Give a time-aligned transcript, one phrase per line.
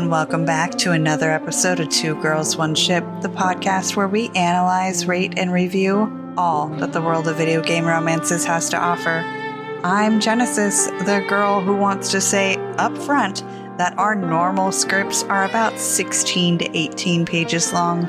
[0.00, 4.30] and welcome back to another episode of Two Girls, One Ship, the podcast where we
[4.30, 9.22] analyze, rate, and review all that the world of video game romances has to offer.
[9.84, 13.44] I'm Genesis, the girl who wants to say up front
[13.76, 18.08] that our normal scripts are about 16 to 18 pages long.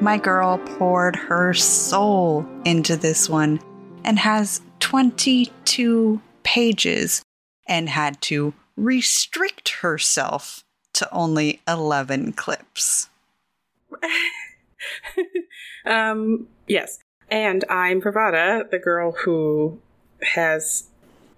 [0.00, 3.60] My girl poured her soul into this one
[4.02, 7.22] and has 22 pages
[7.68, 13.08] and had to restrict herself to only 11 clips.
[15.86, 16.98] um, yes.
[17.30, 19.80] And I'm Pravada, the girl who
[20.34, 20.88] has,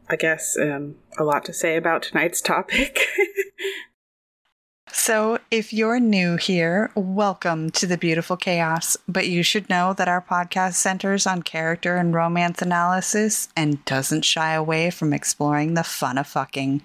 [0.09, 2.99] I guess, um, a lot to say about tonight's topic.
[4.95, 8.97] So, if you're new here, welcome to the beautiful chaos.
[9.09, 14.27] But you should know that our podcast centers on character and romance analysis and doesn't
[14.27, 16.83] shy away from exploring the fun of fucking.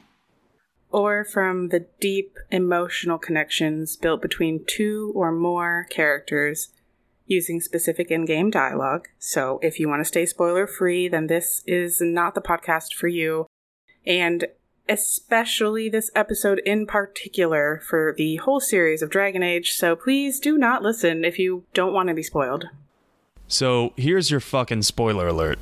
[0.98, 6.70] Or from the deep emotional connections built between two or more characters
[7.28, 9.08] using specific in game dialogue.
[9.20, 13.08] So, if you want to stay spoiler free, then this is not the podcast for
[13.08, 13.46] you.
[14.08, 14.48] And
[14.90, 19.74] especially this episode in particular for the whole series of Dragon Age.
[19.74, 22.70] So, please do not listen if you don't want to be spoiled.
[23.48, 25.60] So here's your fucking spoiler alert.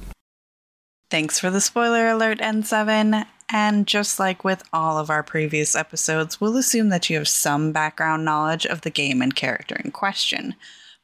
[1.09, 3.25] Thanks for the spoiler alert, N7.
[3.51, 7.71] And just like with all of our previous episodes, we'll assume that you have some
[7.71, 10.55] background knowledge of the game and character in question,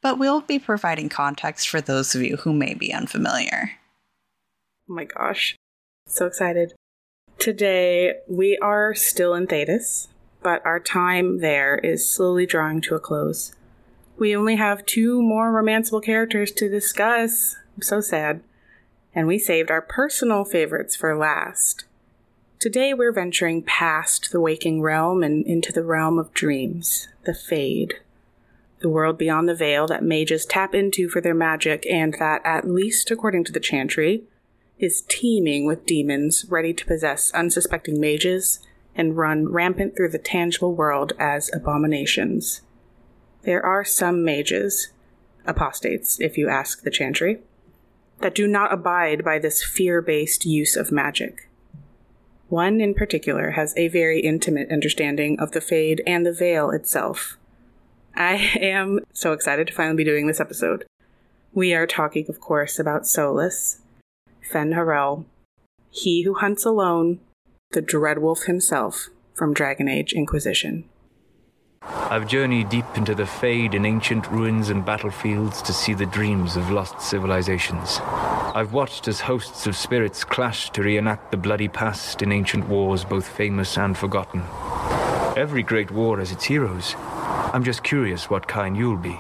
[0.02, 3.74] but we'll be providing context for those of you who may be unfamiliar.
[4.90, 5.56] Oh my gosh.
[6.08, 6.74] So excited.
[7.38, 10.08] Today, we are still in Thedas,
[10.42, 13.56] but our time there is slowly drawing to a close.
[14.18, 17.56] We only have two more romanceable characters to discuss.
[17.76, 18.42] I'm so sad.
[19.14, 21.86] And we saved our personal favorites for last.
[22.60, 27.96] Today, we're venturing past the waking realm and into the realm of dreams, the Fade.
[28.80, 32.70] The world beyond the veil that mages tap into for their magic, and that, at
[32.70, 34.24] least according to the Chantry,
[34.80, 38.60] is teeming with demons ready to possess unsuspecting mages
[38.96, 42.62] and run rampant through the tangible world as abominations.
[43.44, 44.90] There are some mages,
[45.46, 47.40] apostates if you ask the Chantry,
[48.22, 51.50] that do not abide by this fear based use of magic.
[52.50, 57.38] One in particular has a very intimate understanding of the Fade and the Veil itself.
[58.14, 60.86] I am so excited to finally be doing this episode.
[61.54, 63.80] We are talking, of course, about Solas,
[64.42, 65.26] Fen Harel,
[65.90, 67.20] he who hunts alone,
[67.72, 70.84] the Dreadwolf himself from Dragon Age Inquisition.
[72.12, 76.58] I've journeyed deep into the fade in ancient ruins and battlefields to see the dreams
[76.58, 78.02] of lost civilizations.
[78.54, 83.06] I've watched as hosts of spirits clash to reenact the bloody past in ancient wars,
[83.06, 84.42] both famous and forgotten.
[85.38, 86.98] Every great war has its heroes.
[86.98, 89.18] I'm just curious what kind you'll be.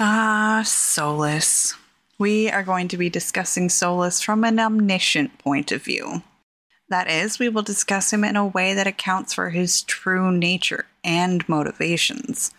[0.00, 1.76] Ah, Solas.
[2.18, 6.24] We are going to be discussing Solas from an omniscient point of view.
[6.92, 10.84] That is, we will discuss him in a way that accounts for his true nature
[11.02, 12.50] and motivations,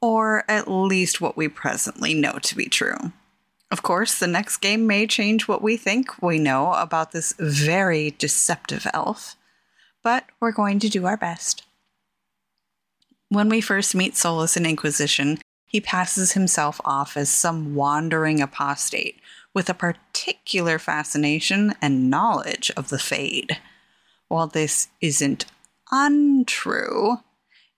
[0.00, 3.12] or at least what we presently know to be true.
[3.70, 8.16] Of course, the next game may change what we think we know about this very
[8.18, 9.36] deceptive elf,
[10.02, 11.62] but we're going to do our best.
[13.28, 19.20] When we first meet Solas in Inquisition, he passes himself off as some wandering apostate
[19.54, 23.58] with a particular fascination and knowledge of the Fade.
[24.28, 25.46] While this isn't
[25.90, 27.18] untrue,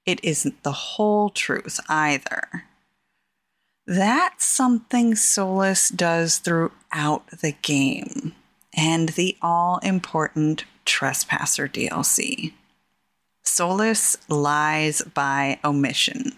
[0.07, 2.65] it isn't the whole truth either.
[3.87, 8.35] That's something Solas does throughout the game
[8.77, 12.53] and the all important Trespasser DLC.
[13.45, 16.33] Solas lies by omission.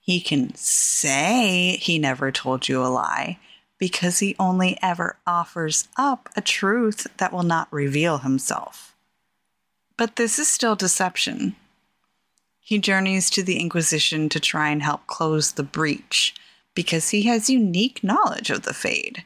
[0.00, 3.38] He can say he never told you a lie,
[3.78, 8.94] because he only ever offers up a truth that will not reveal himself.
[9.96, 11.56] But this is still deception.
[12.60, 16.34] He journeys to the Inquisition to try and help close the breach
[16.74, 19.24] because he has unique knowledge of the Fade.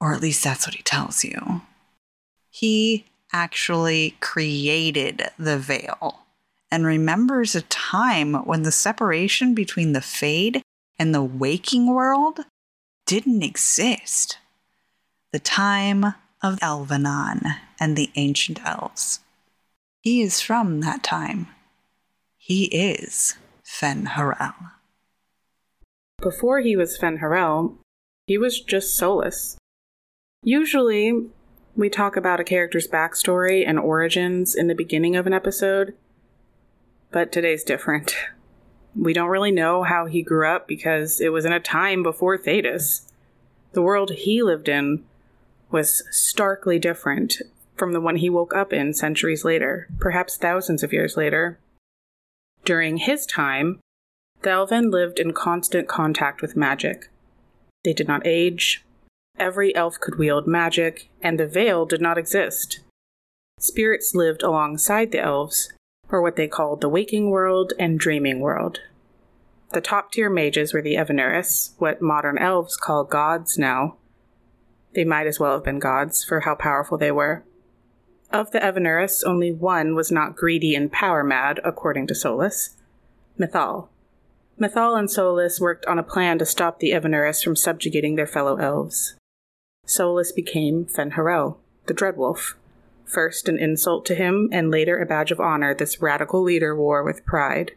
[0.00, 1.62] Or at least that's what he tells you.
[2.50, 6.26] He actually created the veil
[6.70, 10.62] and remembers a time when the separation between the Fade
[10.98, 12.40] and the waking world
[13.06, 14.38] didn't exist.
[15.32, 16.04] The time
[16.42, 19.20] of Elvhenan and the ancient elves.
[20.02, 21.48] He is from that time.
[22.36, 24.54] He is Fen Harel.
[26.20, 27.78] Before he was Fen Harel,
[28.26, 29.56] he was just Solas.
[30.42, 31.28] Usually,
[31.76, 35.94] we talk about a character's backstory and origins in the beginning of an episode,
[37.10, 38.16] but today's different.
[38.98, 42.38] We don't really know how he grew up because it was in a time before
[42.38, 43.10] Thedas.
[43.72, 45.04] The world he lived in
[45.70, 47.42] was starkly different
[47.76, 51.58] from the one he woke up in centuries later, perhaps thousands of years later.
[52.64, 53.80] During his time,
[54.42, 57.10] the Elven lived in constant contact with magic.
[57.84, 58.84] They did not age,
[59.38, 62.80] every elf could wield magic, and the veil did not exist.
[63.58, 65.72] Spirits lived alongside the elves,
[66.10, 68.80] or what they called the waking world and dreaming world.
[69.72, 73.96] The top tier mages were the Evanuris, what modern elves call gods now.
[74.94, 77.44] They might as well have been gods for how powerful they were.
[78.30, 82.70] Of the Evanuris, only one was not greedy and power mad, according to Solas
[83.38, 83.88] Mythal.
[84.58, 88.56] Mythal and Solas worked on a plan to stop the Evanuris from subjugating their fellow
[88.56, 89.14] elves.
[89.86, 91.56] Solas became Fen'Harel,
[91.86, 92.54] the Dreadwolf,
[93.08, 97.02] first an insult to him and later a badge of honor this radical leader wore
[97.02, 97.72] with pride.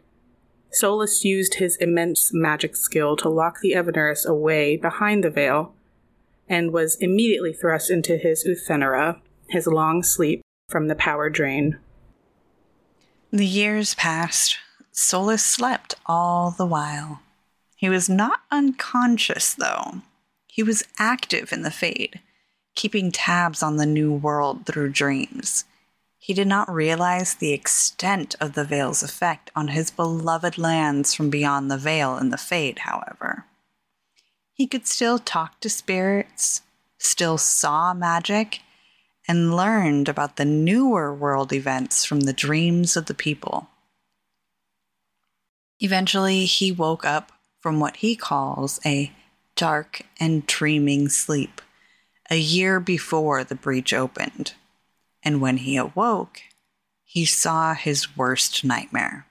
[0.72, 5.74] Solas used his immense magic skill to lock the Evanuris away behind the veil
[6.48, 11.78] and was immediately thrust into his Uthenera, his long sleep from the power drain.
[13.32, 14.58] The years passed.
[14.92, 17.22] Solas slept all the while.
[17.76, 20.02] He was not unconscious, though.
[20.48, 22.20] He was active in the Fade
[22.74, 25.64] keeping tabs on the new world through dreams.
[26.18, 31.30] He did not realize the extent of the veil's effect on his beloved lands from
[31.30, 33.46] beyond the veil in the Fade, however.
[34.52, 36.60] He could still talk to spirits,
[36.98, 38.60] still saw magic,
[39.26, 43.68] and learned about the newer world events from the dreams of the people.
[45.78, 49.12] Eventually, he woke up from what he calls a
[49.56, 51.62] dark and dreaming sleep
[52.30, 54.54] a year before the breach opened,
[55.22, 56.40] and when he awoke,
[57.04, 59.26] he saw his worst nightmare.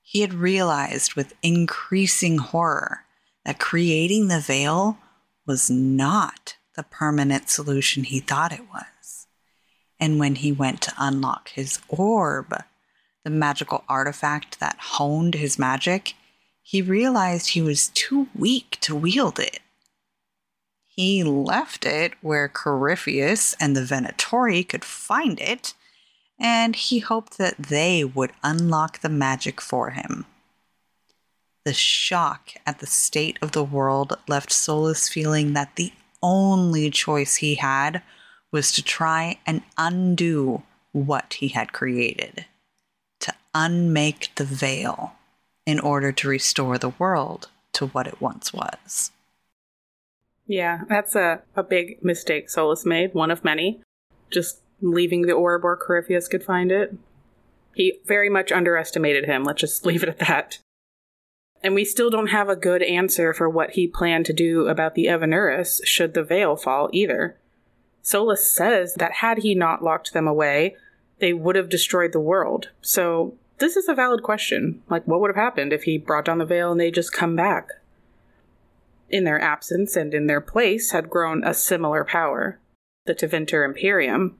[0.00, 3.00] He had realized with increasing horror
[3.44, 4.98] that creating the veil
[5.46, 9.26] was not the permanent solution he thought it was.
[10.00, 12.54] And when he went to unlock his orb,
[13.24, 16.14] the magical artifact that honed his magic,
[16.62, 19.60] he realized he was too weak to wield it.
[20.94, 25.72] He left it where Corypheus and the Venatori could find it,
[26.38, 30.26] and he hoped that they would unlock the magic for him.
[31.64, 35.92] The shock at the state of the world left Solas feeling that the
[36.22, 38.02] only choice he had
[38.50, 42.44] was to try and undo what he had created,
[43.20, 45.14] to unmake the veil
[45.64, 49.10] in order to restore the world to what it once was.
[50.46, 53.80] Yeah, that's a, a big mistake Solas made, one of many.
[54.30, 56.96] Just leaving the orb where Corypheus could find it.
[57.74, 60.58] He very much underestimated him, let's just leave it at that.
[61.62, 64.94] And we still don't have a good answer for what he planned to do about
[64.94, 67.36] the Evanuris should the veil fall either.
[68.02, 70.74] Solas says that had he not locked them away,
[71.20, 72.70] they would have destroyed the world.
[72.80, 74.82] So this is a valid question.
[74.90, 77.36] Like, what would have happened if he brought down the veil and they just come
[77.36, 77.68] back?
[79.12, 82.58] In their absence and in their place, had grown a similar power,
[83.04, 84.38] the Tevinter Imperium.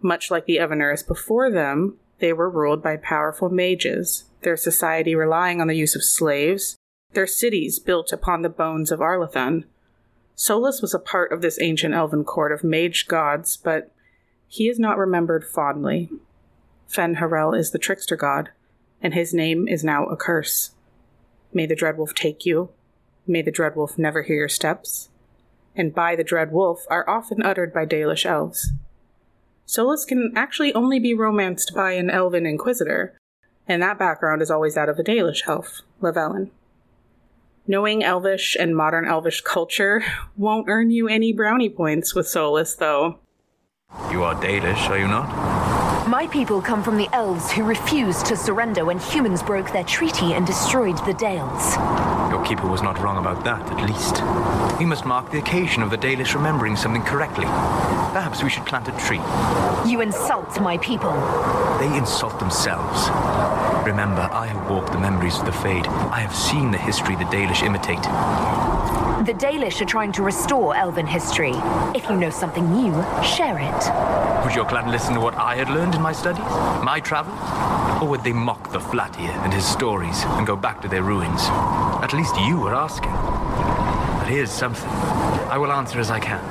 [0.00, 5.60] Much like the Evanuris before them, they were ruled by powerful mages, their society relying
[5.60, 6.76] on the use of slaves,
[7.14, 9.64] their cities built upon the bones of Arlathan.
[10.36, 13.92] Solas was a part of this ancient elven court of mage gods, but
[14.46, 16.10] he is not remembered fondly.
[16.86, 18.50] Fen Harel is the trickster god,
[19.00, 20.72] and his name is now a curse.
[21.52, 22.70] May the Dreadwolf take you,
[23.26, 25.08] May the Dread Wolf never hear your steps,
[25.74, 28.72] and by the Dread Wolf are often uttered by Dalish elves.
[29.66, 33.18] Solas can actually only be romanced by an elven inquisitor,
[33.66, 36.50] and that background is always that of a Dalish elf, Lavellan.
[37.66, 40.04] Knowing Elvish and modern Elvish culture
[40.36, 43.18] won't earn you any brownie points with Solas, though.
[44.10, 45.63] You are Dalish, are you not?
[46.08, 50.34] My people come from the elves who refused to surrender when humans broke their treaty
[50.34, 51.76] and destroyed the Dales.
[52.30, 54.78] Your keeper was not wrong about that, at least.
[54.78, 57.46] We must mark the occasion of the Dalish remembering something correctly.
[57.46, 59.20] Perhaps we should plant a tree.
[59.90, 61.12] You insult my people.
[61.78, 63.08] They insult themselves.
[63.86, 65.86] Remember, I have walked the memories of the Fade.
[65.86, 68.04] I have seen the history the Dalish imitate.
[69.24, 71.54] The Dalish are trying to restore elven history.
[71.94, 72.92] If you know something new,
[73.24, 74.44] share it.
[74.44, 76.44] Would your clan listen to what I had learned in my studies,
[76.84, 77.40] my travels?
[78.02, 81.40] Or would they mock the Flatir and his stories and go back to their ruins?
[82.02, 83.12] At least you were asking.
[83.12, 84.90] But here's something.
[84.90, 86.44] I will answer as I can.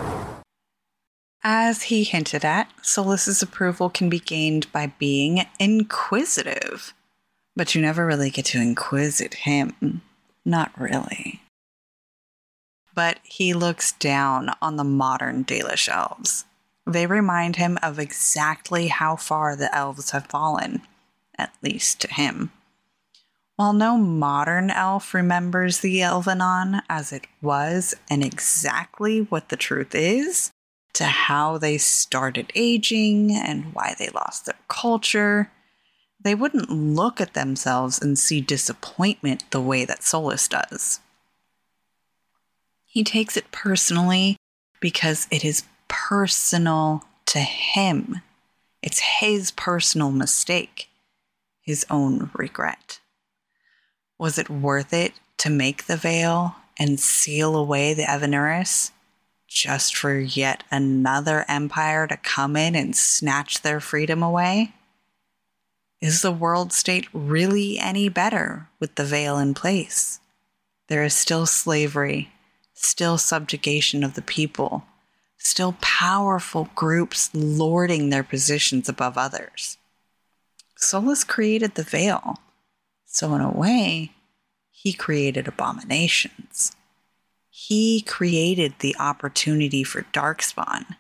[1.44, 6.96] As he hinted at, Solas's approval can be gained by being inquisitive.
[7.56, 10.02] But you never really get to inquisit him.
[10.44, 11.43] Not really.
[12.96, 16.46] But he looks down on the modern Dalish elves.
[16.86, 20.82] They remind him of exactly how far the elves have fallen,
[21.38, 22.52] at least to him.
[23.56, 29.94] While no modern elf remembers the Elvhenan as it was and exactly what the truth
[29.94, 30.52] is,
[30.94, 35.52] to how they started aging and why they lost their culture,
[36.24, 41.00] they wouldn't look at themselves and see disappointment the way that Solas does.
[42.94, 44.38] He takes it personally
[44.80, 48.22] because it is personal to him.
[48.84, 50.90] It's his personal mistake,
[51.60, 53.00] his own regret.
[54.20, 58.92] Was it worth it to make the veil and seal away the Evanuris
[59.48, 64.72] just for yet another empire to come in and snatch their freedom away?
[66.00, 70.20] Is the world state really any better with the veil in place?
[70.90, 72.33] There is still slavery,
[72.84, 74.84] still subjugation of the people,
[75.38, 79.78] still powerful groups lording their positions above others.
[80.80, 82.38] Solas created the veil,
[83.06, 84.12] so in a way,
[84.72, 86.76] he created abominations.
[87.50, 90.98] He created the opportunity for darkspawn.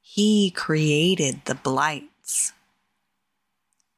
[0.00, 2.52] He created the blights.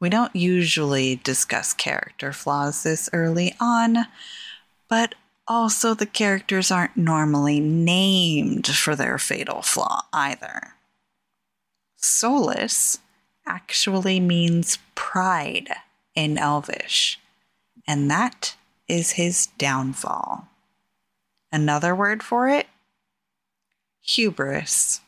[0.01, 4.07] We don't usually discuss character flaws this early on,
[4.89, 5.15] but
[5.51, 10.75] also the characters aren't normally named for their fatal flaw either.
[12.01, 13.01] Solas
[13.45, 15.69] actually means pride
[16.15, 17.19] in Elvish,
[17.85, 18.55] and that
[18.87, 20.47] is his downfall.
[21.51, 22.69] Another word for it?
[24.03, 25.01] Hubris.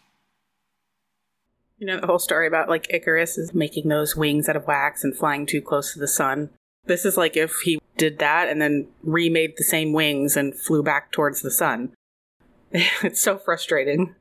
[1.78, 5.04] You know the whole story about like Icarus is making those wings out of wax
[5.04, 6.50] and flying too close to the sun.
[6.86, 10.82] This is like if he did that and then remade the same wings and flew
[10.82, 11.92] back towards the sun.
[12.72, 14.14] it's so frustrating.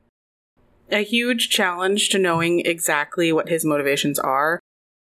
[0.90, 4.60] A huge challenge to knowing exactly what his motivations are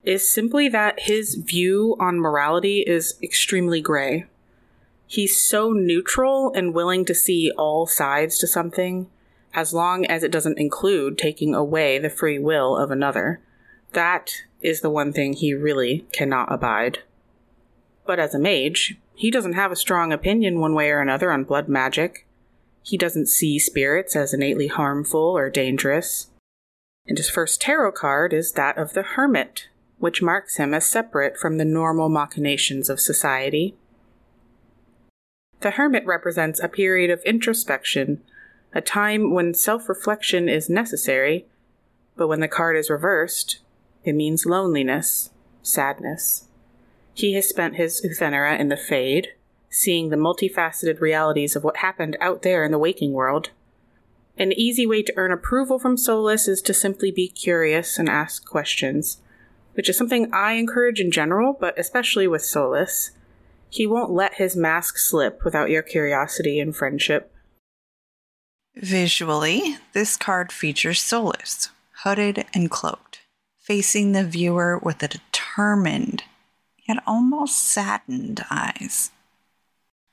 [0.03, 4.25] is simply that his view on morality is extremely gray.
[5.05, 9.09] He's so neutral and willing to see all sides to something,
[9.53, 13.41] as long as it doesn't include taking away the free will of another.
[13.93, 14.31] That
[14.61, 16.99] is the one thing he really cannot abide.
[18.05, 21.43] But as a mage, he doesn't have a strong opinion one way or another on
[21.43, 22.25] blood magic.
[22.83, 26.31] He doesn't see spirits as innately harmful or dangerous.
[27.07, 29.67] And his first tarot card is that of the Hermit,
[29.99, 33.75] which marks him as separate from the normal machinations of society.
[35.61, 38.21] The Hermit represents a period of introspection,
[38.73, 41.45] a time when self reflection is necessary,
[42.15, 43.59] but when the card is reversed,
[44.03, 45.29] it means loneliness,
[45.61, 46.47] sadness.
[47.13, 49.29] He has spent his Uthenera in the Fade,
[49.69, 53.51] seeing the multifaceted realities of what happened out there in the waking world.
[54.37, 58.45] An easy way to earn approval from Solas is to simply be curious and ask
[58.45, 59.21] questions,
[59.73, 63.11] which is something I encourage in general, but especially with Solas.
[63.69, 67.33] He won't let his mask slip without your curiosity and friendship.
[68.75, 71.69] Visually, this card features Solas,
[72.03, 73.21] hooded and cloaked,
[73.59, 76.23] facing the viewer with a determined,
[77.05, 79.11] almost saddened eyes.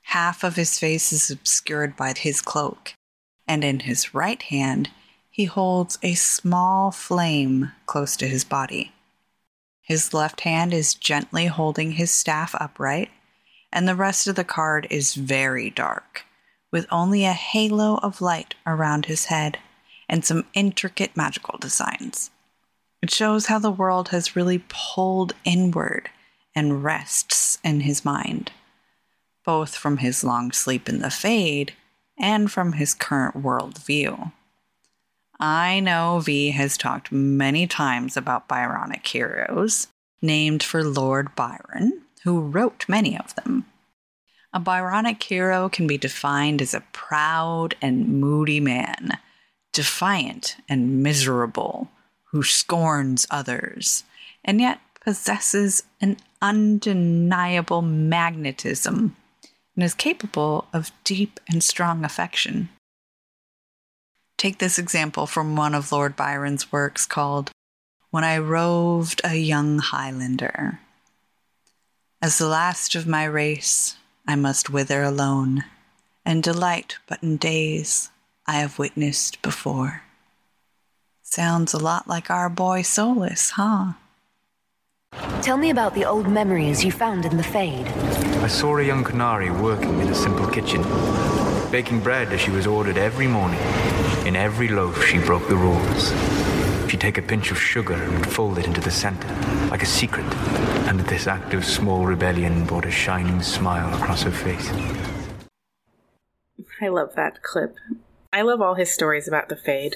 [0.03, 2.95] Half of his face is obscured by his cloak,
[3.47, 4.89] and in his right hand,
[5.29, 8.91] he holds a small flame close to his body.
[9.81, 13.09] His left hand is gently holding his staff upright,
[13.71, 16.25] and the rest of the card is very dark,
[16.71, 19.59] with only a halo of light around his head
[20.07, 22.31] and some intricate magical designs.
[23.01, 26.09] It shows how the world has really pulled inward
[26.59, 28.51] and rests in his mind.
[29.45, 31.73] both from his long sleep in the Fade
[32.19, 34.31] and from his current worldview.
[35.39, 39.87] I know V has talked many times about Byronic heroes,
[40.21, 43.65] named for Lord Byron, who wrote many of them.
[44.53, 49.17] A Byronic hero can be defined as a proud and moody man,
[49.73, 51.89] defiant and miserable,
[52.31, 54.03] who scorns others,
[54.43, 59.15] and yet possesses an undeniable magnetism
[59.73, 62.69] and is capable of deep and strong affection.
[64.37, 67.49] Take this example from one of Lord Byron's works called
[68.11, 70.79] When I Roved a Young Highlander.
[72.21, 73.97] As the last of my race,
[74.27, 75.63] I must wither alone,
[76.23, 78.11] and delight but in days
[78.45, 80.03] I have witnessed before.
[81.23, 83.93] Sounds a lot like our boy Solas, huh?
[85.41, 87.87] Tell me about the old memories you found in the Fade.
[88.43, 90.83] I saw a young canary working in a simple kitchen,
[91.71, 93.59] baking bread as she was ordered every morning.
[94.27, 96.11] In every loaf, she broke the rules.
[96.87, 99.27] She'd take a pinch of sugar and fold it into the center,
[99.71, 100.31] like a secret,
[100.87, 104.69] and this act of small rebellion brought a shining smile across her face.
[106.79, 107.75] I love that clip.
[108.31, 109.95] I love all his stories about the Fade.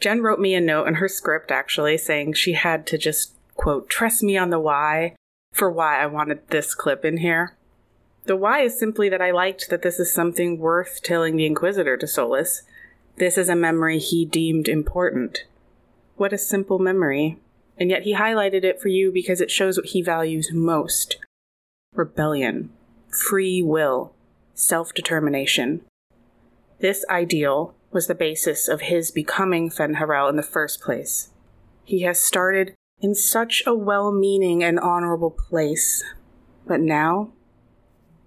[0.00, 3.90] Jen wrote me a note in her script, actually, saying she had to just, quote,
[3.90, 5.14] trust me on the why
[5.52, 7.56] for why I wanted this clip in here.
[8.24, 11.98] The why is simply that I liked that this is something worth telling the Inquisitor
[11.98, 12.62] to Solas.
[13.16, 15.44] This is a memory he deemed important.
[16.16, 17.38] What a simple memory.
[17.76, 21.18] And yet he highlighted it for you because it shows what he values most
[21.94, 22.70] rebellion,
[23.10, 24.14] free will,
[24.54, 25.82] self determination.
[26.78, 31.28] This ideal was the basis of his becoming Fen Fen'Harel in the first place.
[31.84, 36.04] He has started in such a well meaning and honorable place,
[36.66, 37.32] but now,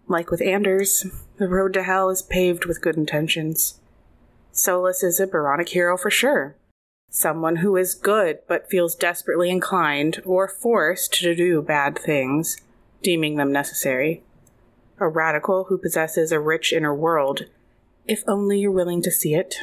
[0.08, 1.06] like with Anders,
[1.38, 3.80] the road to hell is paved with good intentions.
[4.54, 6.56] Solas is a Byronic hero for sure.
[7.10, 12.58] Someone who is good but feels desperately inclined or forced to do bad things,
[13.02, 14.24] deeming them necessary.
[15.00, 17.46] A radical who possesses a rich inner world,
[18.08, 19.56] if only you're willing to see it.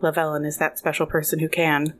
[0.00, 1.94] Lavellan is that special person who can.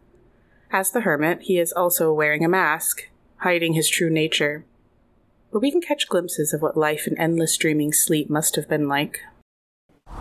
[0.74, 4.64] As the hermit, he is also wearing a mask, hiding his true nature.
[5.52, 8.88] But we can catch glimpses of what life in endless dreaming sleep must have been
[8.88, 9.20] like.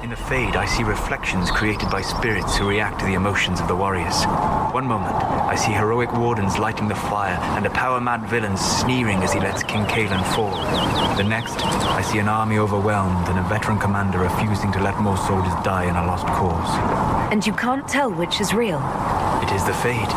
[0.04, 3.68] In the Fade, I see reflections created by spirits who react to the emotions of
[3.68, 4.26] the warriors.
[4.72, 9.34] One moment, I see heroic wardens lighting the fire and a power-mad villain sneering as
[9.34, 10.54] he lets King Cailan fall.
[11.18, 15.18] The next, I see an army overwhelmed and a veteran commander refusing to let more
[15.18, 17.32] soldiers die in a lost cause.
[17.32, 18.78] And you can't tell which is real.
[19.44, 20.08] It is the Fade.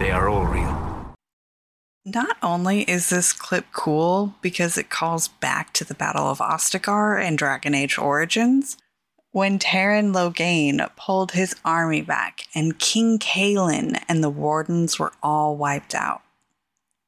[0.00, 1.14] They are all real.
[2.06, 7.22] Not only is this clip cool because it calls back to the Battle of Ostagar
[7.22, 8.78] and Dragon Age Origins,
[9.30, 15.54] when Teyrn Loghain pulled his army back and King Cailan and the Wardens were all
[15.54, 16.22] wiped out.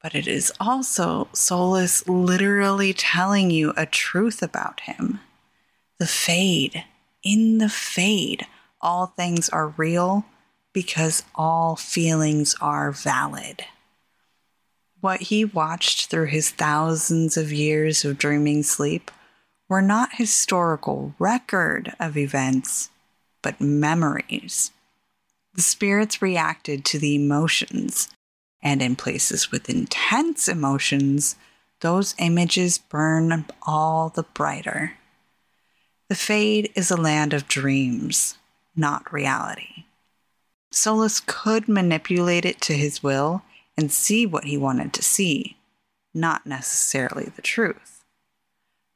[0.03, 5.21] But it is also Solas literally telling you a truth about him.
[5.99, 6.85] The Fade.
[7.23, 8.47] In the Fade,
[8.83, 10.27] all things are real
[10.73, 13.65] because all feelings are valid.
[15.01, 19.11] What he watched through his thousands of years of dreaming sleep
[19.69, 22.91] were not historical record of events,
[23.43, 24.73] but memories.
[25.55, 28.09] The spirits reacted to the emotions,
[28.63, 31.37] and in places with intense emotions,
[31.81, 34.95] those images burn all the brighter.
[36.09, 38.39] The Fade is a land of dreams,
[38.75, 39.85] not reality.
[40.73, 43.43] Solas could manipulate it to his will
[43.77, 45.57] and see what he wanted to see,
[46.13, 48.05] not necessarily the truth.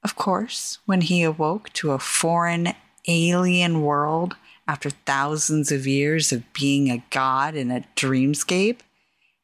[0.02, 2.74] Of course, when he awoke to a foreign,
[3.08, 8.78] alien world after thousands of years of being a god in a dreamscape,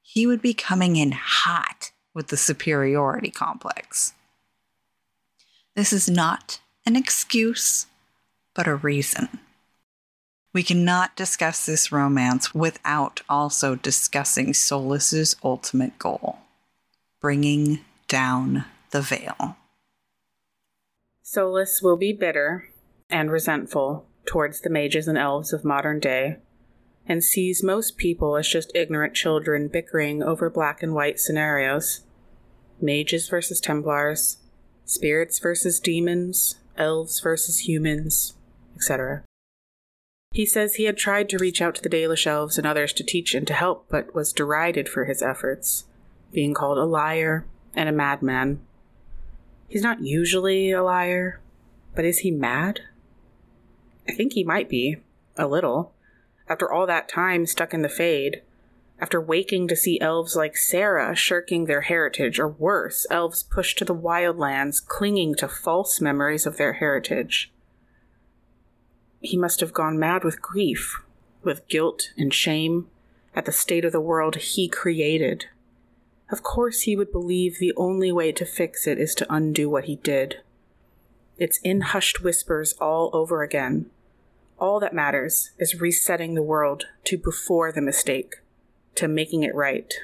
[0.03, 4.15] he would be coming in hot with the superiority complex.
[5.77, 7.87] This is not an excuse,
[8.55, 9.29] but a reason.
[10.59, 16.41] We cannot discuss this romance without also discussing Solas's ultimate goal
[17.21, 19.57] bringing down the veil.
[21.25, 22.71] Solas will be bitter
[23.09, 26.39] and resentful towards the mages and elves of modern day,
[27.07, 32.01] and sees most people as just ignorant children bickering over black and white scenarios
[32.81, 34.39] mages versus Templars,
[34.85, 38.35] spirits versus demons, elves versus humans,
[38.75, 39.23] etc.
[40.33, 43.05] He says he had tried to reach out to the Dalish elves and others to
[43.05, 45.87] teach and to help, but was derided for his efforts,
[46.33, 48.61] being called a liar and a madman.
[49.69, 51.41] He's not usually a liar,
[51.95, 52.81] but is he mad?
[54.09, 54.99] I think he might be,
[55.37, 55.93] a little.
[56.49, 58.43] After all that time stuck in the Fade,
[59.01, 63.85] after waking to see elves like Sera shirking their heritage, or worse, elves pushed to
[63.85, 67.53] the wildlands, clinging to false memories of their heritage.
[69.21, 71.03] He must have gone mad with grief,
[71.43, 72.89] with guilt and shame
[73.35, 75.47] at the state of the world he created.
[76.31, 79.85] Of course, he would believe the only way to fix it is to undo what
[79.85, 80.41] he did.
[81.39, 83.91] It's in hushed whispers all over again.
[84.59, 88.37] All that matters is resetting the world to before the mistake
[88.97, 89.95] to making it right.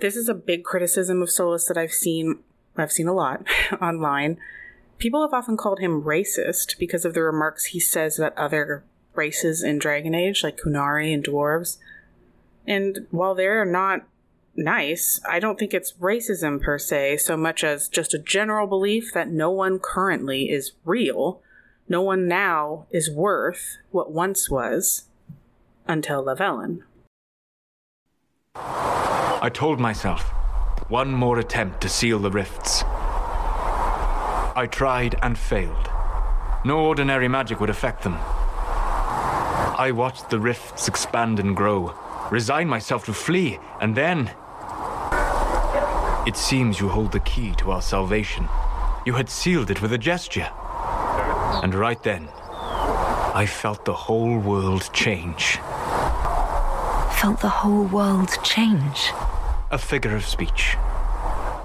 [0.00, 2.40] This is a big criticism of Solas that I've seen,
[2.76, 3.46] I've seen a lot
[3.80, 4.38] online.
[5.02, 8.84] People have often called him racist because of the remarks he says about other
[9.16, 11.78] races in Dragon Age, like Qunari and dwarves.
[12.68, 14.02] And while they're not
[14.54, 19.12] nice, I don't think it's racism per se, so much as just a general belief
[19.12, 21.42] that no one currently is real.
[21.88, 25.08] No one now is worth what once was
[25.88, 26.82] until Lavellan.
[28.54, 30.22] I told myself,
[30.88, 32.84] one more attempt to seal the rifts.
[34.54, 35.88] I tried and failed.
[36.64, 38.16] No ordinary magic would affect them.
[39.78, 41.94] I watched the rifts expand and grow,
[42.30, 44.30] resigned myself to flee, and then.
[46.26, 48.48] It seems you hold the key to our salvation.
[49.06, 50.48] You had sealed it with a gesture.
[51.62, 52.28] And right then,
[53.34, 55.56] I felt the whole world change.
[57.20, 59.12] Felt the whole world change.
[59.70, 60.76] A figure of speech.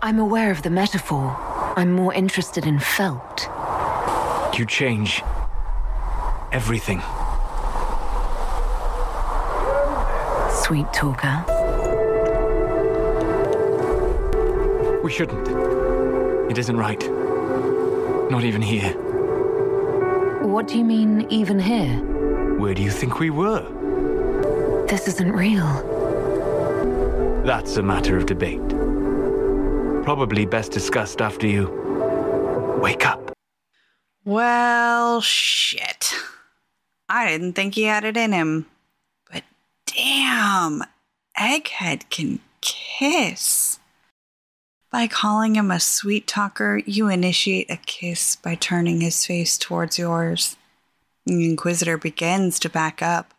[0.01, 1.56] I'm aware of the metaphor.
[1.77, 3.47] I'm more interested in felt.
[4.57, 5.21] You change
[6.51, 7.01] everything.
[10.63, 11.45] Sweet talker.
[15.03, 15.47] We shouldn't.
[16.49, 17.11] It isn't right.
[18.31, 18.93] Not even here.
[20.47, 21.93] What do you mean, even here?
[22.57, 23.61] Where do you think we were?
[24.87, 25.67] This isn't real.
[27.45, 28.86] That's a matter of debate.
[30.07, 31.67] Probably best discussed after you
[32.81, 33.33] wake up.
[34.23, 36.13] Well, shit.
[37.09, 38.67] I didn't think he had it in him.
[39.29, 39.43] But
[39.85, 40.83] damn,
[41.37, 43.79] Egghead can kiss.
[44.93, 49.99] By calling him a sweet talker, you initiate a kiss by turning his face towards
[49.99, 50.55] yours.
[51.25, 53.33] The Inquisitor begins to back up,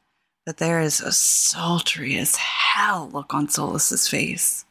[0.45, 4.67] but there is a sultry as hell look on Solas's face.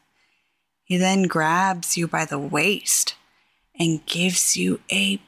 [0.88, 3.14] He then grabs you by the waist
[3.78, 5.20] and gives you a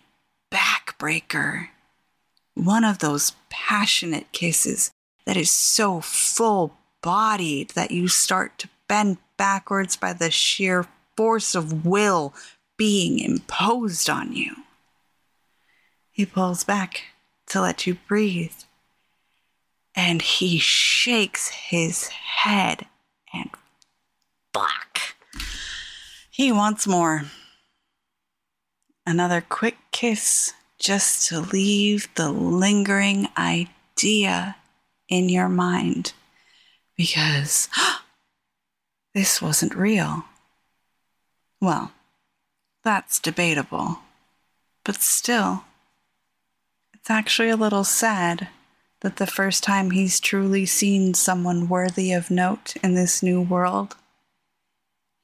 [0.51, 1.69] backbreaker.
[2.55, 4.91] One of those passionate kisses
[5.27, 11.55] that is so full bodied that you start to bend backwards by the sheer force
[11.55, 12.33] of will
[12.79, 14.57] being imposed on you.
[16.11, 17.03] He pulls back
[17.49, 18.57] to let you breathe,
[19.95, 22.87] and he shakes his head
[23.35, 23.51] and
[24.55, 24.91] fuck.
[26.41, 27.25] He wants more.
[29.05, 34.57] Another quick kiss just to leave the lingering idea
[35.07, 36.15] in your mind
[36.97, 37.69] because
[39.15, 40.25] this wasn't real.
[41.61, 41.93] Well,
[42.85, 43.99] that's debatable,
[44.83, 45.65] but still,
[46.95, 48.49] it's actually a little sad
[49.03, 53.95] that the first time he's truly seen someone worthy of note in this new world,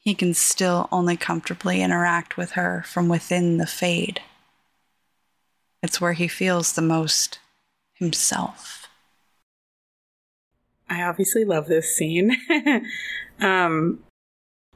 [0.07, 4.21] he can still only comfortably interact with her from within the fade.
[5.83, 7.41] It's where he feels the most
[7.93, 8.87] himself.
[10.89, 12.37] I obviously love this scene.
[13.41, 13.99] um,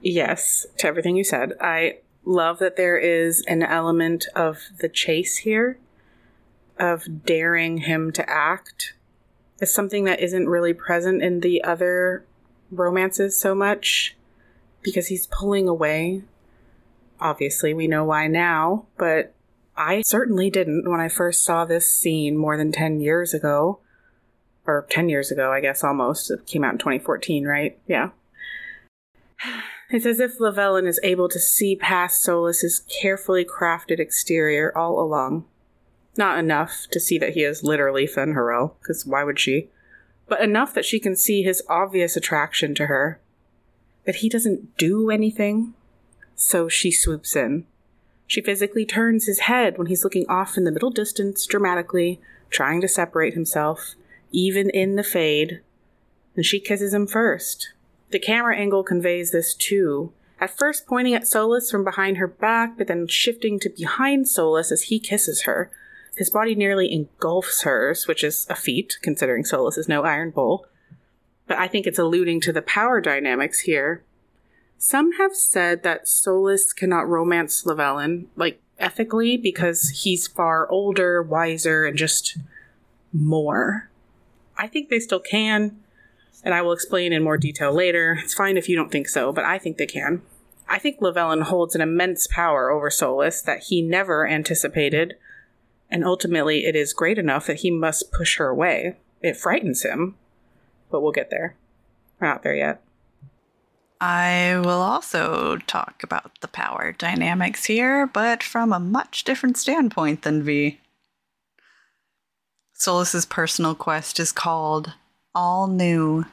[0.00, 1.52] yes, to everything you said.
[1.60, 5.78] I love that there is an element of the chase here,
[6.76, 8.94] of daring him to act.
[9.60, 12.24] It's something that isn't really present in the other
[12.72, 14.16] romances so much
[14.82, 16.22] because he's pulling away.
[17.20, 19.34] Obviously, we know why now, but
[19.76, 23.80] I certainly didn't when I first saw this scene more than 10 years ago.
[24.66, 26.30] Or 10 years ago, I guess almost.
[26.30, 27.78] It came out in 2014, right?
[27.86, 28.10] Yeah.
[29.92, 35.46] It's as if Lavellan is able to see past Solas's carefully crafted exterior all along.
[36.16, 39.68] Not enough to see that he is literally Fen'Harel, because why would she?
[40.28, 43.18] But enough that she can see his obvious attraction to her.
[44.10, 45.72] That he doesn't do anything.
[46.34, 47.64] So she swoops in.
[48.26, 52.20] She physically turns his head when he's looking off in the middle distance dramatically,
[52.50, 53.94] trying to separate himself,
[54.32, 55.60] even in the fade.
[56.34, 57.72] And she kisses him first.
[58.10, 62.76] The camera angle conveys this too, At first pointing at Solas from behind her back,
[62.76, 65.70] but then shifting to behind Solas as he kisses her.
[66.16, 70.66] His body nearly engulfs hers, which is a feat, considering Solas is no Iron Bull.
[71.50, 74.04] But I think it's alluding to the power dynamics here.
[74.78, 81.86] Some have said that Solas cannot romance Lavellan, like ethically, because he's far older, wiser,
[81.86, 82.38] and just
[83.12, 83.90] more.
[84.56, 85.80] I think they still can,
[86.44, 88.20] and I will explain in more detail later.
[88.22, 90.22] It's fine if you don't think so, but I think they can.
[90.68, 95.16] I think Lavellan holds an immense power over Solas that he never anticipated,
[95.90, 98.98] and ultimately it is great enough that he must push her away.
[99.20, 100.14] It frightens him,
[100.90, 101.56] but we'll get there.
[102.20, 102.82] We're not there yet.
[104.00, 110.22] I will also talk about the power dynamics here, but from a much different standpoint
[110.22, 110.80] than V.
[112.72, 114.94] Solas's personal quest is called
[115.34, 116.24] All New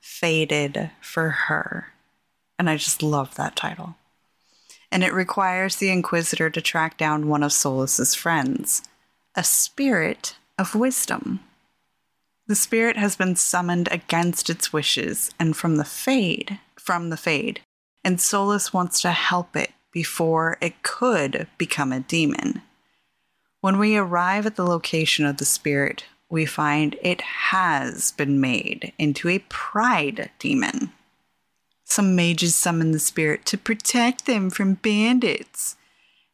[0.00, 1.88] Faded for Her.
[2.60, 3.96] And I just love that title.
[4.92, 8.82] And it requires the Inquisitor to track down one of Solas's friends,
[9.34, 11.40] a spirit of wisdom.
[12.48, 17.60] The spirit has been summoned against its wishes and from the fade, from the fade,
[18.04, 22.62] and Solas wants to help it before it could become a demon.
[23.60, 28.92] When we arrive at the location of the spirit, we find it has been made
[28.98, 30.92] into a pride demon.
[31.84, 35.76] Some mages summon the spirit to protect them from bandits.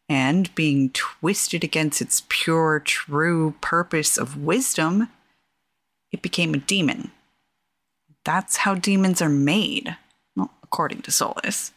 [0.09, 5.09] And being twisted against its pure, true purpose of wisdom,
[6.13, 7.11] it became a demon.
[8.25, 9.97] That's how demons are made,
[10.37, 11.73] well, according to Solas.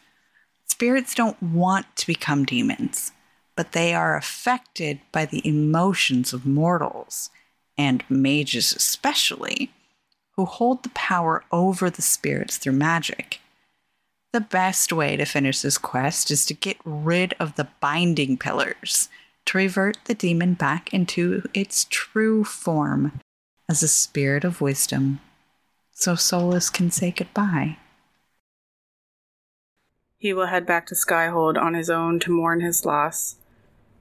[0.66, 3.12] Spirits don't want to become demons,
[3.56, 7.30] but they are affected by the emotions of mortals,
[7.78, 9.70] and mages especially,
[10.32, 13.40] who hold the power over the spirits through magic.
[14.32, 19.08] The best way to finish this quest is to get rid of the binding pillars
[19.46, 23.20] to revert the demon back into its true form
[23.68, 25.20] as a spirit of wisdom,
[25.92, 27.78] so Solas can say goodbye.
[30.18, 33.36] He will head back to Skyhold on his own to mourn his loss,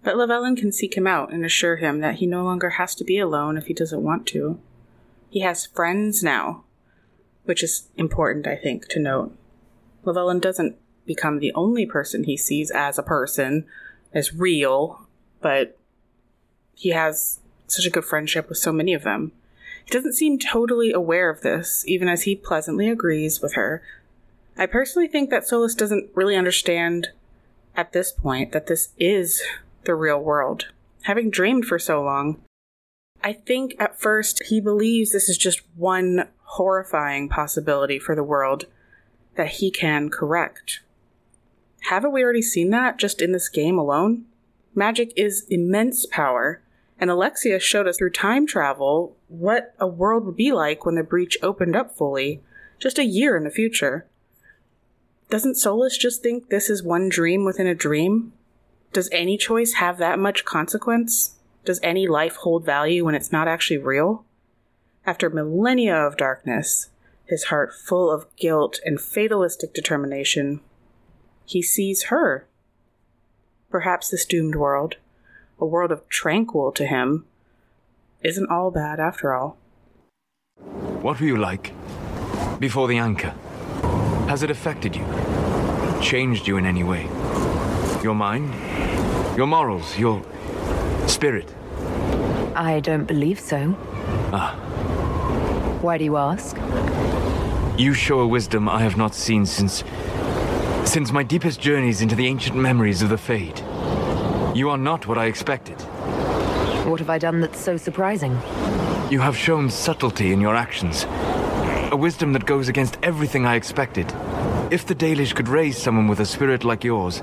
[0.04, 3.04] but Lavellan can seek him out and assure him that he no longer has to
[3.04, 4.60] be alone if he doesn't want to.
[5.30, 6.63] He has friends now,
[7.43, 9.36] which is important, I think, to note.
[10.04, 13.65] Lavellan doesn't become the only person he sees as a person,
[14.13, 15.08] as real,
[15.41, 15.78] but
[16.75, 19.32] he has such a good friendship with so many of them.
[19.86, 23.84] He doesn't seem totally aware of this, even as he pleasantly agrees with her.
[24.58, 27.10] I personally think that Solas doesn't really understand
[27.76, 29.43] at this point that this is
[29.84, 30.67] the real world.
[31.04, 32.41] Having dreamed for so long,
[33.24, 38.65] I think at first he believes this is just one horrifying possibility for the world
[39.36, 40.82] that he can correct.
[41.89, 44.26] Haven't we already seen that just in this game alone?
[44.74, 46.62] Magic is immense power,
[46.99, 51.03] and Alexius showed us through time travel what a world would be like when the
[51.03, 52.41] breach opened up fully,
[52.79, 54.05] just a year in the future.
[55.29, 58.34] Doesn't Solas just think this is one dream within a dream?
[58.93, 61.36] Does any choice have that much consequence?
[61.65, 64.23] Does any life hold value when it's not actually real?
[65.05, 66.89] After millennia of darkness,
[67.25, 70.62] his heart full of guilt and fatalistic determination,
[71.45, 72.47] he sees her.
[73.69, 74.95] Perhaps this doomed world,
[75.60, 77.26] a world of tranquil to him,
[78.24, 79.58] isn't all bad after all.
[81.02, 81.74] What were you like
[82.60, 83.34] before the anchor?
[84.28, 85.06] Has it affected you?
[86.02, 87.04] Changed you in any way?
[88.04, 88.54] Your mind?
[89.38, 89.98] Your morals?
[89.98, 90.24] Your
[91.08, 91.54] spirit?
[92.56, 93.76] I don't believe so.
[94.34, 94.56] Ah.
[95.82, 96.58] Why do you ask?
[97.78, 99.84] You show a wisdom I have not seen since.
[100.86, 103.62] since my deepest journeys into the ancient memories of the Fade.
[104.56, 105.76] You are not what I expected.
[106.88, 108.32] What have I done that's so surprising?
[109.12, 111.06] You have shown subtlety in your actions.
[111.91, 114.10] A wisdom that goes against everything I expected.
[114.72, 117.20] If the Dalish could raise someone with a spirit like yours,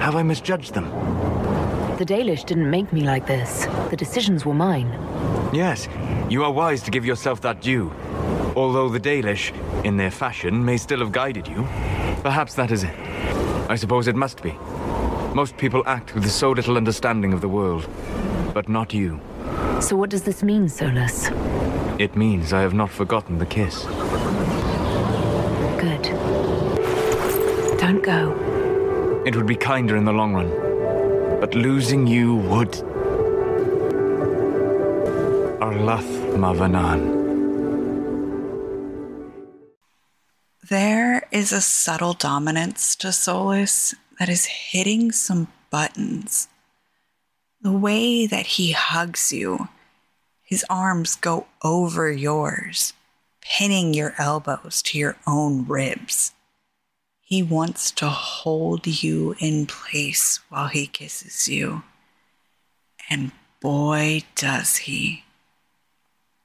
[0.00, 0.88] have I misjudged them?
[1.98, 3.66] The Dalish didn't make me like this.
[3.90, 4.88] The decisions were mine.
[5.52, 5.88] Yes,
[6.30, 7.92] you are wise to give yourself that due.
[8.56, 9.52] Although the Dalish,
[9.84, 11.68] in their fashion, may still have guided you.
[12.22, 12.94] Perhaps that is it.
[13.68, 14.54] I suppose it must be.
[15.36, 17.86] Most people act with so little understanding of the world.
[18.54, 19.20] But not you.
[19.82, 21.28] So what does this mean, Solas?
[22.00, 23.84] It means I have not forgotten the kiss.
[25.84, 26.04] Good.
[27.78, 29.22] Don't go.
[29.26, 30.48] It would be kinder in the long run.
[31.38, 32.72] But losing you would.
[35.60, 36.12] Arlath
[36.44, 37.02] Mavanan.
[40.70, 46.48] There is a subtle dominance to Solas that is hitting some buttons.
[47.60, 49.68] The way that he hugs you,
[50.42, 52.92] his arms go over yours,
[53.40, 56.32] pinning your elbows to your own ribs.
[57.20, 61.82] He wants to hold you in place while he kisses you.
[63.10, 65.24] And boy, does he.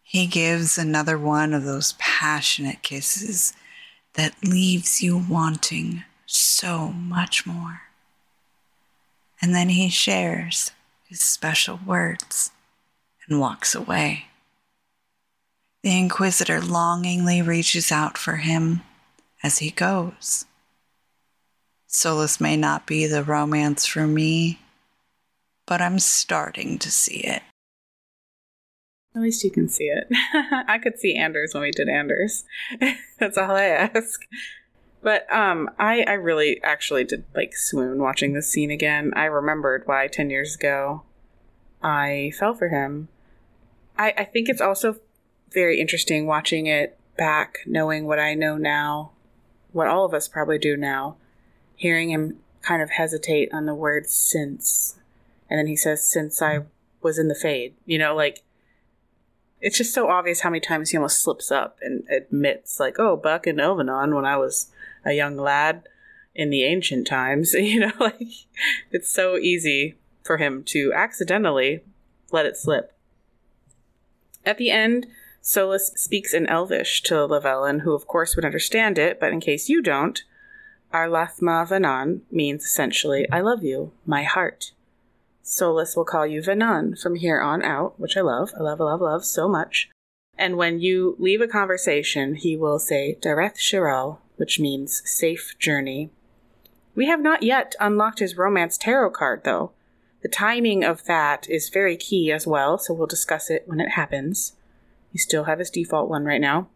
[0.02, 3.54] He gives another one of those passionate kisses
[4.16, 7.82] that leaves you wanting so much more.
[9.42, 10.72] And then he shares
[11.08, 12.52] his special words
[13.28, 14.26] and walks away.
[15.84, 18.82] The Inquisitor longingly reaches out for him
[19.44, 20.46] as he goes.
[21.90, 24.60] Solas may not be the romance for me,
[25.66, 27.42] but I'm starting to see it.
[29.16, 30.08] At least you can see it.
[30.68, 32.46] I could see Anders when we did Anders.
[33.20, 34.22] That's all I ask.
[35.04, 39.12] But um, I I really actually did like swoon watching this scene again.
[39.16, 41.04] I remembered why ten years ago
[41.82, 43.08] I fell for him.
[43.98, 44.98] I I think it's also
[45.52, 49.12] very interesting watching it back, knowing what I know now,
[49.72, 51.18] what all of us probably do now,
[51.76, 55.00] hearing him kind of hesitate on the word since,
[55.50, 56.66] and then he says since I
[57.02, 57.74] was in the fade.
[57.86, 58.44] You know, like
[59.62, 63.16] it's just so obvious how many times he almost slips up and admits, like, oh,
[63.16, 64.72] back in Elvhenan when I was
[65.06, 65.84] a young lad
[66.34, 68.22] in the ancient times, you know, like
[68.92, 71.84] it's so easy for him to accidentally
[72.32, 72.94] let it slip.
[74.46, 75.08] At the end,
[75.44, 79.70] Solas speaks in Elvish to Lavellan, who of course would understand it, but in case
[79.70, 80.24] you don't,
[80.94, 84.72] Ar lath ma Vhenan means essentially, I love you, my heart.
[85.44, 88.52] Solas will call you Vanan from here on out, which I love.
[88.58, 89.90] I love, love, love so much.
[90.38, 96.10] And when you leave a conversation, he will say Dareth Shiral, which means safe journey.
[96.96, 99.72] We have not yet unlocked his romance tarot card, though.
[100.24, 103.92] The timing of that is very key as well, so we'll discuss it when it
[103.92, 104.54] happens.
[105.12, 106.70] You still have his default one right now.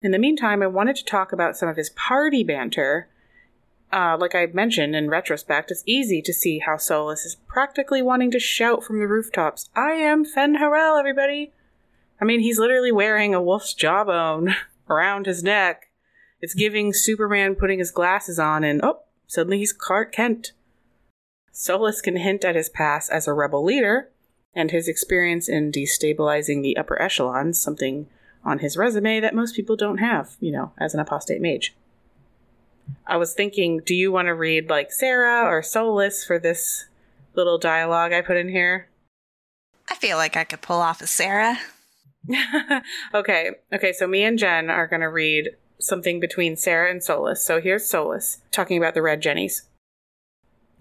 [0.00, 3.08] In the meantime, I wanted to talk about some of his party banter
[3.92, 8.30] uh, like I mentioned in retrospect, it's easy to see how Solas is practically wanting
[8.32, 11.52] to shout from the rooftops, I am Fen Harel, everybody!
[12.20, 14.54] I mean, he's literally wearing a wolf's jawbone
[14.90, 15.87] around his neck.
[16.40, 20.52] It's giving Superman putting his glasses on and, oh, suddenly he's Clark Kent.
[21.52, 24.10] Solas can hint at his past as a rebel leader
[24.54, 28.06] and his experience in destabilizing the upper echelons, something
[28.44, 31.74] on his resume that most people don't have, you know, as an apostate mage.
[33.06, 36.86] I was thinking, do you want to read like Sera or Solas for this
[37.34, 38.88] little dialogue I put in here?
[39.90, 41.58] I feel like I could pull off a Sera.
[43.14, 47.38] okay, okay, so me and Jen are going to read something between Sera and Solas.
[47.38, 49.62] So here's Solas talking about the red jennies.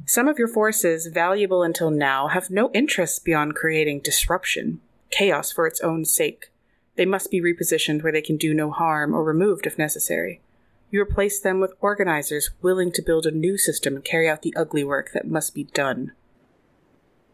[0.05, 4.79] Some of your forces, valuable until now, have no interest beyond creating disruption,
[5.10, 6.51] chaos for its own sake.
[6.95, 10.41] They must be repositioned where they can do no harm or removed if necessary.
[10.89, 14.55] You replace them with organizers willing to build a new system and carry out the
[14.55, 16.13] ugly work that must be done.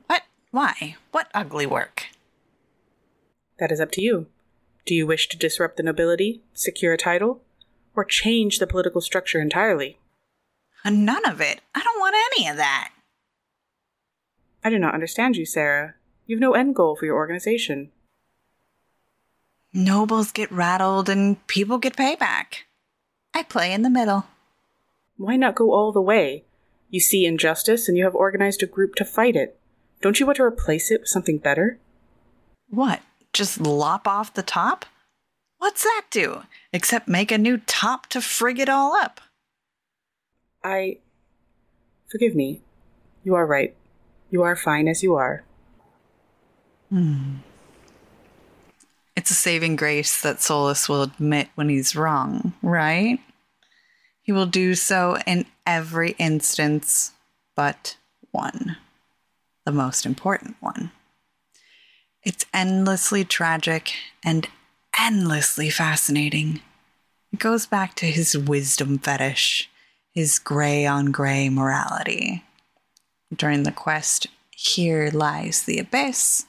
[0.08, 0.24] What?
[0.52, 0.96] Why?
[1.12, 2.08] What ugly work?
[3.60, 4.28] That is up to you.
[4.86, 7.42] Do you wish to disrupt the nobility, secure a title,
[7.96, 9.98] or change the political structure entirely?
[10.86, 11.62] None of it.
[11.74, 12.92] I don't want any of that.
[14.64, 15.96] I do not understand you, Sera.
[16.26, 17.92] You've no end goal for your organization.
[19.74, 22.64] Nobles get rattled and people get payback.
[23.34, 24.26] I play in the middle.
[25.18, 26.44] Why not go all the way?
[26.90, 29.60] You see injustice and you have organized a group to fight it.
[30.02, 31.80] Don't you want to replace it with something better?
[32.70, 33.02] What?
[33.32, 34.86] Just lop off the top?
[35.64, 36.44] What's that do?
[36.74, 39.22] Except make a new top to frig it all up.
[40.62, 40.98] I.
[42.12, 42.60] Forgive me.
[43.24, 43.74] You are right.
[44.30, 45.46] You are fine as you are.
[46.90, 47.36] Hmm.
[49.16, 53.20] It's a saving grace that Solas will admit when he's wrong, right?
[54.22, 57.14] He will do so in every instance
[57.56, 57.96] but
[58.32, 58.76] one,
[59.66, 60.92] the most important one.
[62.22, 63.94] It's endlessly tragic
[64.26, 64.50] and
[65.00, 66.62] endlessly fascinating.
[67.32, 69.70] It goes back to his wisdom fetish,
[70.12, 72.44] his gray on gray morality.
[73.36, 76.46] During the quest, here lies the abyss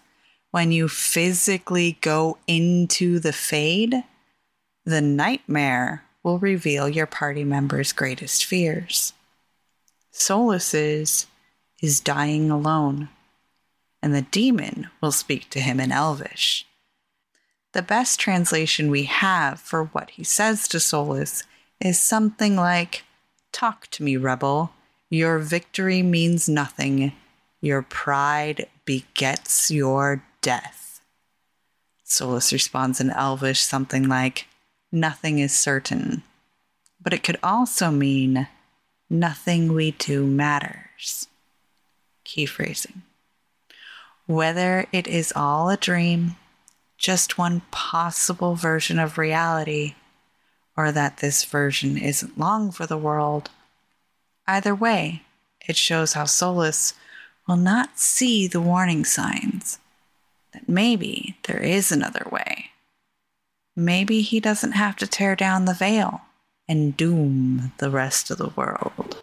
[0.55, 4.05] when you physically go into the fade,
[4.85, 9.15] the nightmare will reveal your party member's greatest fears.
[10.13, 11.27] Solas's
[11.83, 13.09] is dying alone,
[14.01, 16.65] and the demon will speak to him in Elvish.
[17.75, 21.43] The best translation we have for what he says to Solas
[21.81, 23.03] is something like
[23.51, 24.71] Talk to me, rebel.
[25.11, 27.13] Your victory means nothing.
[27.61, 31.01] Your pride begets your death.
[32.07, 34.47] Solas responds in Elvish something like,
[34.93, 36.23] Nothing is certain.
[37.03, 38.47] But it could also mean,
[39.11, 41.27] Nothing we do matters.
[42.23, 43.03] Key phrasing.
[44.27, 46.37] Whether it is all a dream,
[47.05, 49.95] just one possible version of reality,
[50.75, 53.51] or that this version isn't long for the world.
[54.47, 55.23] Either way,
[55.69, 56.95] it shows how Solas
[57.47, 59.79] will not see the warning signs,
[60.55, 62.71] that maybe there is another way.
[63.77, 66.23] Maybe he doesn't have to tear down the veil
[66.67, 69.23] and doom the rest of the world.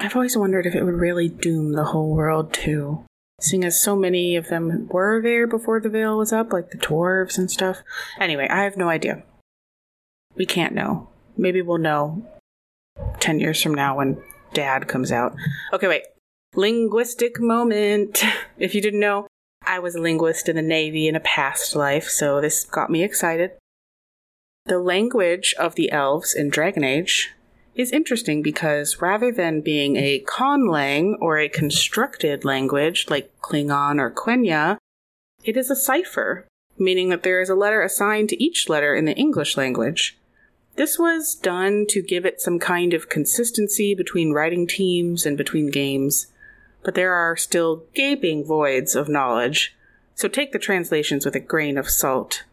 [0.00, 3.04] I've always wondered if it would really doom the whole world too.
[3.42, 6.78] Seeing as so many of them were there before the veil was up, like the
[6.78, 7.82] dwarves and stuff.
[8.20, 9.24] Anyway, I have no idea.
[10.36, 11.08] We can't know.
[11.36, 12.24] Maybe we'll know
[13.18, 14.22] 10 years from now when
[14.54, 15.34] dad comes out.
[15.72, 16.04] Okay, wait.
[16.54, 18.22] Linguistic moment.
[18.58, 19.26] If you didn't know,
[19.66, 23.02] I was a linguist in the Navy in a past life, so this got me
[23.02, 23.50] excited.
[24.66, 27.32] The language of the elves in Dragon Age
[27.74, 34.10] is interesting because rather than being a conlang or a constructed language like Klingon or
[34.10, 34.76] Quenya,
[35.44, 36.46] it is a cipher,
[36.78, 40.18] meaning that there is a letter assigned to each letter in the English language.
[40.76, 45.70] This was done to give it some kind of consistency between writing teams and between
[45.70, 46.28] games,
[46.82, 49.76] but there are still gaping voids of knowledge,
[50.14, 52.44] so take the translations with a grain of salt.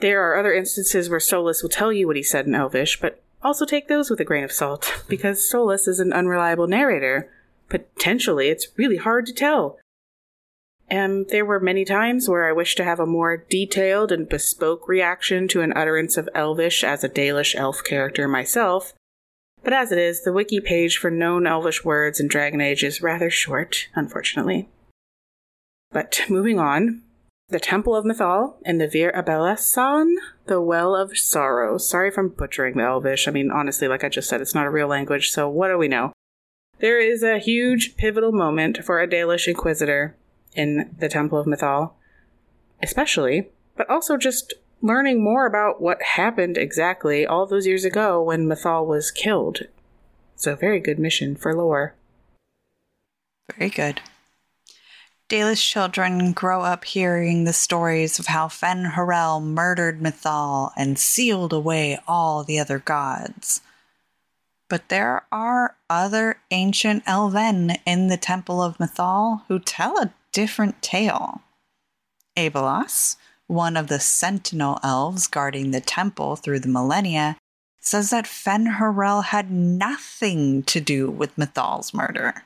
[0.00, 3.22] There are other instances where Solas will tell you what he said in Elvish, but
[3.42, 7.30] also take those with a grain of salt, because Solas is an unreliable narrator.
[7.68, 9.78] Potentially, it's really hard to tell.
[10.88, 14.88] And there were many times where I wished to have a more detailed and bespoke
[14.88, 18.92] reaction to an utterance of Elvish as a Dalish elf character myself,
[19.62, 23.02] but as it is, the wiki page for known Elvish words in Dragon Age is
[23.02, 24.68] rather short, unfortunately.
[25.90, 27.02] But moving on,
[27.50, 30.14] the Temple of Mythal and the Vir Abelasan,
[30.46, 31.78] the Well of Sorrow.
[31.78, 33.26] Sorry if I'm butchering the Elvish.
[33.26, 35.76] I mean, honestly, like I just said, it's not a real language, so what do
[35.76, 36.12] we know?
[36.78, 40.16] There is a huge pivotal moment for a Dalish Inquisitor
[40.54, 41.92] in the Temple of Mythal,
[42.82, 48.46] especially, but also just learning more about what happened exactly all those years ago when
[48.46, 49.60] Mythal was killed.
[50.36, 51.94] So, very good mission for lore.
[53.58, 54.00] Very good.
[55.30, 61.52] Dalish children grow up hearing the stories of how Fen Harel murdered Mythal and sealed
[61.52, 63.60] away all the other gods.
[64.68, 70.82] But there are other ancient Elven in the Temple of Mythal who tell a different
[70.82, 71.42] tale.
[72.36, 73.14] Abelas,
[73.46, 77.36] one of the sentinel elves guarding the temple through the millennia,
[77.78, 82.42] says that Fen Harel had nothing to do with Mythal's murder.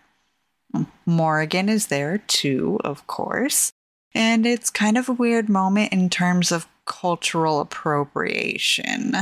[1.06, 3.72] Morrigan is there too, of course,
[4.14, 9.14] and it's kind of a weird moment in terms of cultural appropriation.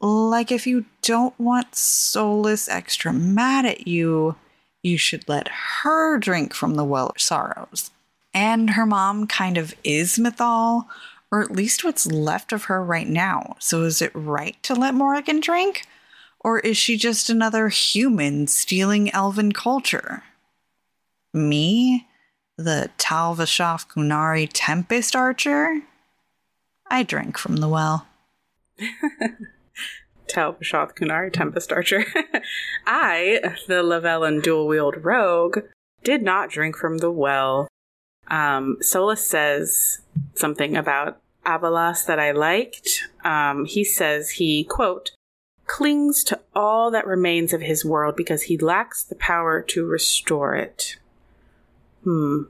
[0.00, 4.36] Like, if you don't want Solus extra mad at you,
[4.82, 7.90] you should let her drink from the well of sorrows.
[8.34, 10.86] And her mom kind of is Mythal,
[11.32, 13.56] or at least what's left of her right now.
[13.58, 15.86] So is it right to let Morrigan drink?
[16.40, 20.22] Or is she just another human stealing elven culture?
[21.36, 22.08] Me,
[22.56, 25.82] the Tal Vashoth Qunari Tempest Archer?
[26.88, 28.06] I drink from the well.
[30.26, 32.04] Tal Vashoth Qunari Tempest Archer.
[32.86, 35.58] I, the Lavellan dual wield rogue,
[36.02, 37.68] did not drink from the well.
[38.28, 40.00] Um, Solas says
[40.34, 43.08] something about Abelas that I liked.
[43.24, 45.12] Um, he says he, quote,
[45.66, 50.54] clings to all that remains of his world because he lacks the power to restore
[50.54, 50.96] it.
[52.06, 52.42] Hmm.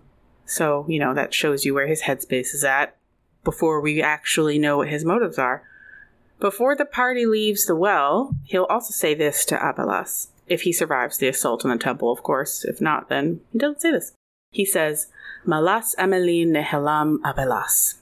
[0.44, 2.94] So, you know, that shows you where his headspace is at
[3.42, 5.62] before we actually know what his motives are.
[6.38, 10.28] Before the party leaves the well, he'll also say this to Abelas.
[10.46, 12.64] If he survives the assault on the temple, of course.
[12.64, 14.12] If not, then he doesn't say this.
[14.50, 15.08] He says,
[15.46, 17.94] Malas Amelin Nehelam Abelas.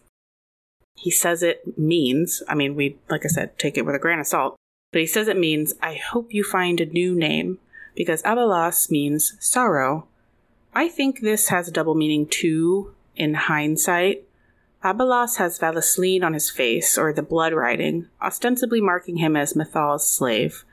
[0.96, 4.18] He says it means, I mean, we, like I said, take it with a grain
[4.18, 4.56] of salt,
[4.92, 7.58] but he says it means, I hope you find a new name,
[7.94, 10.08] because Abelas means sorrow.
[10.74, 14.24] I think this has a double meaning too, in hindsight.
[14.82, 20.06] Abelas has Vallaslin on his face, or the blood writing, ostensibly marking him as Mythal's
[20.06, 20.64] slave.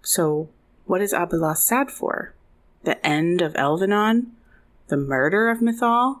[0.00, 0.48] So,
[0.86, 2.34] what is Abelas sad for?
[2.84, 4.28] The end of Elvhenan?
[4.88, 6.20] The murder of Mythal?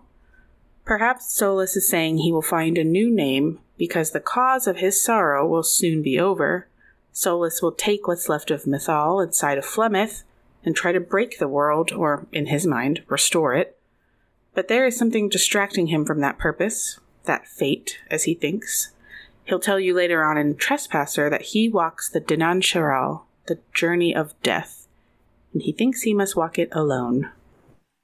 [0.84, 5.02] Perhaps Solas is saying he will find a new name because the cause of his
[5.02, 6.68] sorrow will soon be over,
[7.12, 10.22] Solas will take what's left of Mythal inside of Flemeth
[10.64, 13.78] and try to break the world, or, in his mind, restore it.
[14.54, 18.92] But there is something distracting him from that purpose, that fate, as he thinks.
[19.44, 24.14] He'll tell you later on in Trespasser that he walks the Dinan Shiral, the journey
[24.14, 24.86] of death,
[25.52, 27.30] and he thinks he must walk it alone.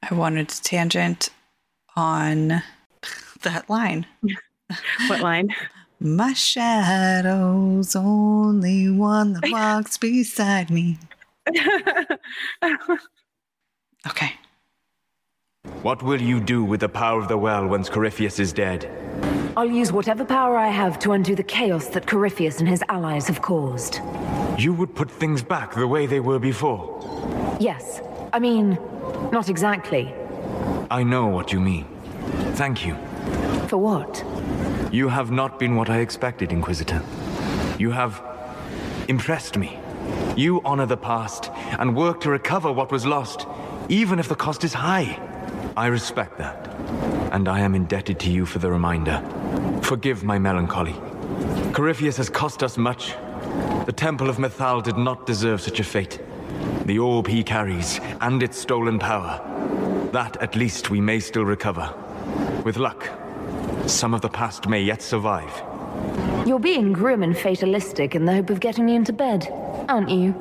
[0.03, 1.31] I wanted to tangent
[1.97, 2.63] on
[3.43, 4.07] that line.
[5.09, 5.55] What line?
[5.99, 10.99] My shadow's only one that walks beside me.
[14.07, 14.33] Okay.
[15.83, 18.89] What will you do with the power of the well once Corypheus is dead?
[19.57, 23.27] I'll use whatever power I have to undo the chaos that Corypheus and his allies
[23.27, 24.01] have caused.
[24.57, 27.57] You would put things back the way they were before.
[27.61, 28.01] Yes.
[28.33, 28.79] I mean,
[29.33, 30.15] not exactly.
[30.91, 31.87] I know what you mean.
[32.55, 32.95] Thank you.
[33.67, 34.25] For what?
[34.93, 37.03] You have not been what I expected, Inquisitor.
[37.79, 38.23] You have
[39.09, 39.79] impressed me.
[40.39, 43.45] You honor the past and work to recover what was lost,
[43.89, 45.19] even if the cost is high.
[45.77, 46.69] I respect that,
[47.33, 49.21] and I am indebted to you for the reminder.
[49.83, 50.95] Forgive my melancholy.
[51.73, 53.17] Corypheus has cost us much.
[53.87, 56.21] The Temple of Mythal did not deserve such a fate.
[56.85, 59.41] The orb he carries, and its stolen power.
[60.13, 61.93] That, at least, we may still recover.
[62.65, 63.11] With luck,
[63.89, 65.65] some of the past may yet survive.
[66.47, 69.49] You're being grim and fatalistic in the hope of getting me into bed,
[69.89, 70.35] aren't you?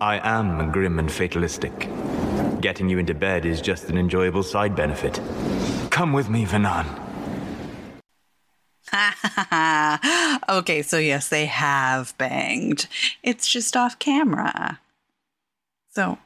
[0.00, 1.88] I am grim and fatalistic.
[2.60, 5.20] Getting you into bed is just an enjoyable side benefit.
[5.90, 6.86] Come with me, Vhenan.
[10.48, 12.86] okay, so yes, they have banged.
[13.22, 14.80] It's just off camera.
[15.90, 16.18] So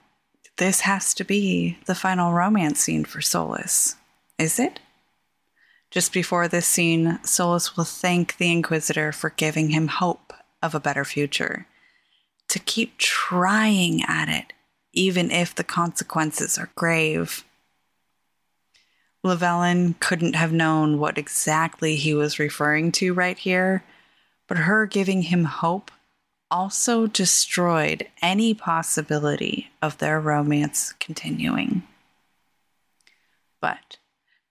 [0.56, 3.96] this has to be the final romance scene for Solas.
[4.38, 4.80] Is it?
[5.92, 10.32] Just before this scene, Solas will thank the Inquisitor for giving him hope
[10.62, 11.66] of a better future.
[12.48, 14.54] To keep trying at it,
[14.94, 17.44] even if the consequences are grave.
[19.22, 23.84] Lavellan couldn't have known what exactly he was referring to right here,
[24.48, 25.90] but her giving him hope
[26.50, 31.82] also destroyed any possibility of their romance continuing.
[33.60, 33.98] But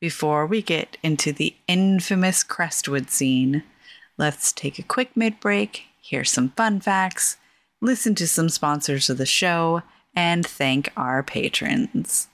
[0.02, 3.64] before we get into the infamous Crestwood scene,
[4.18, 7.38] let's take a quick mid break, hear some fun facts,
[7.80, 9.84] listen to some sponsors of the show,
[10.16, 12.28] and thank our patrons.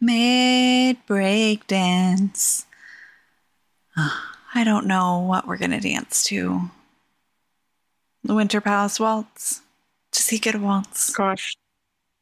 [0.00, 2.64] Mid break dance.
[3.94, 6.70] Ah, I don't know what we're going to dance to.
[8.24, 9.60] The Winter Palace Waltz.
[10.12, 11.10] Does he get a waltz?
[11.10, 11.56] Gosh.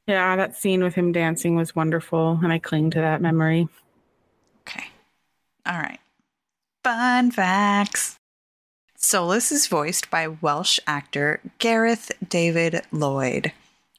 [0.06, 3.68] Yeah, that scene with him dancing was wonderful, and I cling to that memory.
[4.62, 4.86] Okay.
[5.66, 6.00] All right.
[6.82, 8.18] Fun facts.
[8.98, 13.52] Solas is voiced by Welsh actor Gareth David Lloyd,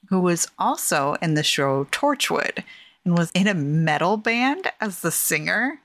[0.10, 2.64] who was also in the show Torchwood
[3.06, 5.80] and was in a metal band as the singer.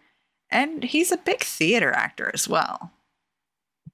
[0.51, 2.91] And he's a big theater actor as well.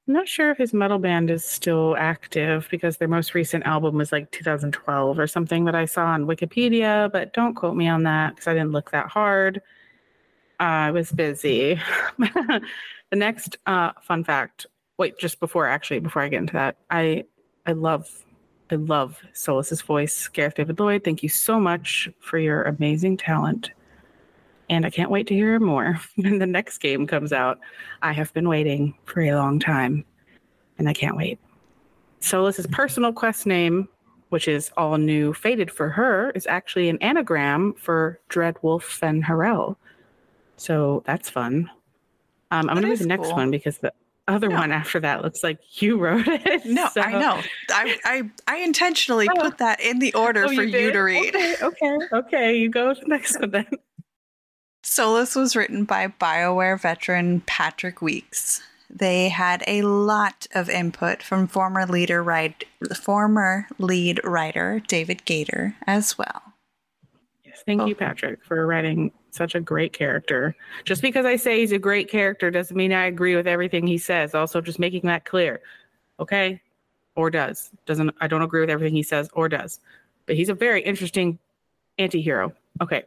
[0.09, 3.97] I'm not sure if his metal band is still active because their most recent album
[3.97, 8.03] was like 2012 or something that I saw on Wikipedia, but don't quote me on
[8.05, 9.59] that because I didn't look that hard.
[10.59, 11.81] Uh, I was busy.
[12.19, 12.61] the
[13.13, 14.67] next uh, fun fact
[15.01, 17.25] wait, just before actually, before I get into that, I
[17.67, 18.25] I love
[18.71, 20.29] I love Solas's voice.
[20.29, 23.71] Gareth David Lloyd, thank you so much for your amazing talent.
[24.71, 27.59] And I can't wait to hear more when the next game comes out.
[28.01, 30.05] I have been waiting for a long time,
[30.79, 31.39] and I can't wait.
[32.21, 33.89] Solas's personal quest name,
[34.29, 39.77] which is all New Faded for Her, is actually an anagram for Dreadwolf Fen Harel.
[40.57, 41.71] So that's fun.
[42.53, 43.37] Um, I'm going to read the next cool.
[43.37, 43.93] one because the
[44.29, 44.57] other No.
[44.57, 46.65] one after that looks like you wrote it.
[46.67, 47.41] No, So- I know.
[47.71, 49.41] I, I I intentionally Oh.
[49.41, 50.93] put that in the order Oh, for you, did?
[50.93, 51.35] to read.
[51.35, 52.57] Okay, okay, okay.
[52.57, 53.67] You go to the next one then.
[54.91, 58.61] Solas was written by BioWare veteran Patrick Weeks.
[58.91, 62.27] They had a lot of input from former leader
[62.97, 66.43] former lead writer David Gaider as well.
[67.45, 70.57] Yes, thank you, Patrick, for writing such a great character.
[70.85, 73.97] Just because I say he's a great character doesn't mean I agree with everything he
[73.97, 74.35] says.
[74.35, 75.61] Also, just making that clear.
[76.19, 76.61] Okay?
[77.15, 77.71] Or does.
[77.87, 79.79] Doesn't I don't agree with everything he says or does.
[80.27, 81.39] But he's a very interesting
[81.97, 82.53] anti-hero.
[82.83, 83.05] Okay.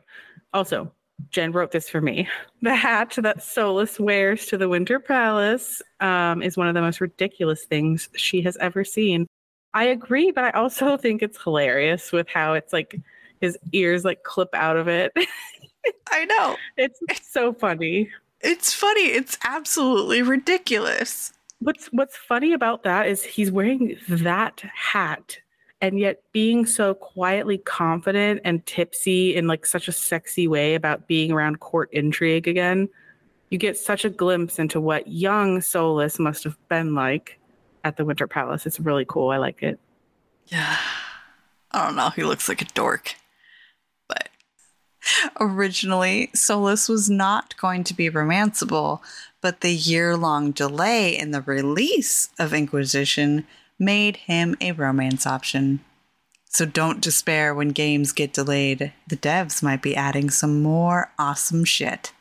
[0.54, 0.90] Also,
[1.30, 2.28] Jen wrote this for me.
[2.62, 7.02] The hat that Solas wears to the Winter Palace um, is one of the most
[7.02, 9.28] ridiculous things she has ever seen.
[9.74, 13.00] I agree, but I also think it's hilarious with how it's like
[13.42, 15.12] his ears like clip out of it.
[16.12, 16.56] I know.
[16.78, 17.00] It's
[17.30, 18.10] so funny.
[18.42, 19.08] It's funny.
[19.08, 21.34] It's absolutely ridiculous.
[21.60, 25.38] What's what's funny about that is he's wearing that hat
[25.84, 31.10] and yet being so quietly confident and tipsy in like such a sexy way about
[31.10, 32.88] being around court intrigue again.
[33.50, 37.38] You get such a glimpse into what young Solas must have been like
[37.84, 38.66] at the Winter Palace.
[38.66, 39.32] It's really cool.
[39.32, 39.78] I like it.
[40.48, 40.78] Yeah.
[41.72, 42.12] I don't know.
[42.12, 43.16] He looks like a dork.
[44.08, 44.30] But
[45.42, 49.02] originally, Solas was not going to be romanceable,
[49.42, 53.46] but the year long delay in the release of Inquisition
[53.80, 55.80] made him a romance option.
[56.46, 58.94] So don't despair when games get delayed.
[59.08, 62.14] The devs might be adding some more awesome shit.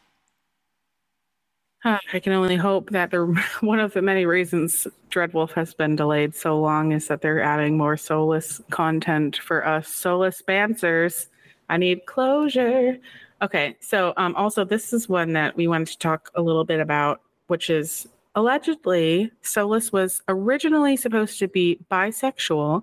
[1.85, 3.27] I can only hope that the
[3.61, 7.77] one of the many reasons Dreadwolf has been delayed so long is that they're adding
[7.77, 11.27] more Solas content for us Solas fancers.
[11.69, 12.99] I need closure.
[13.41, 16.81] Okay, so um, also this is one that we wanted to talk a little bit
[16.81, 22.83] about, which is allegedly Solas was originally supposed to be bisexual,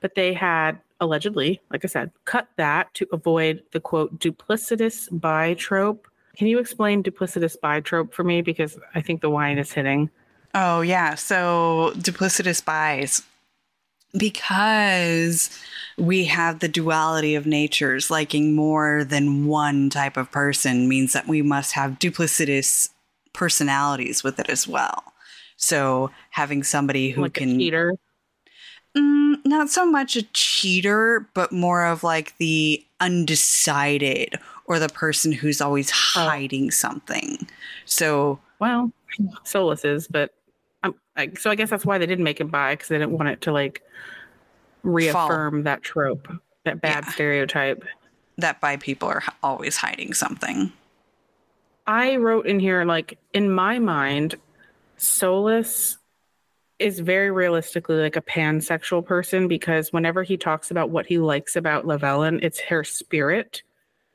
[0.00, 5.54] but they had allegedly, like I said, cut that to avoid the quote duplicitous bi
[5.54, 8.42] trope can you explain duplicitous bi trope for me?
[8.42, 10.10] Because I think the wine is hitting.
[10.54, 11.14] Oh, yeah.
[11.14, 13.22] So, duplicitous bis.
[14.16, 15.50] Because
[15.98, 21.28] we have the duality of natures, liking more than one type of person means that
[21.28, 22.88] we must have duplicitous
[23.32, 25.04] personalities with it as well.
[25.56, 27.58] So, having somebody who like can.
[27.58, 27.94] cheater.
[28.96, 34.34] Mm, not so much a cheater, but more of like the undecided
[34.66, 37.46] or the person who's always hiding something.
[37.84, 38.92] So, well,
[39.44, 40.34] Solas is, but
[40.82, 43.12] I'm, I, so I guess that's why they didn't make him bi because they didn't
[43.12, 43.82] want it to like
[44.82, 45.62] reaffirm fall.
[45.64, 46.28] that trope,
[46.64, 47.12] that bad yeah.
[47.12, 47.84] stereotype.
[48.38, 50.72] That bi people are always hiding something.
[51.90, 54.36] I wrote in here, like, in my mind,
[54.96, 55.96] Solas
[56.78, 61.56] is very realistically like a pansexual person because whenever he talks about what he likes
[61.56, 63.64] about Lavellan, it's her spirit.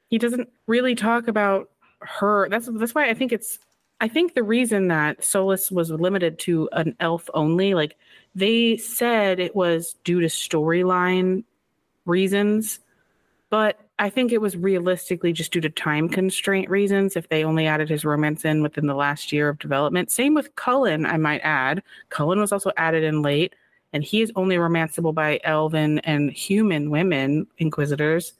[0.09, 1.69] He doesn't really talk about
[1.99, 2.47] her.
[2.47, 3.59] That's that's why I think it's
[3.99, 7.97] I think the reason that Solas was limited to an elf only, like
[8.35, 11.43] they said it was due to storyline
[12.05, 12.79] reasons,
[13.49, 17.65] but I think it was realistically just due to time constraint reasons if they only
[17.65, 20.11] added his romance in within the last year of development.
[20.11, 21.81] Same with Cullen, I might add.
[22.09, 23.55] Cullen was also added in late,
[23.93, 28.33] and he is only romanceable by elven and human women inquisitors.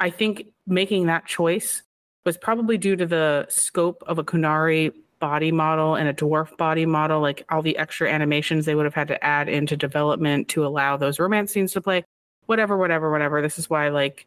[0.00, 1.82] I think making that choice
[2.24, 6.86] was probably due to the scope of a Qunari body model and a dwarf body
[6.86, 10.64] model, like all the extra animations they would have had to add into development to
[10.64, 12.02] allow those romance scenes to play.
[12.46, 13.42] Whatever, whatever, whatever.
[13.42, 14.26] This is why like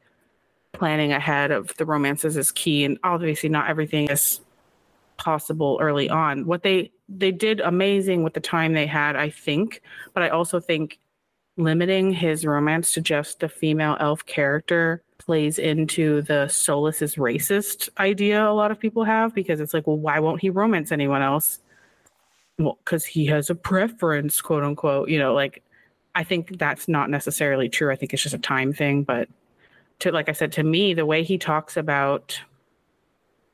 [0.73, 4.41] planning ahead of the romances is key and obviously not everything is
[5.17, 6.45] possible early on.
[6.45, 9.81] What they they did amazing with the time they had i think
[10.13, 10.99] but i also think
[11.57, 17.89] limiting his romance to just a female elf character plays into the Solas is racist
[17.99, 21.21] idea a lot of people have because it's like well why won't he romance anyone
[21.21, 21.59] else?
[22.57, 25.63] Well because he has a preference quote unquote you know like
[26.15, 27.91] i think that's not necessarily true.
[27.91, 29.27] I think it's just a time thing but
[30.01, 32.39] to like I said to me, the way he talks about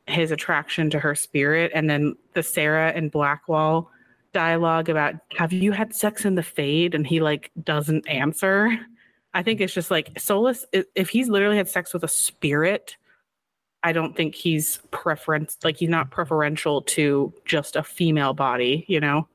[0.08, 3.92] his attraction to her spirit, and then the Sera and Blackwall
[4.34, 8.78] dialogue about have you had sex in the fade, and he like doesn't answer.
[9.34, 10.64] I think it's just like Solas.
[10.96, 12.96] If he's literally had sex with a spirit,
[13.84, 18.86] I don't think he's preference like he's not preferential to just a female body.
[18.88, 19.28] You know.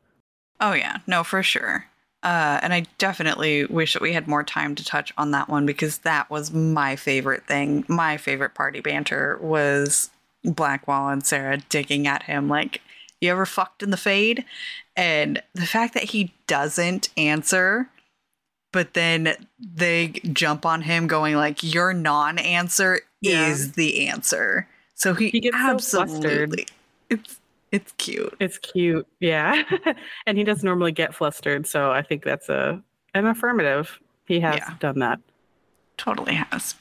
[0.60, 1.84] Oh yeah, no, for sure.
[2.22, 5.66] Uh, and I definitely wish that we had more time to touch on that one
[5.66, 7.84] because that was my favorite thing.
[7.88, 10.10] My favorite party banter was
[10.44, 12.80] Blackwall and Sera digging at him like,
[13.20, 14.44] You ever fucked in the fade?
[14.94, 17.88] And the fact that he doesn't answer,
[18.72, 23.48] but then they jump on him going like, Your non answer yeah.
[23.48, 24.68] is the answer.
[24.94, 26.66] So he, he gets absolutely.
[26.68, 26.74] So
[27.10, 27.40] it's
[27.72, 28.34] it's cute.
[28.38, 29.06] It's cute.
[29.18, 29.62] Yeah.
[30.26, 32.82] and he does normally get flustered, so I think that's a
[33.14, 33.98] an affirmative.
[34.26, 34.74] He has yeah.
[34.78, 35.20] done that.
[35.96, 36.74] Totally has.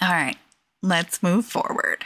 [0.00, 0.36] All right.
[0.82, 2.04] Let's move forward.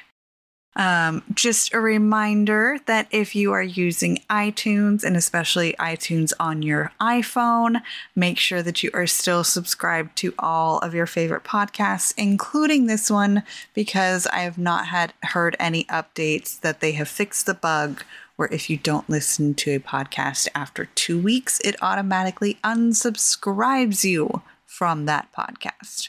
[0.78, 6.92] Um, just a reminder that if you are using iTunes and especially iTunes on your
[7.00, 7.82] iPhone,
[8.14, 13.10] make sure that you are still subscribed to all of your favorite podcasts, including this
[13.10, 13.42] one,
[13.74, 18.04] because I have not had heard any updates that they have fixed the bug
[18.36, 24.42] where if you don't listen to a podcast after two weeks, it automatically unsubscribes you
[24.64, 26.08] from that podcast.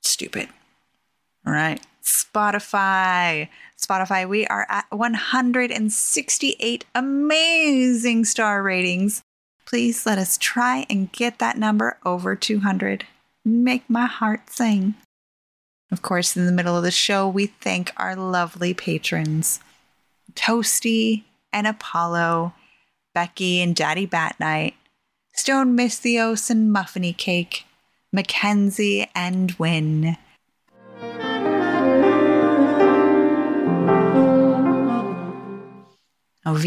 [0.00, 0.48] Stupid.
[1.46, 3.48] All right, Spotify.
[3.82, 9.22] Spotify, we are at 168 amazing star ratings.
[9.66, 13.06] Please let us try and get that number over 200.
[13.44, 14.94] Make my heart sing.
[15.90, 19.60] Of course, in the middle of the show, we thank our lovely patrons
[20.34, 22.54] Toasty and Apollo,
[23.14, 24.74] Becky and Daddy Bat Night,
[25.34, 27.66] Stone Mythios and Muffiny Cake,
[28.12, 30.16] Mackenzie and Win.
[36.44, 36.64] OV,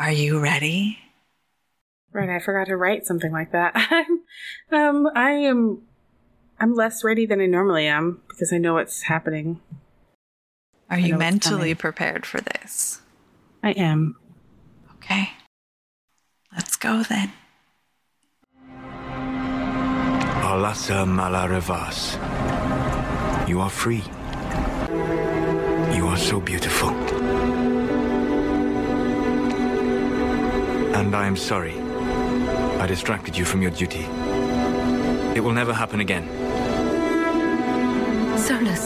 [0.00, 0.98] are you ready?
[2.12, 3.76] Right, I forgot to write something like that.
[4.72, 5.82] um, I am,
[6.58, 9.60] I'm less ready than I normally am because I know what's happening.
[10.90, 13.00] Are you mentally prepared for this?
[13.62, 14.16] I am.
[14.96, 15.30] Okay.
[16.52, 17.30] Let's go then.
[20.42, 22.18] Alasa Malarevas.
[23.48, 24.02] You are free.
[25.96, 26.90] You are so beautiful.
[31.00, 31.80] And I am sorry.
[32.78, 34.04] I distracted you from your duty.
[35.34, 36.28] It will never happen again.
[38.36, 38.84] Solas,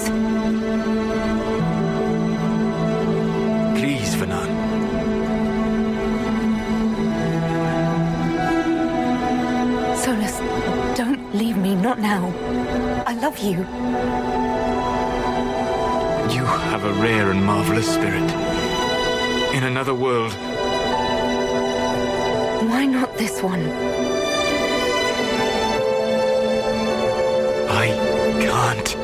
[3.77, 4.51] Please, Vhenan.
[10.05, 10.37] Solas,
[10.97, 12.33] don't leave me, not now.
[13.09, 13.59] I love you.
[16.33, 18.31] You have a rare and marvelous spirit.
[19.53, 20.33] In another world,
[22.75, 23.63] Why not this one?
[27.71, 27.87] I
[28.43, 28.97] can't.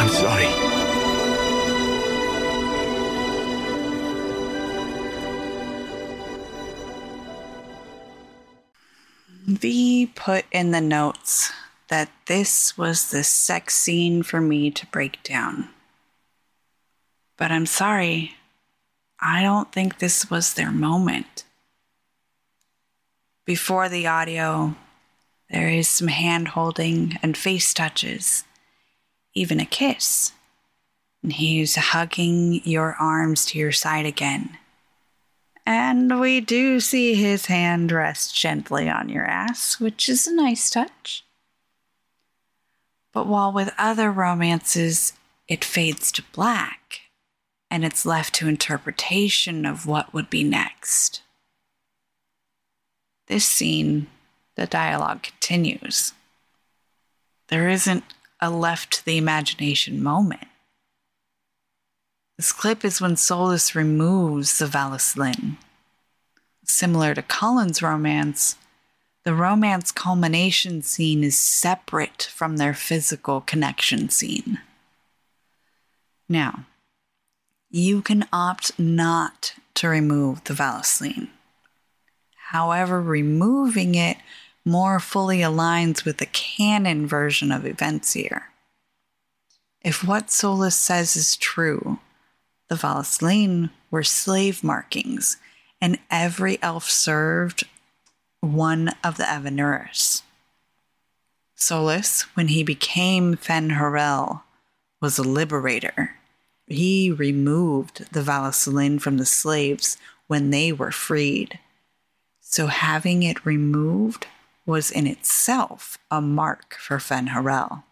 [0.00, 0.50] I'm sorry.
[9.46, 11.52] V put in the notes
[11.86, 15.68] that this was the sex scene for me to break down.
[17.36, 18.34] But I'm sorry,
[19.26, 21.44] I don't think this was their moment.
[23.46, 24.76] Before the audio,
[25.48, 28.44] there is some hand holding and face touches,
[29.32, 30.32] even a kiss.
[31.22, 34.58] And he's hugging your arms to your side again.
[35.64, 40.68] And we do see his hand rest gently on your ass, which is a nice
[40.68, 41.24] touch.
[43.14, 45.14] But while with other romances,
[45.48, 47.00] it fades to black
[47.74, 51.22] and it's left to interpretation of what would be next.
[53.26, 54.06] This scene,
[54.54, 56.12] the dialogue continues.
[57.48, 58.04] There isn't
[58.40, 60.46] a left to the imagination moment.
[62.36, 65.56] This clip is when Solas removes the Vallaslin.
[66.64, 68.54] Similar to Cullen's romance,
[69.24, 74.60] the romance culmination scene is separate from their physical connection scene.
[76.28, 76.66] Now,
[77.74, 81.26] you can opt not to remove the Vallaslin.
[82.50, 84.16] However, removing it
[84.64, 88.52] more fully aligns with the canon version of events here.
[89.82, 91.98] If what Solas says is true,
[92.68, 95.38] the Vallaslin were slave markings,
[95.80, 97.64] and every elf served
[98.40, 100.22] one of the Evanuris.
[101.58, 104.44] Solas, when he became Fen Harel,
[105.00, 106.14] was a liberator.
[106.66, 111.58] He removed the Vallaslin from the slaves when they were freed.
[112.40, 114.26] So having it removed
[114.66, 117.84] was in itself a mark for Fen Harel.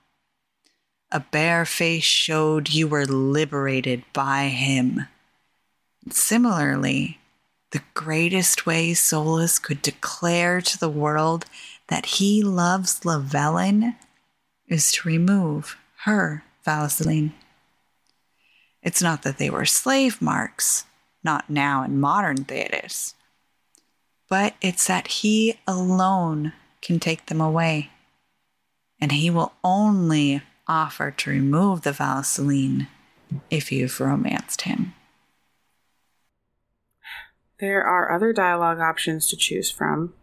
[1.11, 5.09] A bare face showed you were liberated by him.
[6.09, 7.19] Similarly,
[7.73, 11.45] the greatest way Solas could declare to the world
[11.89, 13.97] that he loves Lavellan
[14.69, 17.33] is to remove her Vallaslin.
[18.83, 20.85] It's not that they were slave marks,
[21.23, 23.15] not now in modern Thedas,
[24.29, 27.91] but it's that he alone can take them away.
[29.01, 32.89] And he will only offer to remove the Vallaslin
[33.51, 34.95] if you've romanced him.
[37.61, 40.15] There are other dialogue options to choose from,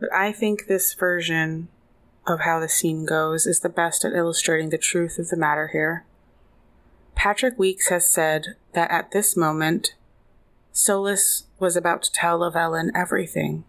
[0.00, 1.68] but I think this version
[2.26, 5.68] of how the scene goes is the best at illustrating the truth of the matter
[5.68, 6.04] here.
[7.14, 9.94] Patrick Weeks has said that at this moment,
[10.72, 13.64] Solas was about to tell Lavellan everything,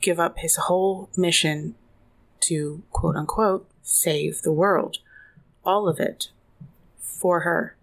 [0.00, 1.74] give up his whole mission
[2.40, 4.98] to quote unquote save the world,
[5.64, 6.30] all of it,
[6.98, 7.76] for her.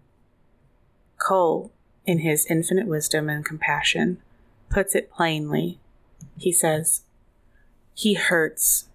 [1.18, 1.72] Cole,
[2.06, 4.18] in his infinite wisdom and compassion,
[4.70, 5.78] puts it plainly.
[6.36, 7.02] He says,
[7.94, 8.88] He hurts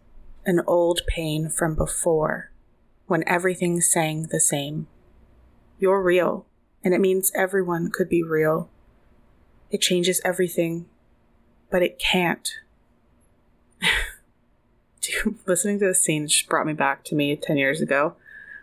[0.46, 2.52] an old pain from before
[3.08, 4.88] when everything sang the same.
[5.84, 6.46] You're real,
[6.82, 8.70] and it means everyone could be real.
[9.70, 10.86] It changes everything,
[11.70, 12.50] but it can't.
[15.02, 18.16] Dude, listening to this scene just brought me back to me 10 years ago,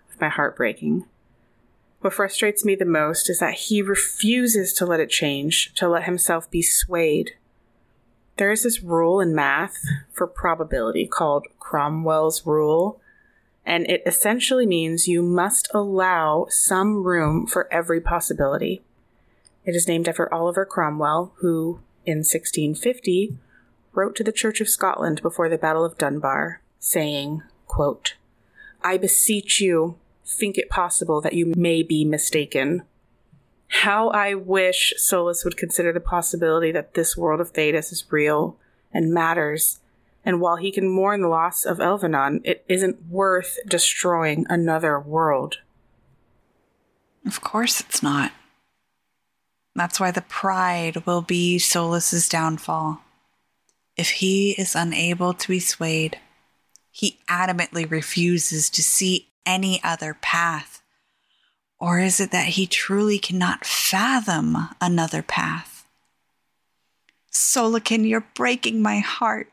[0.08, 1.04] with my heart breaking.
[2.00, 6.04] What frustrates me the most is that he refuses to let it change, to let
[6.04, 7.32] himself be swayed.
[8.38, 9.76] There is this rule in math
[10.10, 12.98] for probability called Cromwell's rule,
[13.70, 18.82] and it essentially means you must allow some room for every possibility.
[19.64, 23.36] It is named after Oliver Cromwell, who, in 1650,
[23.92, 28.16] wrote to the Church of Scotland before the Battle of Dunbar, saying, quote,
[28.82, 29.96] I beseech you,
[30.26, 32.82] think it possible that you may be mistaken.
[33.68, 38.56] How I wish Solas would consider the possibility that this world of Thedas is real
[38.92, 39.78] and matters,
[40.24, 45.58] and while he can mourn the loss of Elvhenan, it isn't worth destroying another world.
[47.26, 48.32] Of course it's not.
[49.74, 53.00] That's why the pride will be Solas's downfall.
[53.96, 56.18] If he is unable to be swayed,
[56.90, 60.82] he adamantly refuses to see any other path.
[61.78, 65.86] Or is it that he truly cannot fathom another path?
[67.32, 69.50] Solican, you're breaking my heart.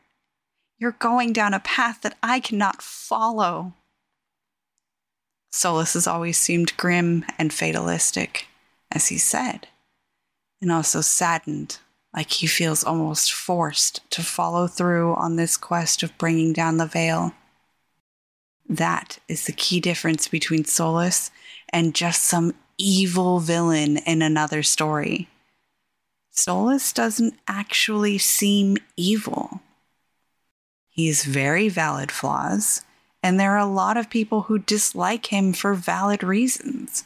[0.78, 3.72] You're going down a path that I cannot follow.
[5.52, 8.46] Solas has always seemed grim and fatalistic,
[8.92, 9.68] as he said
[10.60, 11.78] and also saddened,
[12.14, 16.86] like he feels almost forced to follow through on this quest of bringing down the
[16.86, 17.32] veil.
[18.68, 21.30] That is the key difference between Solas
[21.70, 25.28] and just some evil villain in another story.
[26.34, 29.60] Solas doesn't actually seem evil.
[30.98, 32.82] He has very valid flaws,
[33.22, 37.04] and there are a lot of people who dislike him for valid reasons.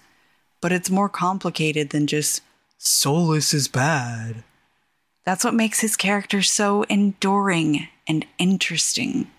[0.62, 2.40] But it's more complicated than just
[2.80, 4.44] Solas is bad.
[5.26, 9.30] That's what makes his character so enduring and interesting.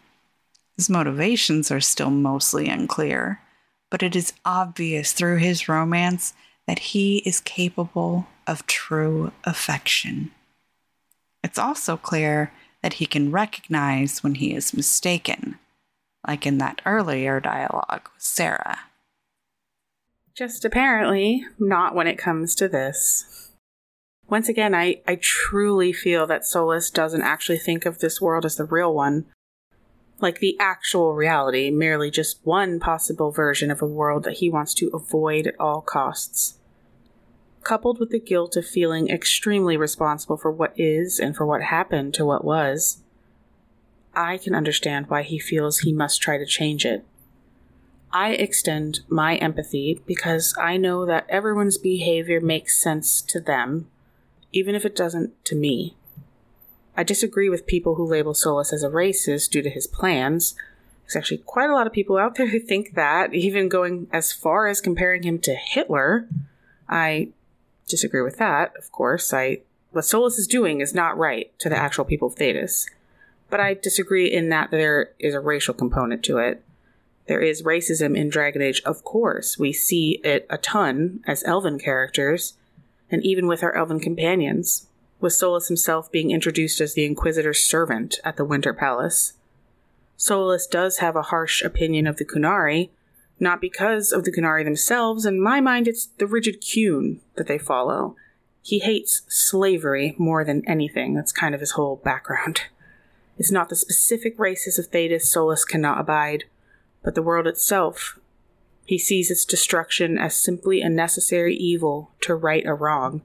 [0.78, 3.41] His motivations are still mostly unclear,
[3.89, 6.36] but it is obvious through his romance
[6.68, 10.30] that he is capable of true affection.
[11.43, 12.54] It's also clear
[12.84, 15.58] that he can recognize when he is mistaken,
[16.28, 18.78] like in that earlier dialogue with Sera.
[20.36, 23.52] Just apparently not when it comes to this.
[24.28, 28.58] Once again, I, I truly feel that Solas doesn't actually think of this world as
[28.58, 29.26] the real one,
[30.20, 34.74] like the actual reality, merely just one possible version of a world that he wants
[34.76, 36.58] to avoid at all costs.
[37.64, 42.14] Coupled with the guilt of feeling extremely responsible for what is and for what happened
[42.16, 43.01] to what was,
[44.14, 47.05] I can understand why he feels he must try to change it.
[48.11, 53.88] I extend my empathy because I know that everyone's behavior makes sense to them,
[54.51, 55.95] even if it doesn't to me.
[56.95, 60.53] I disagree with people who label Solas as a racist due to his plans.
[61.03, 64.32] There's actually quite a lot of people out there who think that, even going as
[64.32, 66.28] far as comparing him to Hitler.
[66.88, 67.30] I
[67.94, 69.32] disagree with that, of course.
[69.34, 69.60] I
[69.91, 72.89] what Solas is doing is not right to the actual people of Thedas.
[73.52, 76.64] But I disagree in that there is a racial component to it.
[77.28, 79.60] There is racism in Dragon Age, of course.
[79.60, 82.56] We see it a ton as elven characters,
[83.12, 84.88] and even with our elven companions,
[85.20, 89.34] with Solas himself being introduced as the Inquisitor's servant at the Winter Palace.
[90.18, 92.89] Solas does have a harsh opinion of the Qunari,
[93.44, 97.58] not because of the Qunari themselves, in my mind it's the rigid Qun that they
[97.58, 98.16] follow.
[98.62, 102.62] He hates slavery more than anything, that's kind of his whole background.
[103.36, 106.44] It's not the specific races of Thedas Solas cannot abide,
[107.04, 108.20] but the world itself.
[108.86, 113.24] He sees its destruction as simply a necessary evil to right a wrong.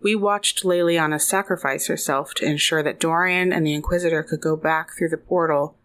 [0.00, 4.96] We watched Leliana sacrifice herself to ensure that Dorian and the Inquisitor could go back
[4.96, 5.76] through the portal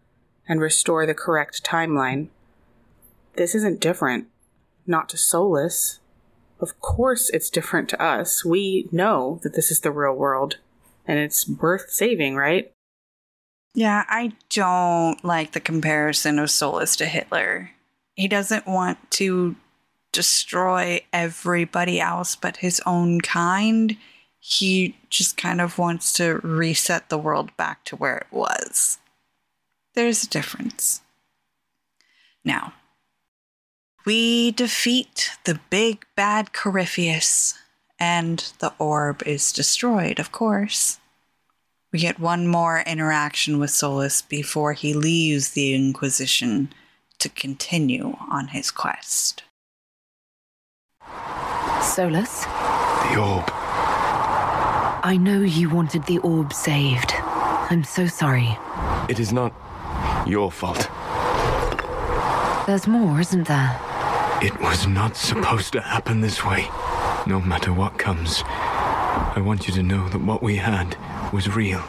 [0.48, 2.28] and restore the correct timeline.
[3.40, 4.26] This isn't different.
[4.86, 6.00] Not to Solas.
[6.60, 8.44] Of course it's different to us.
[8.44, 10.58] We know that this is the real world,
[11.06, 12.70] and it's worth saving, right?
[13.74, 17.70] Yeah, I don't like the comparison of Solas to Hitler.
[18.14, 19.56] He doesn't want to
[20.12, 23.96] destroy everybody else but his own kind.
[24.38, 28.98] He just kind of wants to reset the world back to where it was.
[29.94, 31.00] There's a difference.
[32.44, 32.74] Now,
[34.04, 37.54] we defeat the big bad Corypheus,
[37.98, 40.98] and the orb is destroyed, of course.
[41.92, 46.72] We get one more interaction with Solas before he leaves the Inquisition
[47.18, 49.42] to continue on his quest.
[51.80, 52.44] Solas,
[53.12, 53.50] The orb.
[55.02, 57.12] I know you wanted the orb saved.
[57.70, 58.56] I'm so sorry.
[59.08, 59.52] It is not
[60.26, 60.88] your fault.
[62.66, 63.89] There's more, isn't there?
[64.42, 66.66] It was not supposed to happen this way.
[67.26, 70.96] No matter what comes, I want you to know that what we had
[71.30, 71.84] was real.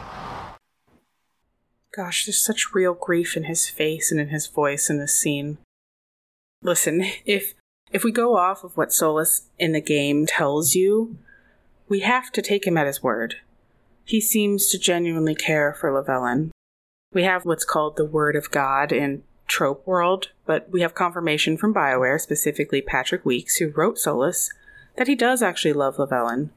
[1.96, 5.56] Gosh, there's such real grief in his face and in his voice in this scene.
[6.62, 7.54] Listen, if
[7.90, 11.16] if we go off of what Solas in the game tells you,
[11.88, 13.36] we have to take him at his word.
[14.04, 16.50] He seems to genuinely care for Lavellan.
[17.14, 19.22] We have what's called the Word of God in
[19.52, 24.48] Trope World, but we have confirmation from BioWare, specifically Patrick Weeks, who wrote Solas,
[24.96, 26.48] that he does actually love Lavellan.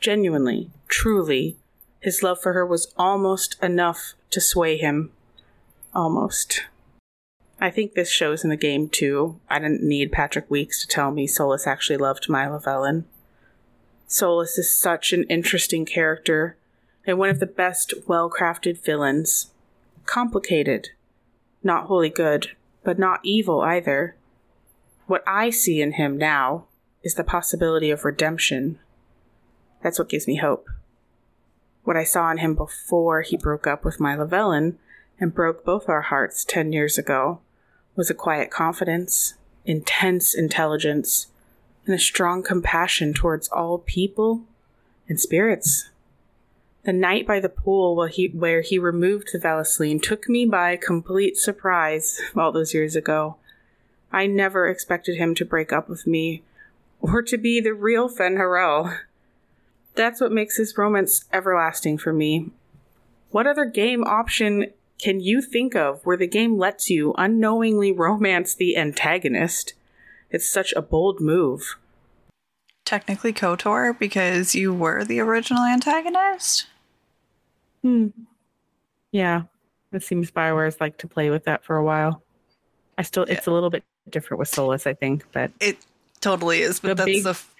[0.00, 1.58] Genuinely, truly,
[2.00, 5.10] his love for her was almost enough to sway him.
[5.94, 6.62] Almost.
[7.60, 9.38] I think this shows in the game too.
[9.50, 13.04] I didn't need Patrick Weeks to tell me Solas actually loved my Lavellan.
[14.08, 16.56] Solas is such an interesting character
[17.06, 19.50] and one of the best well crafted villains.
[20.06, 20.88] Complicated.
[21.62, 22.52] Not wholly good,
[22.84, 24.16] but not evil either.
[25.06, 26.66] What I see in him now
[27.02, 28.78] is the possibility of redemption.
[29.82, 30.68] That's what gives me hope.
[31.84, 34.76] What I saw in him before he broke up with my Lavellan
[35.18, 37.40] and broke both our hearts ten years ago
[37.96, 39.34] was a quiet confidence,
[39.64, 41.26] intense intelligence,
[41.86, 44.44] and a strong compassion towards all people
[45.08, 45.90] and spirits.
[46.84, 50.76] The night by the pool where he, where he removed the Vallaslin took me by
[50.76, 53.36] complete surprise all those years ago.
[54.10, 56.42] I never expected him to break up with me
[57.00, 58.92] or to be the real Fen Harel.
[59.94, 62.50] That's what makes this romance everlasting for me.
[63.30, 68.54] What other game option can you think of where the game lets you unknowingly romance
[68.54, 69.74] the antagonist?
[70.30, 71.76] It's such a bold move.
[72.84, 76.66] Technically, KOTOR, because you were the original antagonist?
[77.82, 78.08] Hmm.
[79.12, 79.42] Yeah.
[79.92, 82.22] It seems Bioware's like to play with that for a while.
[82.98, 85.78] I still, it's a little bit different with Solas, I think, but It
[86.20, 87.30] totally is, but The that's big- the.
[87.30, 87.54] f-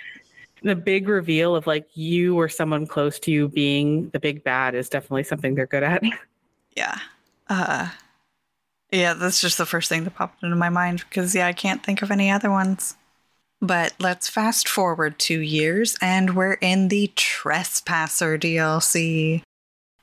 [0.62, 4.74] the big reveal of like you or someone close to you being the big bad
[4.74, 6.02] is definitely something they're good at.
[6.76, 6.98] Yeah.
[7.48, 7.88] Uh,
[8.92, 11.82] yeah, that's just the first thing that popped into my mind because, yeah, I can't
[11.82, 12.96] think of any other ones.
[13.62, 19.42] But let's fast forward two years and we're in the Trespasser DLC.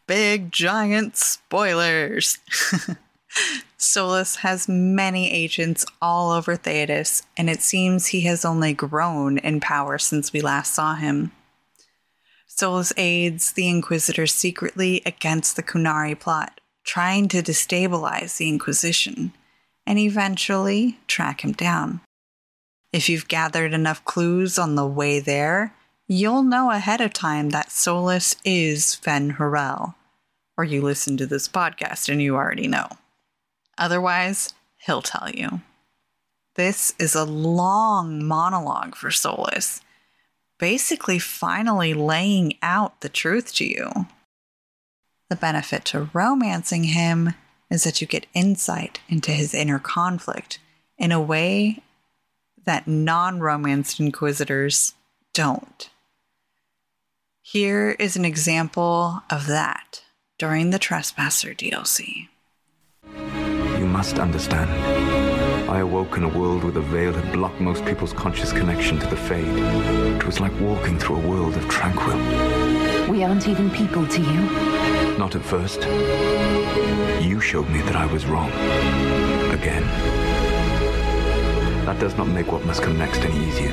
[0.08, 2.40] Big giant spoilers.
[3.78, 9.60] Solas has many agents all over Thedas, and it seems he has only grown in
[9.60, 11.32] power since we last saw him.
[12.50, 19.34] Solas aids the Inquisitor secretly against the Qunari plot, trying to destabilize the Inquisition
[19.86, 22.02] and eventually track him down.
[22.92, 25.76] If you've gathered enough clues on the way there,
[26.08, 29.96] you'll know ahead of time that Solas is Fen Harel,
[30.58, 32.88] or you listen to this podcast and you already know.
[33.78, 35.62] Otherwise, he'll tell you.
[36.56, 39.82] This is a long monologue for Solas,
[40.58, 44.08] basically finally laying out the truth to you.
[45.30, 47.36] The benefit to romancing him
[47.70, 50.58] is that you get insight into his inner conflict
[50.98, 51.84] in a way
[52.66, 54.96] that non romanced inquisitors
[55.34, 55.90] don't.
[57.42, 60.02] Here is an example of that
[60.38, 62.28] during the Trespasser DLC.
[63.80, 64.70] You must understand.
[65.68, 69.08] I awoke in a world where the veil had blocked most people's conscious connection to
[69.08, 69.48] the Fade.
[70.16, 72.18] It was like walking through a world of tranquil.
[73.12, 75.18] We aren't even people to you.
[75.18, 75.82] Not at first.
[77.26, 78.52] You showed me that I was wrong.
[79.52, 79.84] Again.
[81.86, 83.72] That does not make what must come next any easier.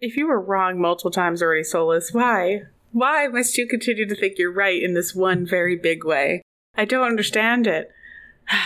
[0.00, 2.62] If you were wrong multiple times already, Solas, why?
[2.92, 6.42] Why must you continue to think you're right in this one very big way?
[6.76, 7.90] I don't understand it.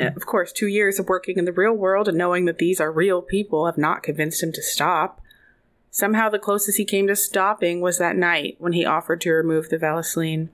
[0.00, 2.92] Of course, two years of working in the real world and knowing that these are
[2.92, 5.20] real people have not convinced him to stop.
[5.90, 9.70] Somehow, the closest he came to stopping was that night when he offered to remove
[9.70, 10.50] the Vallaslin.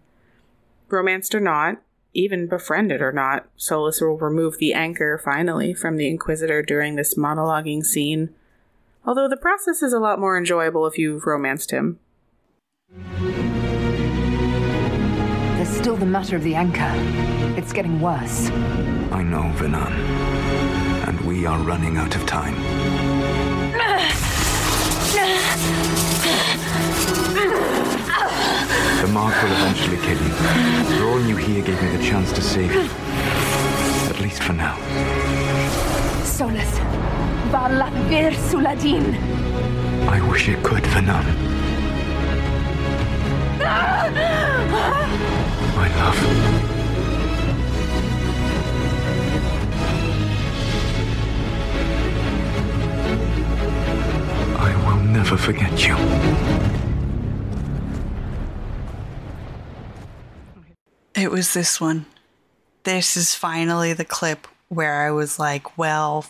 [0.88, 1.82] Romanced or not,
[2.14, 7.14] even befriended or not, Solas will remove the anchor finally from the Inquisitor during this
[7.14, 8.30] monologuing scene.
[9.04, 11.98] Although the process is a lot more enjoyable if you've romanced him.
[15.56, 16.92] There's still the matter of the anchor.
[17.58, 18.50] It's getting worse.
[19.10, 19.92] I know, Vhenan.
[21.08, 22.54] And we are running out of time.
[29.00, 30.96] The mark will eventually kill you.
[30.98, 32.88] Drawing you here gave me the chance to save you.
[34.08, 34.76] at least for now.
[36.22, 36.78] Solas.
[37.50, 39.14] Varla Vir Suladin.
[40.08, 41.53] I wish it could, Vhenan.
[45.74, 46.18] My love.
[54.56, 55.96] I will never forget you.
[61.14, 62.06] It was this one.
[62.82, 66.26] This is finally the clip where I was like, well,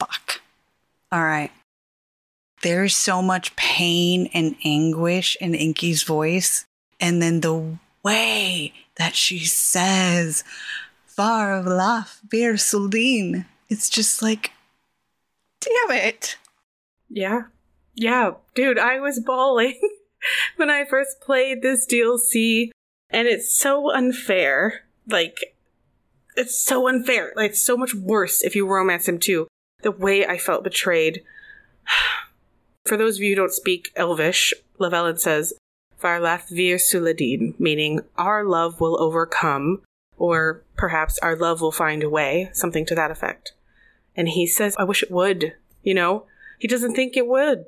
[0.00, 0.40] fuck.
[1.12, 1.52] All right.
[2.62, 6.64] There's so much pain and anguish in Inky's voice.
[6.98, 10.42] And then the way that she says,
[11.06, 13.46] Far of Laf Bir Suldin.
[13.68, 14.52] It's just like,
[15.60, 16.36] damn it.
[17.08, 17.42] Yeah.
[17.94, 19.80] Yeah, dude, I was bawling
[20.56, 22.70] when I first played this DLC,
[23.08, 24.82] and it's so unfair.
[25.08, 25.54] Like,
[26.36, 27.32] it's so unfair.
[27.34, 29.48] Like, it's so much worse if you romance him too.
[29.82, 31.22] The way I felt betrayed.
[32.86, 35.54] For those of you who don't speak Elvish, Lavellan says,
[36.00, 39.82] Varlath vir Suladin, meaning our love will overcome,
[40.16, 43.52] or perhaps our love will find a way, something to that effect.
[44.16, 46.26] And he says, I wish it would, you know?
[46.60, 47.66] He doesn't think it would.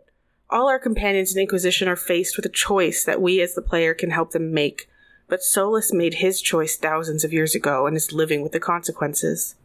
[0.51, 3.95] All our companions in Inquisition are faced with a choice that we as the player
[3.95, 4.89] can help them make,
[5.27, 9.57] but Solas made his choice thousands of years ago and is living with the consequences.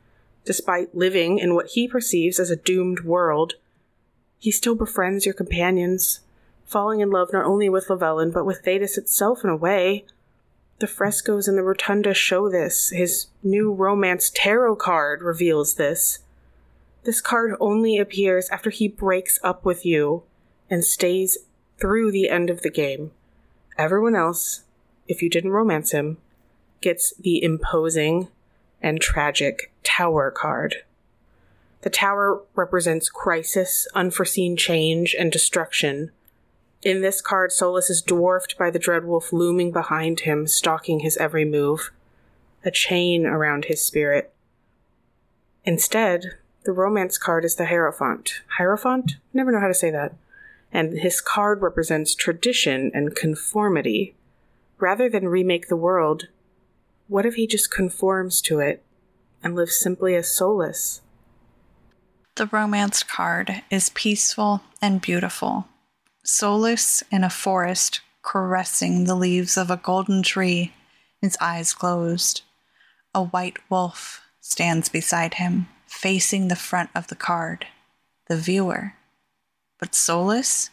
[0.46, 3.54] Despite living in what he perceives as a doomed world,
[4.44, 6.20] he still befriends your companions,
[6.66, 10.04] falling in love not only with Lavellan, but with Thedas itself in a way.
[10.80, 12.90] The frescoes in the rotunda show this.
[12.90, 16.20] His new romance tarot card reveals this.
[17.06, 20.24] This card only appears after he breaks up with you
[20.70, 21.38] and stays
[21.80, 23.12] through the end of the game.
[23.78, 24.64] Everyone else,
[25.08, 26.18] if you didn't romance him,
[26.82, 28.28] gets the imposing
[28.82, 30.84] and tragic Tower card.
[31.84, 36.12] The Tower represents crisis, unforeseen change, and destruction.
[36.82, 41.44] In this card, Solas is dwarfed by the Dreadwolf looming behind him, stalking his every
[41.44, 41.92] move,
[42.64, 44.34] a chain around his spirit.
[45.66, 48.42] Instead, the romance card is the Hierophant.
[48.58, 49.18] Hierophant?
[49.34, 50.16] Never know how to say that.
[50.72, 54.16] And his card represents tradition and conformity.
[54.80, 56.28] Rather than remake the world,
[57.10, 58.82] what if he just conforms to it
[59.44, 61.02] and lives simply as Solas?
[62.36, 65.68] The romance card is peaceful and beautiful.
[66.26, 70.74] Solas in a forest, caressing the leaves of a golden tree,
[71.22, 72.42] his eyes closed.
[73.14, 77.68] A white wolf stands beside him, facing the front of the card,
[78.28, 78.96] the viewer.
[79.80, 80.72] But Solas,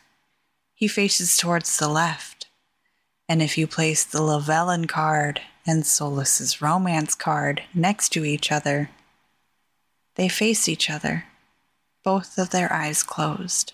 [0.73, 2.47] he faces towards the left.
[3.29, 8.89] And if you place the Lavellan card and Solas's romance card next to each other,
[10.15, 11.27] they face each other
[12.03, 13.73] both of their eyes closed.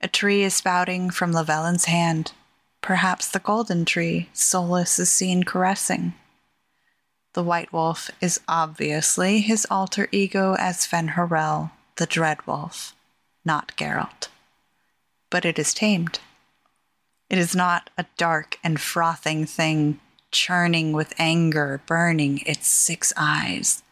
[0.00, 2.32] A tree is spouting from Lavellan's hand,
[2.80, 6.14] perhaps the golden tree Solas is seen caressing.
[7.32, 12.94] The white wolf is obviously his alter ego as Fen'Harel, the Dread Wolf,
[13.44, 14.28] not Geralt.
[15.30, 16.20] But it is tamed.
[17.30, 19.98] It is not a dark and frothing thing,
[20.30, 23.82] churning with anger, burning its six eyes,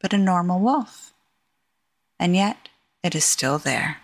[0.00, 1.09] but a normal wolf
[2.20, 2.68] and yet
[3.02, 3.96] it is still there.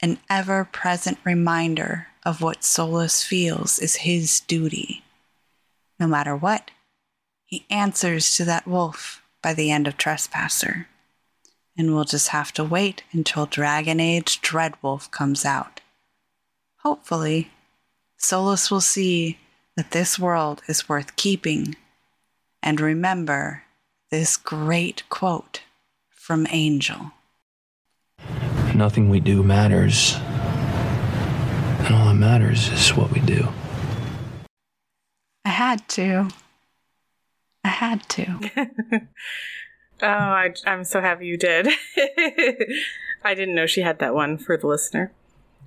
[0.00, 5.04] An ever present reminder of what Solas feels is his duty.
[6.00, 6.70] No matter what,
[7.44, 10.88] he answers to that wolf by the end of Trespasser.
[11.76, 15.80] And we'll just have to wait until Dragon Age Dreadwolf comes out.
[16.78, 17.50] Hopefully,
[18.18, 19.38] Solas will see
[19.76, 21.76] that this world is worth keeping
[22.62, 23.64] and remember
[24.10, 25.62] this great quote
[26.10, 27.12] from Angel.
[28.78, 30.14] Nothing we do matters.
[31.80, 33.48] And all that matters is what we do.
[35.44, 36.28] I had to.
[37.64, 38.38] I had to.
[40.00, 41.66] oh, I, I'm so happy you did.
[43.24, 45.10] I didn't know she had that one for the listener.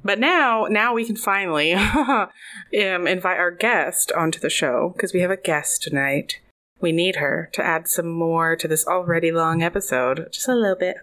[0.06, 2.30] But now, now we can finally um,
[2.72, 6.40] invite our guest onto the show because we have a guest tonight.
[6.80, 10.78] We need her to add some more to this already long episode, just a little
[10.78, 10.96] bit.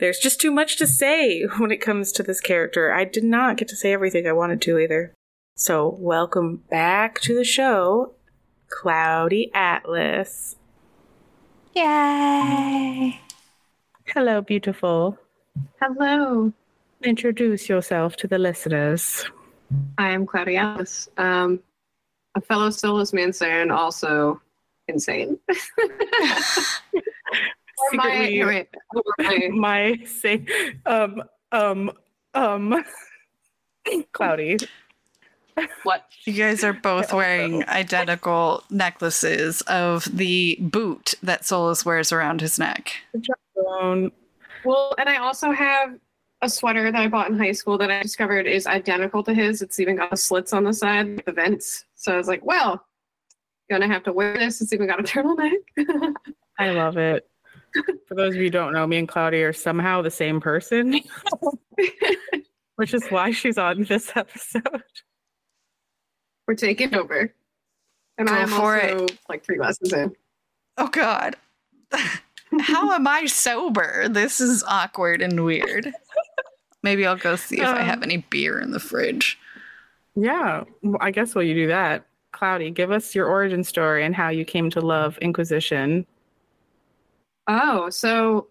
[0.00, 2.92] There's just too much to say when it comes to this character.
[2.92, 5.12] I did not get to say everything I wanted to either.
[5.56, 8.14] So, welcome back to the show,
[8.70, 10.56] Cloudy Atlas.
[11.74, 13.20] Yay!
[14.06, 15.18] Hello, beautiful.
[15.82, 16.50] Hello.
[17.04, 19.26] Introduce yourself to the listeners.
[19.98, 21.60] I am Cloudy Atlas, um,
[22.34, 24.40] a fellow Solasmancer and also
[24.88, 25.38] insane.
[27.80, 28.68] Or my, Secretly- wait,
[29.52, 30.44] my- my say
[30.86, 31.90] um um
[32.34, 32.84] um
[34.12, 34.58] cloudy
[35.82, 36.06] what?
[36.24, 42.58] You guys are both wearing identical necklaces of the boot that Solas wears around his
[42.58, 42.92] neck.
[44.64, 45.98] Well, and I also have
[46.42, 49.62] a sweater that I bought in high school that I discovered is identical to his.
[49.62, 51.84] It's even got the slits on the side, the vents.
[51.96, 52.84] So I was like, well,
[53.70, 54.60] gonna have to wear this.
[54.60, 55.56] It's even got a turtleneck.
[56.58, 57.26] I love it.
[58.06, 61.00] For those of you who don't know, me and Cloudy are somehow the same person,
[62.76, 64.82] which is why she's on this episode.
[66.46, 67.32] We're taking over.
[68.18, 70.14] And Go I am for also like three glasses in.
[70.76, 71.36] Oh God.
[72.60, 74.08] How am I sober?
[74.08, 75.92] This is awkward and weird.
[76.82, 79.38] Maybe I'll go see if I have Um, any beer in the fridge.
[80.16, 80.64] Yeah,
[81.00, 84.44] I guess while you do that, Cloudy, give us your origin story and how you
[84.44, 86.04] came to love Inquisition.
[87.52, 88.46] Oh, so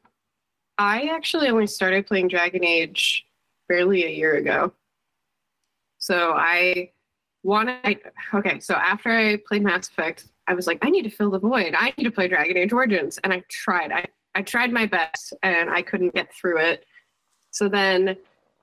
[0.77, 3.26] I actually only started playing Dragon Age
[3.69, 4.73] barely a year ago.
[5.99, 6.91] So I
[7.43, 8.01] wanted.
[8.34, 11.39] Okay, so after I played Mass Effect, I was like, I need to fill the
[11.39, 11.76] void.
[11.77, 13.93] I need to play Dragon Age Origins, and I tried.
[13.93, 14.05] I
[14.35, 16.85] I tried my best, and I couldn't get through it.
[17.51, 18.17] So then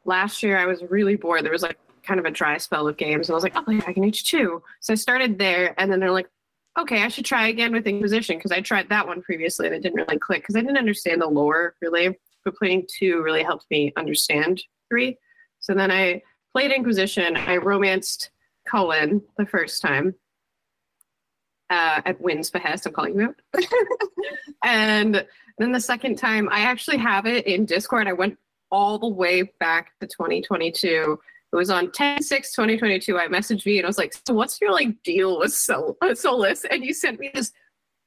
[0.04, 1.46] last year, I was really bored.
[1.46, 3.64] There was like kind of a dry spell of games, and I was like, I'll
[3.64, 4.62] play Dragon Age 2.
[4.80, 6.28] So I started there, and then they're like,
[6.78, 9.82] okay, I should try again with Inquisition because I tried that one previously and it
[9.82, 12.18] didn't really click because I didn't understand the lore really.
[12.44, 15.18] But playing two really helped me understand three.
[15.58, 16.22] So then I
[16.52, 17.36] played Inquisition.
[17.36, 18.30] I romanced
[18.68, 20.14] Cullen the first time
[21.70, 22.86] uh, at Wynn's behest.
[22.86, 23.62] I'm calling you out.
[24.64, 25.26] and
[25.58, 28.06] then the second time, I actually have it in Discord.
[28.06, 28.38] I went
[28.70, 31.18] all the way back to 2022
[31.56, 34.60] it was on 10 6 2022 i messaged you and i was like so what's
[34.60, 36.64] your like deal with Sol- uh, solas?
[36.70, 37.50] And you sent me this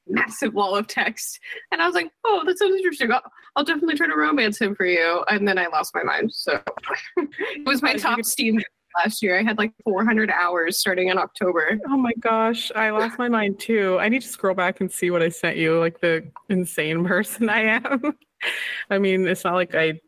[0.07, 1.39] massive wall of text.
[1.71, 3.11] And i was like oh that sounds interesting.
[3.11, 3.21] I'll,
[3.55, 5.23] I'll definitely try to romance him for you.
[5.30, 6.31] And then i lost my mind.
[6.34, 6.61] So
[7.17, 8.61] it was my top steam
[9.03, 9.39] last year.
[9.39, 11.80] I had like 400 hours starting in october.
[11.88, 13.97] Oh my gosh, I lost my mind too.
[13.99, 17.49] I need to scroll back and see what I sent you, like the insane person
[17.49, 18.15] I am.
[18.89, 19.99] I mean, it's not like I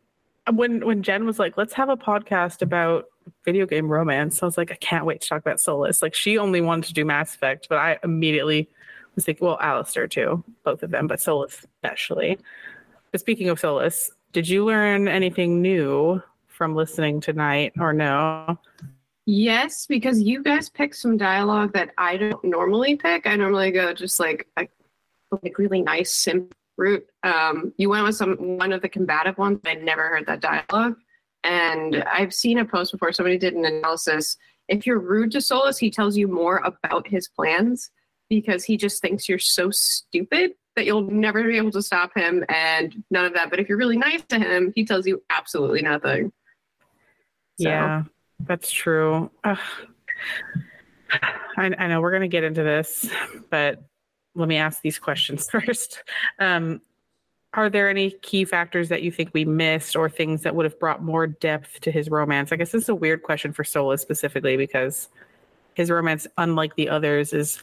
[0.50, 3.04] when when Jen was like, "Let's have a podcast about
[3.44, 6.38] video game romance," I was like, "I can't wait to talk about Solas." Like, she
[6.38, 8.68] only wanted to do Mass Effect, but I immediately
[9.14, 12.38] was like, well, Alistair too, both of them, but Solas especially.
[13.10, 18.58] But speaking of Solas, did you learn anything new from listening tonight, or no?
[19.26, 23.26] Yes, because you guys picked some dialogue that I don't normally pick.
[23.26, 24.66] I normally go just like a
[25.42, 27.06] like really nice simp route.
[27.22, 29.60] Um, you went with some one of the combative ones.
[29.66, 30.96] I never heard that dialogue,
[31.44, 33.12] and I've seen a post before.
[33.12, 34.36] Somebody did an analysis.
[34.68, 37.90] If you're rude to Solas, he tells you more about his plans
[38.30, 42.42] because he just thinks you're so stupid that you'll never be able to stop him,
[42.48, 43.50] and none of that.
[43.50, 46.32] But if you're really nice to him, he tells you absolutely nothing.
[47.60, 48.04] So- Yeah,
[48.40, 49.30] that's true.
[49.44, 49.58] Ugh.
[51.58, 53.06] I, I know we're going to get into this,
[53.50, 53.82] but
[54.34, 56.02] let me ask these questions first.
[56.38, 56.80] Um,
[57.54, 60.78] are there any key factors that you think we missed or things that would have
[60.78, 62.50] brought more depth to his romance?
[62.50, 65.08] I guess this is a weird question for Solas specifically because
[65.74, 67.62] his romance, unlike the others, is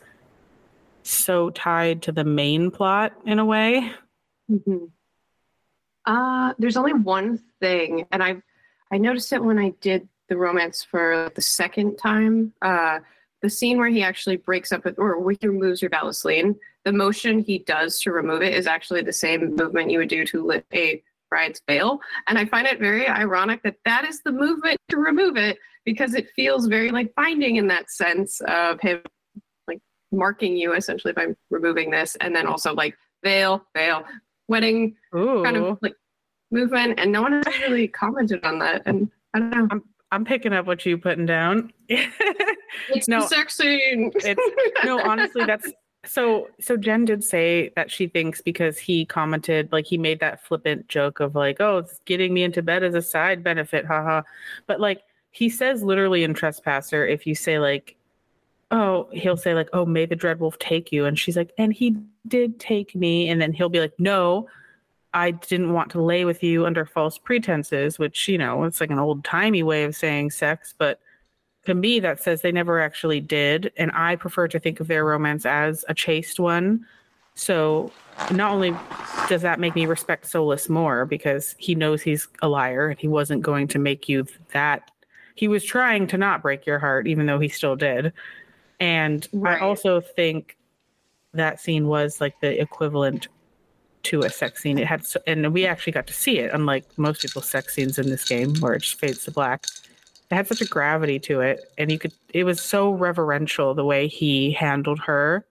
[1.03, 3.91] so tied to the main plot in a way.
[4.47, 4.85] hmm
[6.05, 8.41] Uh, there's only one thing, and I
[8.91, 12.53] I noticed it when I did the romance for the second time.
[12.61, 12.99] Uh,
[13.41, 17.59] the scene where he actually breaks up with, or removes your Vallaslin, the motion he
[17.59, 21.03] does to remove it is actually the same movement you would do to lift a
[21.29, 21.99] bride's veil.
[22.27, 26.13] And I find it very ironic that that is the movement to remove it because
[26.13, 29.01] it feels very like binding in that sense of him
[29.67, 29.79] like
[30.11, 34.03] marking you essentially by removing this, and then also like veil, veil,
[34.47, 35.43] wedding Ooh.
[35.43, 35.93] kind of like
[36.51, 38.81] movement, and no one has really commented on that.
[38.85, 39.67] And I don't know.
[39.71, 41.71] I'm I'm picking up what you're putting down.
[42.89, 43.79] It's no, no, sexy.
[43.81, 45.71] it's no honestly that's
[46.09, 50.43] so so jen did say that she thinks because he commented like he made that
[50.43, 54.21] flippant joke of like oh getting me into bed as a side benefit haha
[54.65, 57.95] but like he says literally in trespasser if you say like
[58.71, 61.05] oh he'll say like oh may the dread wolf take you.
[61.05, 63.29] And she's like and he did take me.
[63.29, 64.47] And then he'll be like no
[65.11, 68.91] i didn't want to lay with you under false pretenses which you know it's like
[68.91, 70.99] an old timey way of saying sex but
[71.69, 75.05] to me that says they never actually did and i prefer to think of their
[75.05, 76.83] romance as a chaste one
[77.35, 77.91] so
[78.31, 78.75] not only
[79.29, 83.07] does that make me respect solas more because he knows he's a liar and he
[83.07, 84.89] wasn't going to make you that
[85.35, 88.11] he was trying to not break your heart even though he still did
[88.79, 89.61] and Right.
[89.61, 90.57] i also think
[91.33, 93.27] that scene was like the equivalent
[94.01, 94.77] to a sex scene.
[94.77, 97.99] It had, so, and we actually got to see it, unlike most people's sex scenes
[97.99, 99.65] in this game where it just fades to black.
[100.29, 102.13] It had such a gravity to it, and you could.
[102.33, 105.45] It was so reverential the way he handled her.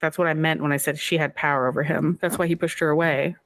[0.00, 2.18] That's what I meant when I said she had power over him.
[2.20, 3.36] That's why he pushed her away.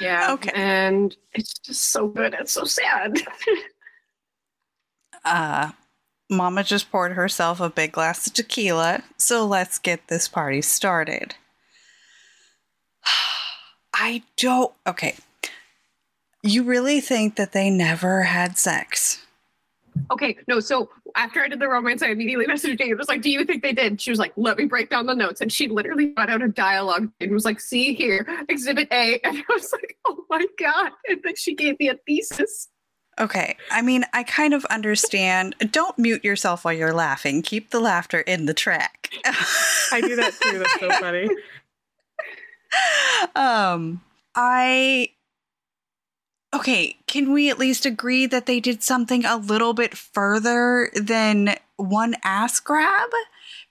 [0.00, 0.32] Yeah.
[0.32, 0.52] Okay.
[0.54, 2.34] And it's just so good.
[2.34, 3.18] It's so sad.
[5.24, 5.72] uh
[6.30, 11.34] Mama just poured herself a big glass of tequila, so let's get this party started.
[13.94, 14.72] I don't.
[14.86, 15.16] Okay.
[16.42, 19.24] You really think that they never had sex?
[20.10, 22.90] Okay, no, so after I did the romance, I immediately messaged Jane.
[22.90, 24.00] It was like, Do you think they did?
[24.00, 25.40] She was like, Let me break down the notes.
[25.40, 29.20] And she literally got out a dialogue and was like, See here, exhibit A.
[29.24, 30.92] And I was like, Oh my God.
[31.08, 32.68] And then she gave me a thesis.
[33.18, 33.56] Okay.
[33.72, 35.56] I mean, I kind of understand.
[35.72, 37.42] Don't mute yourself while you're laughing.
[37.42, 39.10] Keep the laughter in the track.
[39.24, 40.58] I do that too.
[40.58, 41.28] That's so funny.
[43.34, 44.02] Um,
[44.36, 45.08] I
[46.54, 51.56] Okay, can we at least agree that they did something a little bit further than
[51.76, 53.10] one ass grab?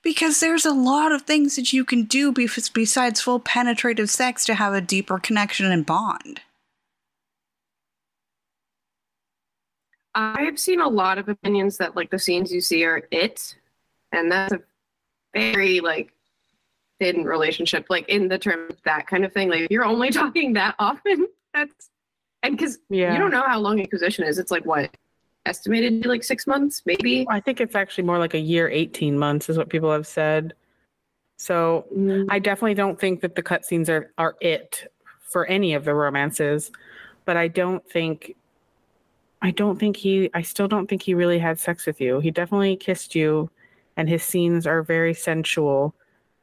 [0.04, 4.54] Because there's a lot of things that you can do besides full penetrative sex to
[4.54, 6.42] have a deeper connection and bond.
[10.14, 13.56] I've seen a lot of opinions that like the scenes you see are it,
[14.12, 14.62] and that's a
[15.34, 16.12] very like
[17.00, 19.50] thin relationship, like in the term that kind of thing.
[19.50, 21.28] Like you're only talking that often.
[21.54, 21.90] That's
[22.48, 23.14] and because yeah.
[23.14, 24.40] you don't know how long Inquisition is.
[24.40, 24.96] It's like what
[25.46, 27.26] estimated like six months, maybe.
[27.30, 30.54] I think it's actually more like a year, eighteen months is what people have said.
[31.38, 32.26] So mm.
[32.30, 34.92] I definitely don't think that the cutscenes are are it
[35.22, 36.72] for any of the romances,
[37.26, 38.36] but I don't think
[39.42, 42.20] I don't think he, I still don't think he really had sex with you.
[42.20, 43.50] He definitely kissed you,
[43.96, 45.94] and his scenes are very sensual.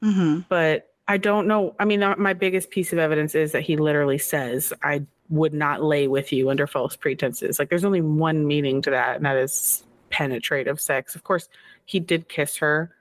[0.03, 0.41] Mm-hmm.
[0.49, 1.75] But I don't know.
[1.79, 5.83] I mean, my biggest piece of evidence is that he literally says, I would not
[5.83, 7.59] lay with you under false pretenses.
[7.59, 11.15] Like, there's only one meaning to that, and that is penetrative sex.
[11.15, 11.49] Of course,
[11.87, 12.95] he did kiss her,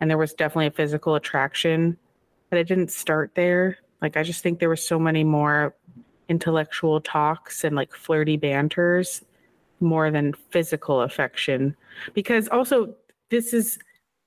[0.00, 1.96] and there was definitely a physical attraction,
[2.50, 3.78] but it didn't start there.
[4.00, 5.74] Like, I just think there were so many more
[6.28, 9.22] intellectual talks and like flirty banters
[9.80, 11.76] more than physical affection
[12.14, 12.94] because also
[13.30, 13.78] this is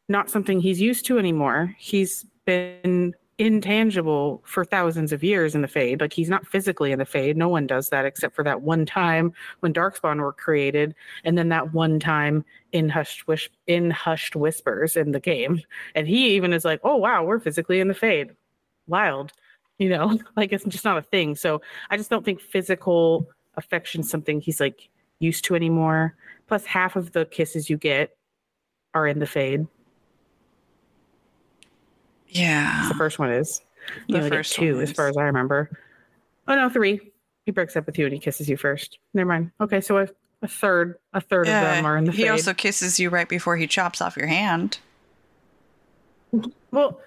[0.10, 5.68] not something he's used to anymore he's been intangible for thousands of years in the
[5.68, 6.02] fade.
[6.02, 7.38] Like he's not physically in the fade.
[7.38, 11.50] No one does that except for that one time when darkspawn were created and then
[11.50, 15.62] that one time in hushed wish in hushed whispers in the game.
[15.94, 18.32] And he even is like oh wow we're physically in the fade.
[18.88, 19.32] Wild
[19.78, 20.20] you know?
[20.36, 21.36] Like it's just not a thing.
[21.36, 24.90] So i just don't think physical affection something he's like
[25.20, 26.16] used to anymore.
[26.48, 28.16] Plus, half of the kisses you get
[28.94, 29.68] are in the fade.
[32.30, 33.62] Yeah, the first one is.
[34.10, 35.70] The first two, as far as I remember.
[36.48, 37.12] Oh no, three.
[37.46, 39.00] He breaks up with you and he kisses you first.
[39.14, 39.52] Never mind.
[39.62, 40.08] Okay, so a,
[40.42, 42.12] a third, a third yeah, of them are in the.
[42.12, 42.32] He fade.
[42.32, 44.80] also kisses you right before he chops off your hand.
[46.72, 47.00] Well,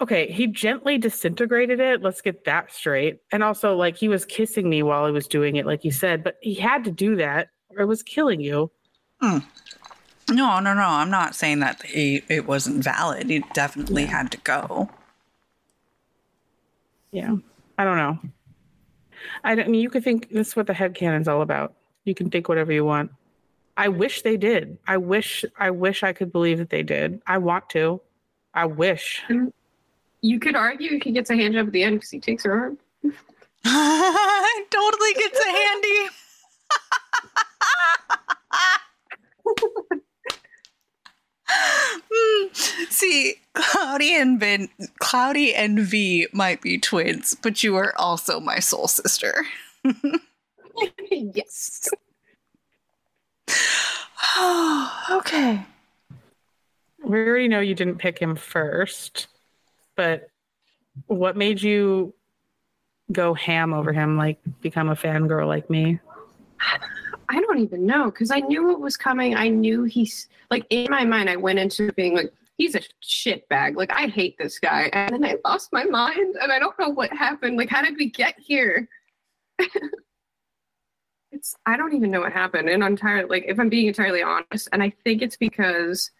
[0.00, 2.02] okay, he gently disintegrated it.
[2.02, 3.20] Let's get that straight.
[3.32, 6.22] And also, like, he was kissing me while he was doing it, like you said,
[6.22, 8.70] but he had to do that or it was killing you.
[9.22, 9.44] Mm.
[10.30, 10.86] No, no, no.
[10.86, 13.28] I'm not saying that he, it wasn't valid.
[13.28, 14.08] He definitely yeah.
[14.08, 14.88] had to go.
[17.10, 17.36] Yeah.
[17.78, 18.18] I don't know.
[19.42, 21.74] I, don't, I mean, you could think this is what the head canon's all about.
[22.04, 23.10] You can think whatever you want.
[23.76, 24.78] I wish they did.
[24.86, 27.22] I wish I wish I could believe that they did.
[27.26, 28.00] I want to.
[28.52, 29.22] I wish.
[30.20, 32.52] You could argue he gets a hand job at the end because he takes her
[32.52, 32.78] arm.
[34.70, 36.08] totally gets a handy.
[42.52, 44.68] See, Cloudy and Ben,
[44.98, 49.44] Cloudy and V might be twins, but you are also my soul sister.
[51.10, 51.88] yes.
[55.10, 55.64] okay.
[57.02, 59.28] We already know you didn't pick him first
[60.00, 60.30] but
[61.08, 62.14] what made you
[63.12, 66.00] go ham over him, like become a fangirl like me?
[67.30, 69.36] I don't even know because I knew what was coming.
[69.36, 71.30] I knew he's like in my mind.
[71.30, 73.76] I went into being like, he's a shit bag.
[73.76, 76.88] Like I hate this guy, and then I lost my mind, and I don't know
[76.88, 77.56] what happened.
[77.56, 78.88] Like how did we get here?
[81.30, 82.68] it's I don't even know what happened.
[82.68, 83.30] And I'm tired.
[83.30, 86.10] Like if I'm being entirely honest, and I think it's because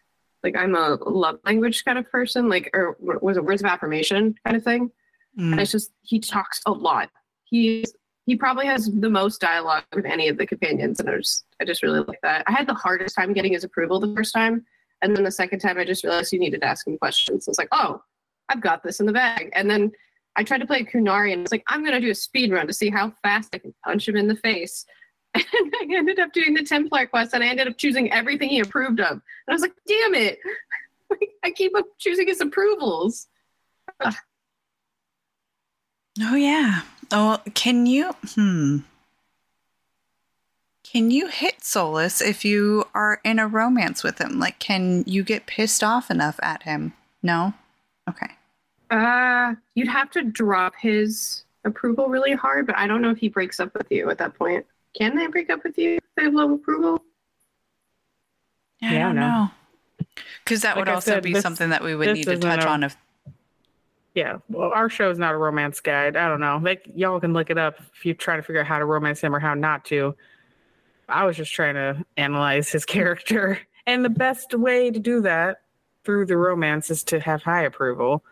[0.45, 4.37] like I'm a love language kind of person, like or was it words of affirmation
[4.45, 4.93] kind of thing.
[5.37, 5.53] Mm.
[5.53, 7.11] And it's just he talks a lot.
[7.45, 7.93] He's
[8.27, 11.65] he probably has the most dialogue of any of the companions, and I just I
[11.65, 12.45] just really like that.
[12.47, 14.65] I had the hardest time getting his approval the first time.
[15.03, 17.49] And then the second time, I just realized you needed to ask him questions.
[17.49, 18.03] I was like, oh,
[18.49, 19.51] I've got this in the bag.
[19.55, 19.93] And then
[20.37, 22.67] I tried to play Qunari and it's like, I'm going to do a speed run
[22.67, 24.85] to see how fast I can punch him in the face.
[25.35, 28.61] And I ended up doing the Templar quest and I ended up choosing everything he
[28.61, 29.13] approved of.
[29.13, 30.39] And I was like, damn it.
[31.45, 33.29] I keep up choosing his approvals.
[36.21, 36.81] Oh yeah.
[37.13, 38.13] Oh, can you?
[38.35, 38.79] Hmm.
[40.85, 44.39] Can you hit Solas if you are in a romance with him?
[44.41, 46.95] Like, can you get pissed off enough at him?
[47.23, 47.55] No.
[48.09, 48.27] Okay.
[48.91, 53.29] Uh, you'd have to drop his approval really hard, but I don't know if he
[53.29, 54.67] breaks up with you at that point.
[54.97, 57.01] Can they break up with you if they have low approval?
[58.81, 59.21] Yeah, I Yeah, don't no.
[59.29, 59.51] know.
[60.45, 62.37] Because that Like would I also said, be this- something that we would need to
[62.39, 62.97] touch a- on if
[64.21, 66.15] Yeah, well, our show is not a romance guide.
[66.15, 66.61] I don't know.
[66.63, 69.23] Like y'all can look it up if you try to figure out how to romance
[69.23, 70.15] him or how not to.
[71.09, 75.63] I was just trying to analyze his character, and the best way to do that
[76.05, 78.23] through the romance is to have high approval.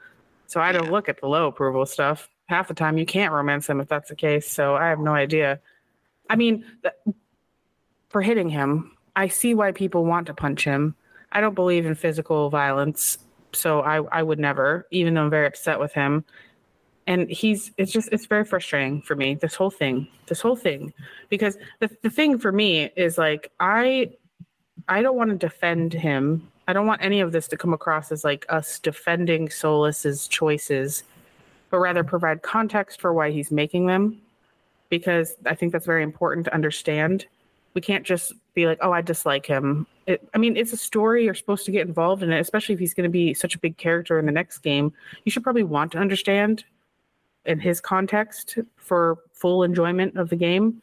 [0.46, 2.28] So I don't look at the low approval stuff.
[2.50, 4.46] Half the time, you can't romance him if that's the case.
[4.46, 5.58] So I have no idea.
[6.28, 7.16] I mean, th-
[8.10, 10.96] for hitting him, I see why people want to punch him.
[11.32, 13.16] I don't believe in physical violence,
[13.52, 16.24] so I I would never, even though I'm very upset with him.
[17.06, 20.92] And he's it's just it's very frustrating for me this whole thing, this whole thing,
[21.30, 24.10] because the the thing for me is like I
[24.88, 26.46] I don't want to defend him.
[26.68, 31.02] I don't want any of this to come across as like us defending Solas's choices,
[31.70, 34.20] but rather provide context for why he's making them,
[34.90, 37.26] because I think that's very important to understand
[37.78, 39.86] we can't just be like, oh, I dislike him.
[40.08, 41.24] It, I mean, it's a story.
[41.24, 43.58] You're supposed to get involved in it, especially if he's going to be such a
[43.60, 44.92] big character in the next game.
[45.24, 46.64] You should probably want to understand
[47.44, 50.82] in his context for full enjoyment of the game.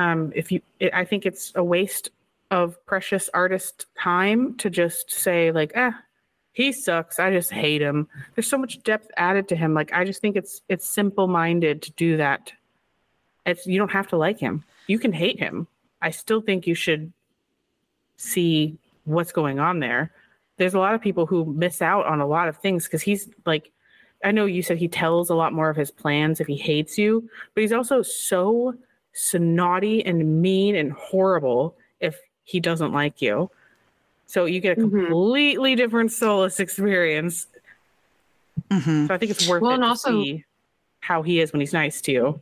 [0.00, 2.10] Um, if you, it, I think it's a waste
[2.50, 5.92] of precious artist time to just say like, eh,
[6.54, 7.20] he sucks.
[7.20, 8.08] I just hate him.
[8.34, 9.74] There's so much depth added to him.
[9.74, 12.52] Like, I just think it's it's simple minded to do that.
[13.44, 14.64] It's you don't have to like him.
[14.88, 15.68] You can hate him.
[16.02, 17.12] I still think you should
[18.16, 20.12] see what's going on there.
[20.56, 23.28] There's a lot of people who miss out on a lot of things because he's
[23.44, 23.70] like,
[24.24, 26.96] I know you said he tells a lot more of his plans if he hates
[26.96, 28.74] you, but he's also so
[29.12, 33.50] snotty and mean and horrible if he doesn't like you.
[34.26, 35.06] So you get a Mhm.
[35.06, 37.46] completely different Solas experience.
[38.70, 39.06] Mhm.
[39.08, 40.44] So I think it's worth Well, it and to also- see
[41.00, 42.40] how he is when he's nice to you.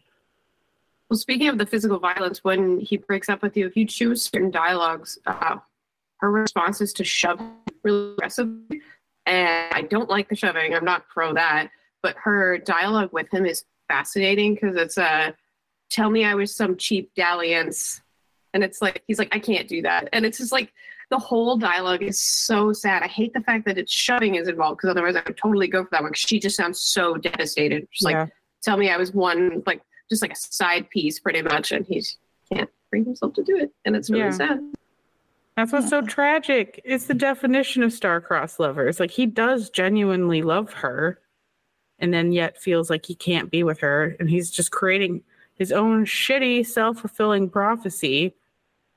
[1.11, 4.23] Well, speaking of the physical violence, when he breaks up with you, if you choose
[4.23, 5.57] certain dialogues, uh,
[6.19, 7.41] her response is to shove
[7.83, 8.81] really aggressively.
[9.27, 10.75] And I don't like the shoving.
[10.75, 11.71] I'm not pro that.
[12.03, 15.33] But her dialogue with him is fascinating because it's uh,
[15.91, 18.01] tell me I was some cheap dalliance.
[18.53, 20.09] And it's like, he's like, I can't do that.
[20.13, 20.73] And it's just like,
[21.11, 23.03] the whole dialogue is so sad.
[23.03, 25.85] I hate the fact that it's shoving is involved because otherwise I would totally go
[25.85, 27.87] for that one she just sounds so devastated.
[27.91, 28.23] She's Yeah.
[28.23, 28.33] like,
[28.63, 31.73] tell me I was one, like, just like a side piece pretty much.
[31.73, 32.03] And he
[32.53, 33.73] can't bring himself to do it.
[33.85, 34.31] And it's really Yeah.
[34.33, 34.73] sad.
[35.57, 36.81] That's what's so tragic.
[36.85, 38.99] It's the definition of star-crossed lovers.
[38.99, 41.21] Like he does genuinely love her,
[42.01, 45.23] and then yet feels like he can't be with her, and he's just creating
[45.55, 48.35] his own shitty self-fulfilling prophecy.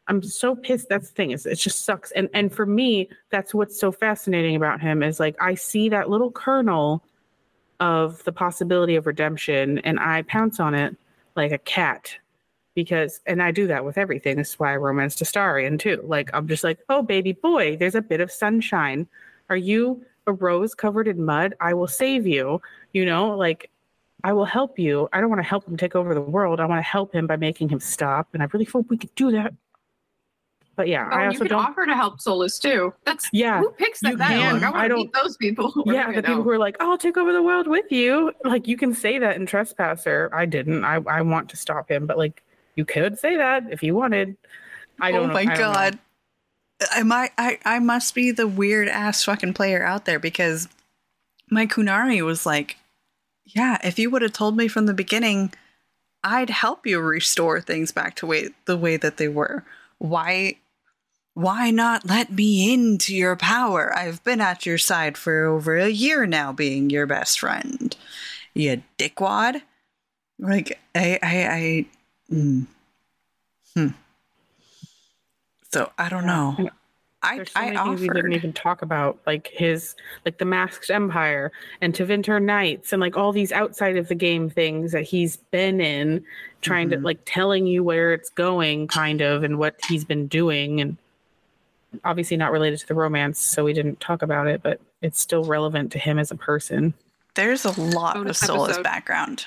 [0.08, 0.90] I'm so pissed.
[0.90, 1.30] That's the thing.
[1.30, 2.10] Is it just sucks.
[2.12, 6.10] And and for me, that's what's so fascinating about him is like I see that
[6.10, 7.04] little kernel
[7.80, 10.96] of the possibility of redemption, and I pounce on it
[11.36, 12.18] like a cat
[12.78, 14.38] because and I do that with everything.
[14.38, 16.04] This is why I romanced Astarion too.
[16.06, 19.08] Like I'm just like, oh baby boy, there's a bit of sunshine.
[19.50, 21.56] Are you a rose covered in mud?
[21.60, 22.62] I will save you.
[22.94, 23.72] You know, like
[24.24, 25.10] I will help you.
[25.14, 26.60] I don't want to help him take over the world.
[26.60, 28.28] I want to help him by making him stop.
[28.34, 29.54] And I really hope we could do that.
[30.78, 31.66] But yeah, Oh, I you also could don't.
[31.66, 32.94] offer to help Solas too.
[33.04, 34.62] That's Yeah, who picks that you dialogue?
[34.62, 34.64] can.
[34.64, 35.74] I want I to don't- meet those people.
[35.88, 38.68] Yeah, the gonna people who are like, "I'll take over the world with you." Like
[38.68, 40.30] you can say that in Trespasser.
[40.32, 40.86] I didn't.
[40.86, 42.44] I I want to stop him, but like
[42.76, 44.38] you could say that if you wanted.
[45.02, 45.30] I oh don't.
[45.32, 45.74] oh my I don't know.
[45.74, 46.00] god.
[46.96, 50.68] Am I, I I must be the weird ass fucking player out there because
[51.50, 52.78] my Qunari was like,
[53.46, 55.54] yeah, if you would have told me from the beginning,
[56.24, 59.64] I'd help you restore things back to way the way that they were.
[59.98, 60.58] Why
[61.38, 63.96] why not let me into your power?
[63.96, 67.96] I've been at your side for over a year now being your best friend.
[68.56, 69.62] You dickwad.
[70.40, 71.86] Like I I I
[72.34, 72.66] mm.
[73.76, 73.88] Hmm.
[75.72, 76.72] So I don't know.
[77.22, 79.96] I There's so I many things we didn't even talk about, like his,
[80.26, 81.52] like the Masked Empire
[81.82, 85.82] and Tevinter Knights, and like all these outside of the game things that he's been
[85.82, 86.24] in,
[86.62, 87.04] trying to Mhm.
[87.04, 90.98] like telling you where it's going, kind of, and what he's been doing, and
[92.04, 95.44] obviously not related to the romance, so we didn't talk about it, but it's still
[95.44, 96.94] relevant to him as a person.
[97.36, 98.84] There's a lot Bonus of Solas episode.
[98.84, 99.46] background.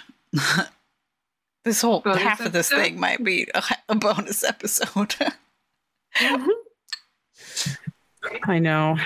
[1.65, 2.85] this whole Bonus half of this episode?
[2.85, 5.15] thing might be a, a bonus episode.
[8.45, 8.97] I know.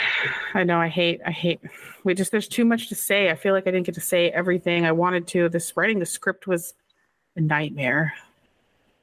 [0.55, 0.79] I know.
[0.79, 1.61] I hate, I hate,
[2.03, 3.31] we just, there's too much to say.
[3.31, 5.49] I feel like I didn't get to say everything I wanted to.
[5.49, 6.75] This writing the script was
[7.37, 8.13] a nightmare.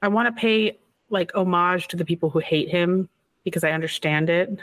[0.01, 0.77] I want to pay
[1.09, 3.09] like homage to the people who hate him
[3.43, 4.59] because I understand it.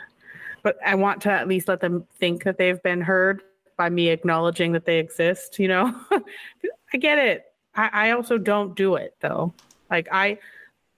[0.62, 3.42] But I want to at least let them think that they've been heard
[3.76, 5.94] by me acknowledging that they exist, you know?
[6.92, 7.44] I get it.
[7.74, 9.54] I, I also don't do it though.
[9.90, 10.38] Like I,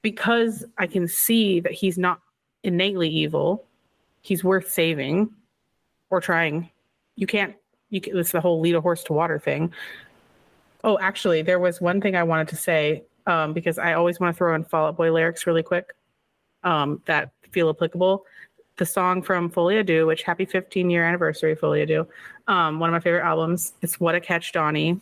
[0.03, 2.21] because I can see that he's not
[2.65, 3.67] innately evil,
[4.23, 5.31] he's worth saving
[6.09, 6.71] or trying.
[7.17, 7.55] You can't,
[7.91, 9.73] you can, it's the whole lead a horse to water thing.
[10.83, 14.35] Oh, actually, there was one thing I wanted to say um, because I always want
[14.35, 15.95] to throw in Fall Out Boy lyrics really quick
[16.65, 18.25] um, that feel applicable.
[18.77, 22.07] The song from Folie à Deux, which happy 15 year anniversary, Folie à Deux,
[22.49, 23.75] um, one of my favorite albums.
[23.83, 25.01] It's What a Catch, Donnie.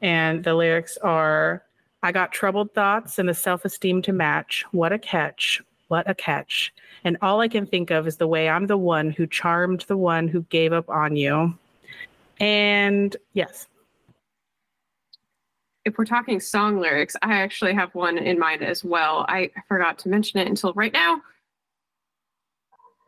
[0.00, 1.64] And the lyrics are
[2.02, 4.64] I got troubled thoughts and the self esteem to match.
[4.72, 5.60] What a catch.
[5.88, 6.72] What a catch.
[7.04, 9.96] And all I can think of is the way I'm the one who charmed the
[9.96, 11.58] one who gave up on you.
[12.38, 13.66] And yes,
[15.84, 19.26] if we're talking song lyrics, I actually have one in mind as well.
[19.28, 21.20] I forgot to mention it until right now.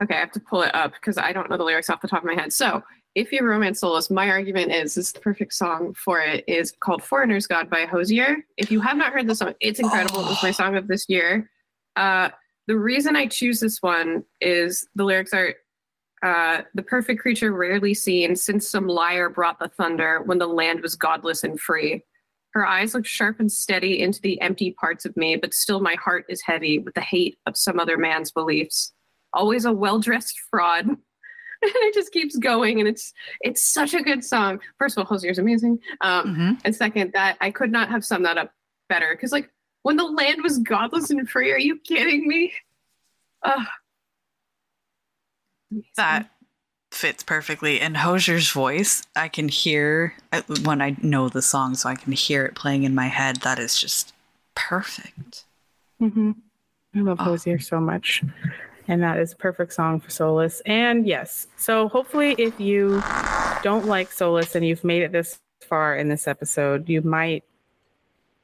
[0.02, 2.08] Okay, I have to pull it up because I don't know the lyrics off the
[2.08, 2.52] top of my head.
[2.52, 2.82] So,
[3.14, 6.44] if you're a romance soloist, my argument is this is the perfect song for it
[6.48, 8.38] is called Foreigner's God by Hozier.
[8.56, 10.20] If you have not heard the song, it's incredible.
[10.20, 11.50] It was my song of this year.
[11.94, 12.30] Uh,
[12.68, 15.54] the reason I choose this one is the lyrics are
[16.22, 20.80] uh, the perfect creature rarely seen since some liar brought the thunder when the land
[20.80, 22.02] was godless and free.
[22.52, 25.96] Her eyes look sharp and steady into the empty parts of me, but still my
[25.96, 28.92] heart is heavy with the hate of some other man's beliefs.
[29.34, 30.86] Always a well-dressed fraud.
[30.86, 30.98] and
[31.62, 34.60] it just keeps going, and it's it's such a good song.
[34.78, 36.60] First of all, Hozier's amazing, um, Mhm.
[36.64, 38.52] and second, that I could not have summed that up
[38.88, 39.09] better.
[39.14, 39.50] Because like
[39.82, 42.52] when the land was godless and free, are you kidding me?
[43.44, 43.66] Ugh.
[45.96, 46.30] that
[46.90, 47.80] fits perfectly.
[47.80, 52.12] And Hozier's voice, I can hear uh, when I know the song, so I can
[52.12, 53.36] hear it playing in my head.
[53.38, 54.12] That is just
[54.54, 55.44] perfect.
[56.00, 56.32] Mm-hmm.
[56.94, 57.24] I love Oh.
[57.24, 58.22] Hozier so much.
[58.88, 60.60] And that is a perfect song for Solas.
[60.66, 63.02] And yes, so hopefully, if you
[63.62, 67.44] don't like Solas and you've made it this far in this episode, you might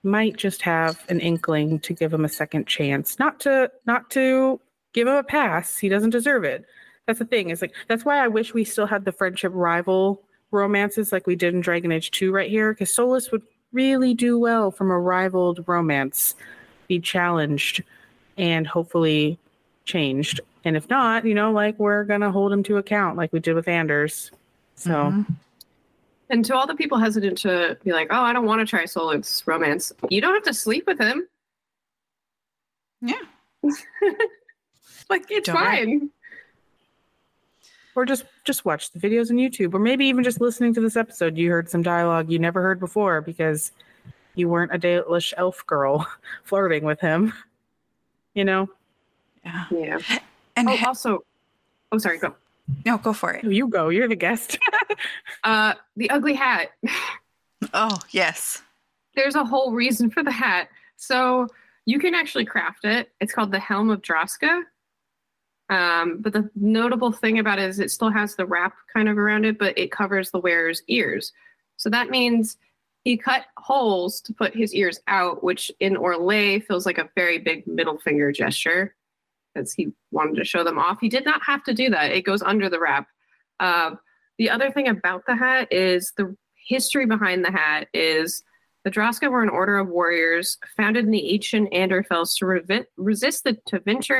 [0.04, 3.18] might just have an inkling to give him a second chance.
[3.18, 4.60] Not to not to
[4.92, 5.76] give him a pass.
[5.76, 6.64] He doesn't deserve it.
[7.06, 7.50] That's the thing.
[7.50, 11.36] Is like that's why I wish we still had the friendship rival romances like we
[11.36, 13.42] did in Dragon Age 2 right here, because Solas would
[13.72, 16.34] really do well from a rivaled romance,
[16.86, 17.82] be challenged
[18.38, 19.38] and hopefully
[19.88, 20.40] changed.
[20.64, 23.54] And if not, you know, like we're gonna hold him to account like we did
[23.54, 24.30] with Anders.
[24.76, 25.26] So Mhm.
[26.30, 28.84] And to all the people hesitant to be like, oh, I don't want to try
[28.84, 31.26] Solas romance, you don't have to sleep with him.
[33.00, 33.14] Yeah.
[35.08, 35.84] like, it's Don't worry.
[35.86, 36.10] fine.
[37.96, 40.96] or just just watch the videos on YouTube, or maybe even just listening to this
[40.96, 43.72] episode, you heard some dialogue you never heard before because
[44.34, 46.06] you weren't a Dalish elf girl
[46.44, 47.32] flirting with him.
[48.34, 48.68] You know,
[49.44, 49.64] Yeah.
[49.70, 49.98] Yeah.
[50.56, 51.24] And Oh, ha- also,
[51.92, 52.34] oh, sorry, go.
[52.84, 53.44] no, go for it.
[53.44, 53.88] you go.
[53.88, 54.58] You're the guest.
[55.44, 56.72] Uh, the ugly hat.
[57.72, 58.62] Oh, yes.
[59.14, 60.68] There's a whole reason for the hat.
[60.96, 61.46] So
[61.86, 63.10] you can actually craft it.
[63.20, 64.62] It's called the Helm of Droska.
[65.70, 69.18] Um, but the notable thing about it is it still has the wrap kind of
[69.18, 71.32] around it, but it covers the wearer's ears.
[71.76, 72.56] So that means
[73.04, 77.38] he cut holes to put his ears out, which in Orlais feels like a very
[77.38, 78.94] big middle finger gesture
[79.58, 80.98] because he wanted to show them off.
[81.00, 82.12] He did not have to do that.
[82.12, 83.08] It goes under the wrap.
[83.60, 83.92] Uh,
[84.38, 88.42] the other thing about the hat is the history behind the hat is
[88.84, 93.58] the Droska were an order of warriors founded in the ancient Anderfels to resist the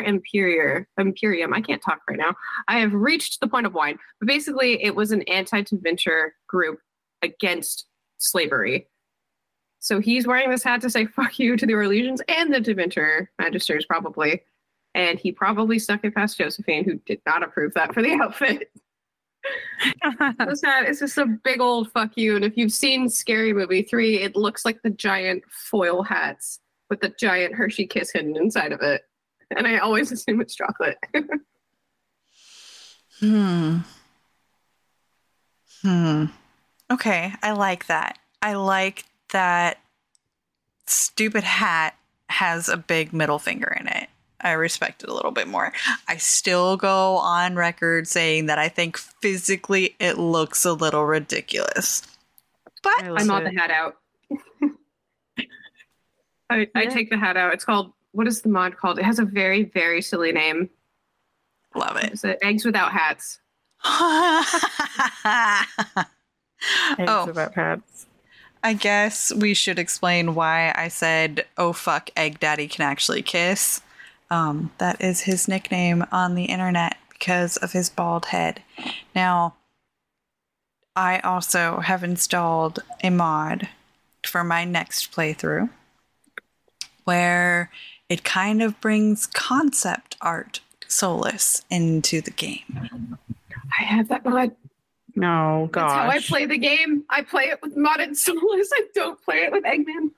[0.05, 1.55] Imperior, Imperium.
[1.55, 2.35] I can't talk right now.
[2.66, 3.98] I have reached the point of wine.
[4.19, 6.81] But basically, it was an anti-Tevinter group
[7.23, 7.86] against
[8.19, 8.89] slavery.
[9.78, 13.28] So he's wearing this hat to say fuck you to the Orlesians and the Tevinter
[13.40, 14.43] Magisters, probably.
[14.99, 18.73] And he probably stuck it past Josephine, who did not approve that for the outfit.
[20.03, 22.35] hat is just a big old fuck you.
[22.35, 26.59] And if you've seen Scary Movie 3, it looks like the giant foil hats
[26.91, 29.03] with the giant Hershey kiss hidden inside of it.
[29.57, 30.99] And I always assume it's chocolate.
[33.20, 33.79] Hmm.
[35.83, 36.25] Hmm.
[36.91, 38.19] Okay, I like that.
[38.43, 39.79] I like that
[40.87, 41.95] stupid hat
[42.31, 44.09] has a big middle finger in it.
[44.40, 45.73] I respect it a little bit more.
[46.06, 52.02] I still go on record saying that I think physically it looks a little ridiculous.
[52.82, 53.97] But I mought the hat out.
[56.51, 57.52] I, I take the hat out.
[57.52, 58.98] It's called what is the mod called?
[58.98, 60.70] It has a very very silly name.
[61.74, 62.12] love it.
[62.12, 63.40] It's eggs without hats.
[66.98, 67.27] Eggs Oh.
[67.27, 68.06] without hats.
[68.65, 73.81] I guess we should explain why I said, oh fuck, Egg Daddy can actually kiss.
[74.31, 78.63] Um, that is his nickname on the internet because of his bald head.
[79.15, 79.55] Now,
[80.95, 83.69] I also have installed a mod
[84.25, 85.71] for my next playthrough
[87.05, 87.71] where
[88.09, 93.17] it kind of brings concept art Solas into the game.
[93.79, 94.55] I have that mod.
[95.15, 97.05] No, That's how I play the game.
[97.11, 98.69] I play it with modded Solas.
[98.73, 100.11] I don't play it with Eggman.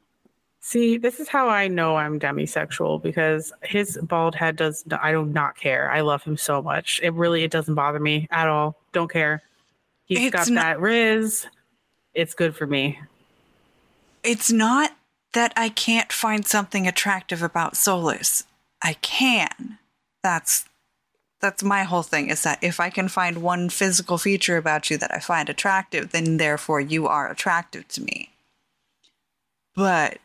[0.62, 4.84] See, this is how I know I'm demisexual because his bald head does.
[5.00, 5.90] I do not care.
[5.90, 7.00] I love him so much.
[7.02, 8.76] It really it doesn't bother me at all.
[8.92, 9.42] Don't care.
[10.04, 11.46] He's It's got not- that riz.
[12.14, 12.98] It's good for me.
[14.22, 14.90] it's not
[15.32, 18.44] that I can't find something attractive about Solas.
[18.82, 19.78] I can.
[20.22, 20.66] That's
[21.40, 24.98] that's my whole thing is that if I can find one physical feature about you
[24.98, 28.28] that I find attractive, then therefore you are attractive to me.
[29.74, 30.18] But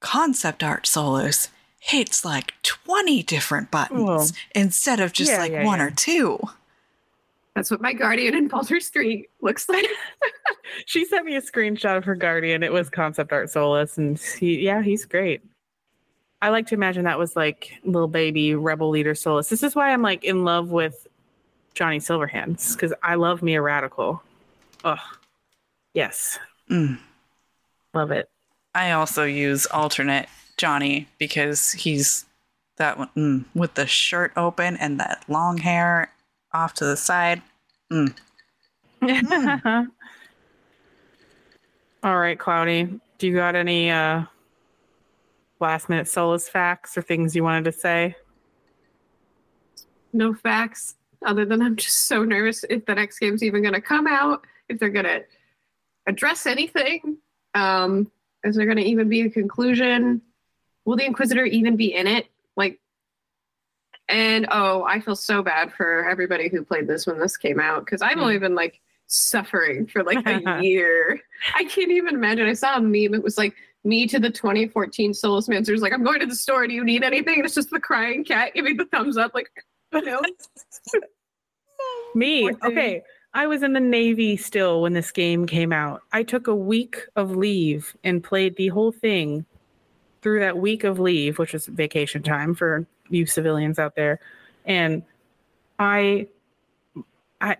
[0.00, 1.48] concept art Solas
[1.80, 5.86] hits like 20 different buttons Well, instead of just yeah, like yeah, one yeah.
[5.86, 6.38] or two.
[7.54, 9.86] That's what my guardian in Baldur's 3 looks like.
[10.84, 12.62] She sent me a screenshot of her guardian.
[12.62, 15.40] It was concept art Solas, and he, yeah, he's great.
[16.42, 19.48] I like to imagine that was like little baby rebel leader Solas.
[19.48, 21.06] This is why I'm like in love with
[21.74, 24.22] Johnny Silverhands because I love me a radical.
[24.84, 24.98] Oh,
[25.94, 26.38] yes,
[26.70, 26.98] Mm.
[27.94, 28.28] love it.
[28.74, 32.24] I also use alternate Johnny because he's
[32.76, 36.12] that one mm, with the shirt open and that long hair
[36.52, 37.42] off to the side.
[37.92, 38.14] Mm.
[42.02, 43.00] All right, Cloudy.
[43.18, 44.24] Do you got any uh
[45.60, 48.14] last minute Solas facts or things you wanted to say?
[50.12, 53.80] no facts other than I'm just so nervous if the next game's even going to
[53.80, 55.24] come out, if they're going to
[56.06, 57.18] address anything.
[57.54, 58.10] Um,
[58.44, 60.22] is there going to even be a conclusion?
[60.84, 62.26] Will the Inquisitor even be in it?
[62.56, 62.80] Like,
[64.08, 67.84] and oh, I feel so bad for everybody who played this when this came out
[67.84, 68.40] because I've only mm.
[68.40, 71.20] been like suffering for like a year.
[71.54, 72.46] I can't even imagine.
[72.46, 73.14] I saw a meme.
[73.14, 73.54] It was like
[73.84, 75.80] me to the 2014 Solasmancers.
[75.80, 76.66] Like, I'm going to the store.
[76.66, 77.36] Do you need anything?
[77.36, 79.32] And it's just the crying cat giving the thumbs up.
[79.34, 79.50] Like,
[79.92, 80.22] you know.
[82.14, 83.02] Me, okay.
[83.34, 86.02] I was in the Navy still when this game came out.
[86.12, 89.44] I took a week of leave and played the whole thing
[90.22, 94.20] through that week of leave, which was vacation time for you civilians out there.
[94.64, 95.02] And
[95.78, 96.28] I
[97.40, 97.56] I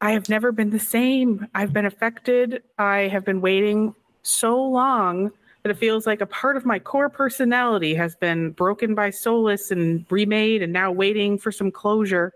[0.00, 1.46] I have never been the same.
[1.54, 2.62] I've been affected.
[2.78, 5.30] I have been waiting so long
[5.62, 9.70] that it feels like a part of my core personality has been broken by Solas
[9.70, 12.32] and remade and now waiting for some closure.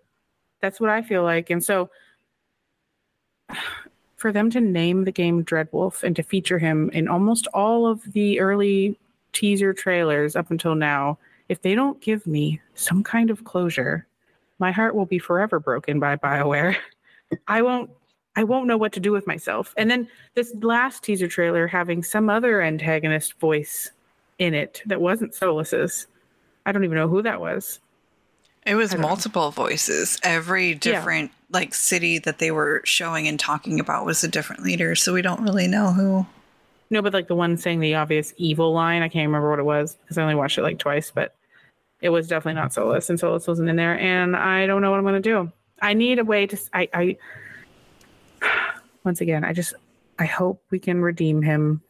[0.60, 1.50] That's what I feel like.
[1.50, 1.90] And so
[4.16, 8.12] for them to name the game Dreadwolf and to feature him in almost all of
[8.12, 8.98] the early
[9.32, 11.18] teaser trailers up until now,
[11.48, 14.06] if they don't give me some kind of closure,
[14.58, 16.76] my heart will be forever broken by BioWare.
[17.48, 17.90] I won't
[18.36, 19.74] I won't know what to do with myself.
[19.76, 23.92] And then this last teaser trailer having some other antagonist voice
[24.38, 26.08] in it that wasn't Solas's.
[26.66, 27.78] I don't even know who that was.
[28.66, 29.08] It was I don't know.
[29.08, 30.18] multiple voices.
[30.22, 34.94] Every different like city that they were showing and talking about was a different leader,
[34.94, 36.26] so we don't really know who.
[36.90, 39.64] No, but like the one saying the obvious evil line, I can't remember what it
[39.64, 41.34] was because I only watched it like twice, but
[42.00, 44.98] it was definitely not Solas, and Solas wasn't in there, and I don't know what
[44.98, 45.52] I'm gonna do.
[45.82, 46.58] I need a way to.
[46.72, 47.16] I.
[49.04, 49.74] once again, I just
[50.18, 51.82] I hope we can redeem him,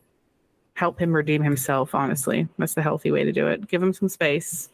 [0.74, 1.94] help him redeem himself.
[1.94, 3.68] Honestly, that's the healthy way to do it.
[3.68, 4.68] Give him some space,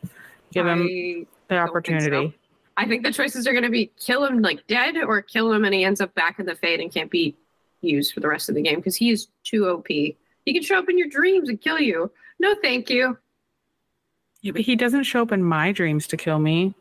[0.53, 2.07] give him I the don't think so.
[2.07, 2.39] opportunity.
[2.77, 5.65] I think the choices are going to be kill him like dead or kill him
[5.65, 7.37] and he ends up back in the fade and can't be
[7.83, 9.89] used for the rest of the game because he is too OP.
[9.89, 10.17] He
[10.47, 12.11] can show up in your dreams and kill you.
[12.39, 13.19] No, thank you.
[14.41, 16.75] Yeah, but he doesn't show up in my dreams to kill me.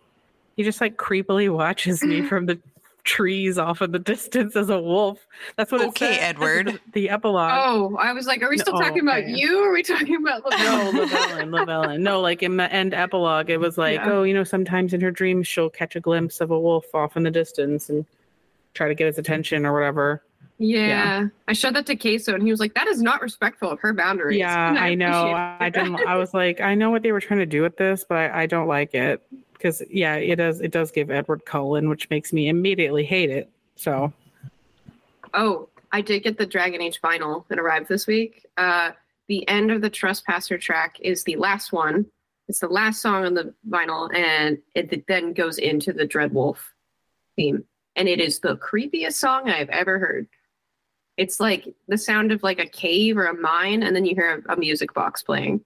[0.55, 2.59] He just like creepily watches me from the
[3.03, 5.25] trees off in the distance as a wolf.
[5.55, 6.17] That's what it Okay, says.
[6.21, 6.79] Edward.
[6.93, 7.51] The epilogue.
[7.53, 9.31] Oh, I was like, are we still No, talking about okay.
[9.33, 9.63] you?
[9.63, 11.07] Or are we talking about No, Lavelle?
[11.07, 11.99] Lavellan, Lavellan.
[12.01, 14.11] No, like in the end epilogue, it was like, Yeah.
[14.11, 17.15] oh, you know, sometimes in her dreams she'll catch a glimpse of a wolf off
[17.17, 18.05] in the distance and
[18.73, 20.21] try to get his attention or whatever.
[20.57, 20.87] Yeah.
[20.87, 21.27] Yeah.
[21.47, 23.93] I showed that to Queso and he was like, that is not respectful of her
[23.93, 24.39] boundaries.
[24.39, 25.07] Yeah, And I know.
[25.31, 26.07] appreciate I didn't.
[26.07, 28.43] I was like, I know what they were trying to do with this, but I,
[28.43, 29.21] I don't like it
[29.59, 30.61] because yeah, it does.
[30.61, 33.51] It does give Edward Cullen, which makes me immediately hate it.
[33.75, 34.11] So
[35.33, 37.45] Oh, I did get the Dragon Age vinyl.
[37.49, 38.45] It arrived this week.
[38.57, 38.91] Uh,
[39.27, 42.05] the end of the Trespasser track is the last one.
[42.47, 46.57] It's the last song on the vinyl, and it then goes into the Dreadwolf
[47.35, 47.63] theme.
[47.95, 50.27] And it is the creepiest song I've ever heard.
[51.17, 54.43] It's like the sound of like a cave or a mine, and then you hear
[54.47, 55.63] a, a music box playing.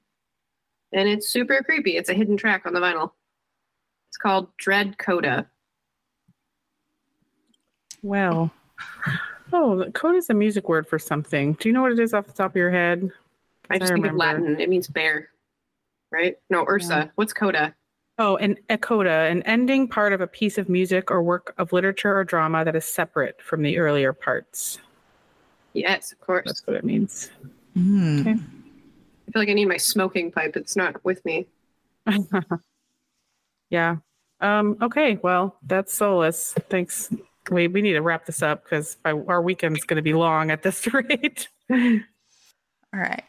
[0.92, 1.96] And it's super creepy.
[1.96, 3.12] It's a hidden track on the vinyl.
[4.14, 5.48] It's called Dread Coda.
[8.04, 8.52] well.
[9.52, 11.54] Oh, coda is a music word for something.
[11.54, 13.10] Do you know what it is off the top of your head?
[13.72, 14.62] I just think of Latin.
[14.62, 15.30] It means bear,
[16.12, 16.38] right?
[16.52, 17.12] No, Ursa.
[17.16, 17.74] What's coda?
[18.20, 21.74] Oh, an a coda, an ending part of a piece of music or work of
[21.74, 24.78] literature or drama that is separate from the earlier parts.
[25.74, 26.44] Yes, of course.
[26.46, 27.32] That's what it means.
[27.74, 28.20] Hmm.
[28.20, 28.32] Okay.
[28.32, 30.56] I feel like I need my smoking pipe.
[30.56, 31.48] It's not with me.
[33.70, 33.98] yeah.
[34.40, 35.18] Um, okay.
[35.22, 36.54] Well, that's Solas.
[36.70, 37.10] Thanks.
[37.50, 40.64] We we need to wrap this up because our weekend's going to be long at
[40.64, 41.48] this rate.
[41.70, 43.24] All right.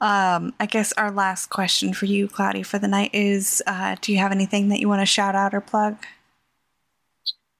[0.00, 4.12] Um, I guess our last question for you, Cloudy, for the night is uh, do
[4.12, 5.96] you have anything that you want to shout out or plug?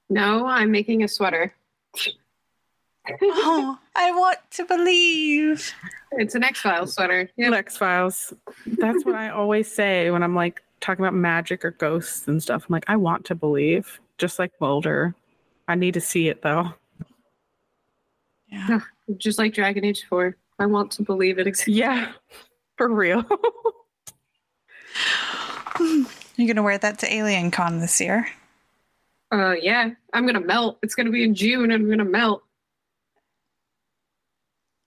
[0.08, 1.52] No, I'm making a sweater.
[3.22, 5.72] oh, I want to believe.
[6.12, 7.28] It's an X Files sweater.
[7.36, 7.54] Yeah.
[7.54, 8.32] X Files.
[8.66, 12.66] That's what I always say when I'm like talking about magic or ghosts and stuff.
[12.68, 15.14] I'm like, I want to believe, just like Mulder.
[15.66, 16.72] I need to see it though.
[18.50, 18.80] Yeah.
[19.16, 20.36] Just like Dragon Age 4.
[20.58, 21.68] I want to believe it exists.
[21.68, 22.12] Yeah,
[22.76, 23.24] for real.
[25.78, 28.28] You're going to wear that to Alien Con this year?
[29.32, 29.90] Uh, yeah.
[30.12, 30.78] I'm going to melt.
[30.82, 31.64] It's going to be in June.
[31.64, 32.42] And I'm going to melt.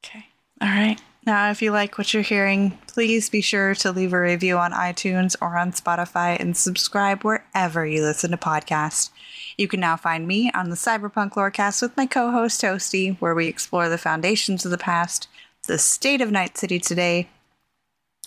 [0.05, 0.25] Okay.
[0.61, 1.01] All right.
[1.23, 4.71] Now, if you like what you're hearing, please be sure to leave a review on
[4.71, 9.11] iTunes or on Spotify and subscribe wherever you listen to podcasts.
[9.55, 13.35] You can now find me on the Cyberpunk Lorecast with my co host Toasty, where
[13.35, 15.27] we explore the foundations of the past,
[15.67, 17.29] the state of Night City today,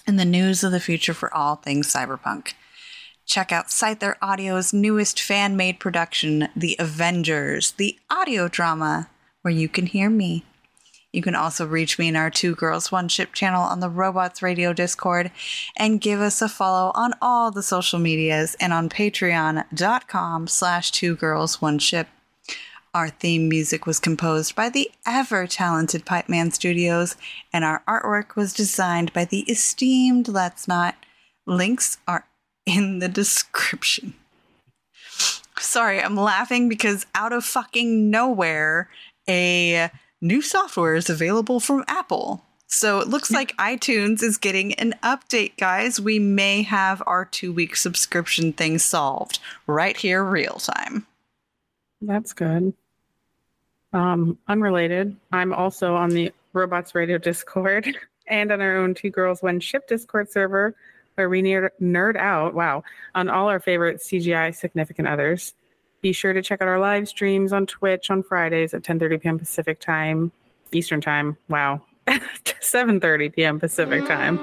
[0.06, 2.52] and the news of the future for all things cyberpunk.
[3.26, 9.08] Check out Scyther Audio's newest fan made production, The Avengers, the audio drama,
[9.42, 10.44] where you can hear me.
[11.14, 14.42] You can also reach me in our Two Girls One Ship channel on the Robots
[14.42, 15.30] Radio Discord
[15.76, 21.14] and give us a follow on all the social medias and on patreon.com slash two
[21.14, 22.08] girls one ship.
[22.92, 27.14] Our theme music was composed by the ever talented Pipeman Studios,
[27.52, 30.96] and our artwork was designed by the esteemed Let's Not.
[31.46, 32.26] Links are
[32.66, 34.14] in the description.
[35.60, 38.88] Sorry, I'm laughing because out of fucking nowhere,
[39.28, 42.44] a new software is available from Apple.
[42.66, 46.00] So it looks like iTunes is getting an update, guys.
[46.00, 51.06] We may have our two week subscription thing solved right here, real time.
[52.00, 52.74] That's good.
[53.92, 57.96] Um, unrelated, I'm also on the Robots Radio Discord
[58.26, 60.74] and on our own Two Girls One Ship Discord server
[61.14, 62.82] where we nerd, nerd out, wow,
[63.14, 65.54] on all our favorite CGI significant others.
[66.04, 69.38] Be sure to check out our live streams on Twitch on Fridays at 10:30 p.m.
[69.38, 70.32] Pacific time,
[70.70, 71.38] Eastern time.
[71.48, 71.80] Wow.
[72.06, 73.58] 7:30 p.m.
[73.58, 74.38] Pacific time.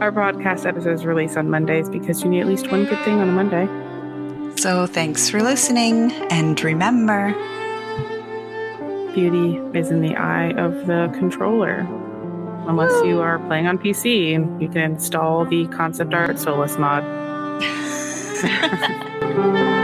[0.00, 3.28] Our podcast episodes release on Mondays because you need at least one good thing on
[3.28, 3.66] a Monday.
[4.56, 7.32] So thanks for listening, and remember
[9.14, 11.80] beauty is in the eye of the controller.
[12.68, 17.02] Unless you are playing on PC, you can install the concept art Solas mod.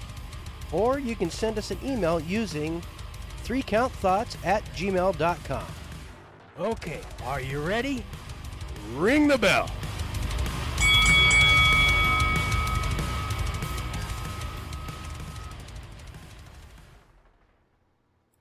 [0.71, 2.81] Or you can send us an email using
[3.43, 5.65] 3countthoughts at gmail.com.
[6.59, 8.03] Okay, are you ready?
[8.95, 9.69] Ring the bell.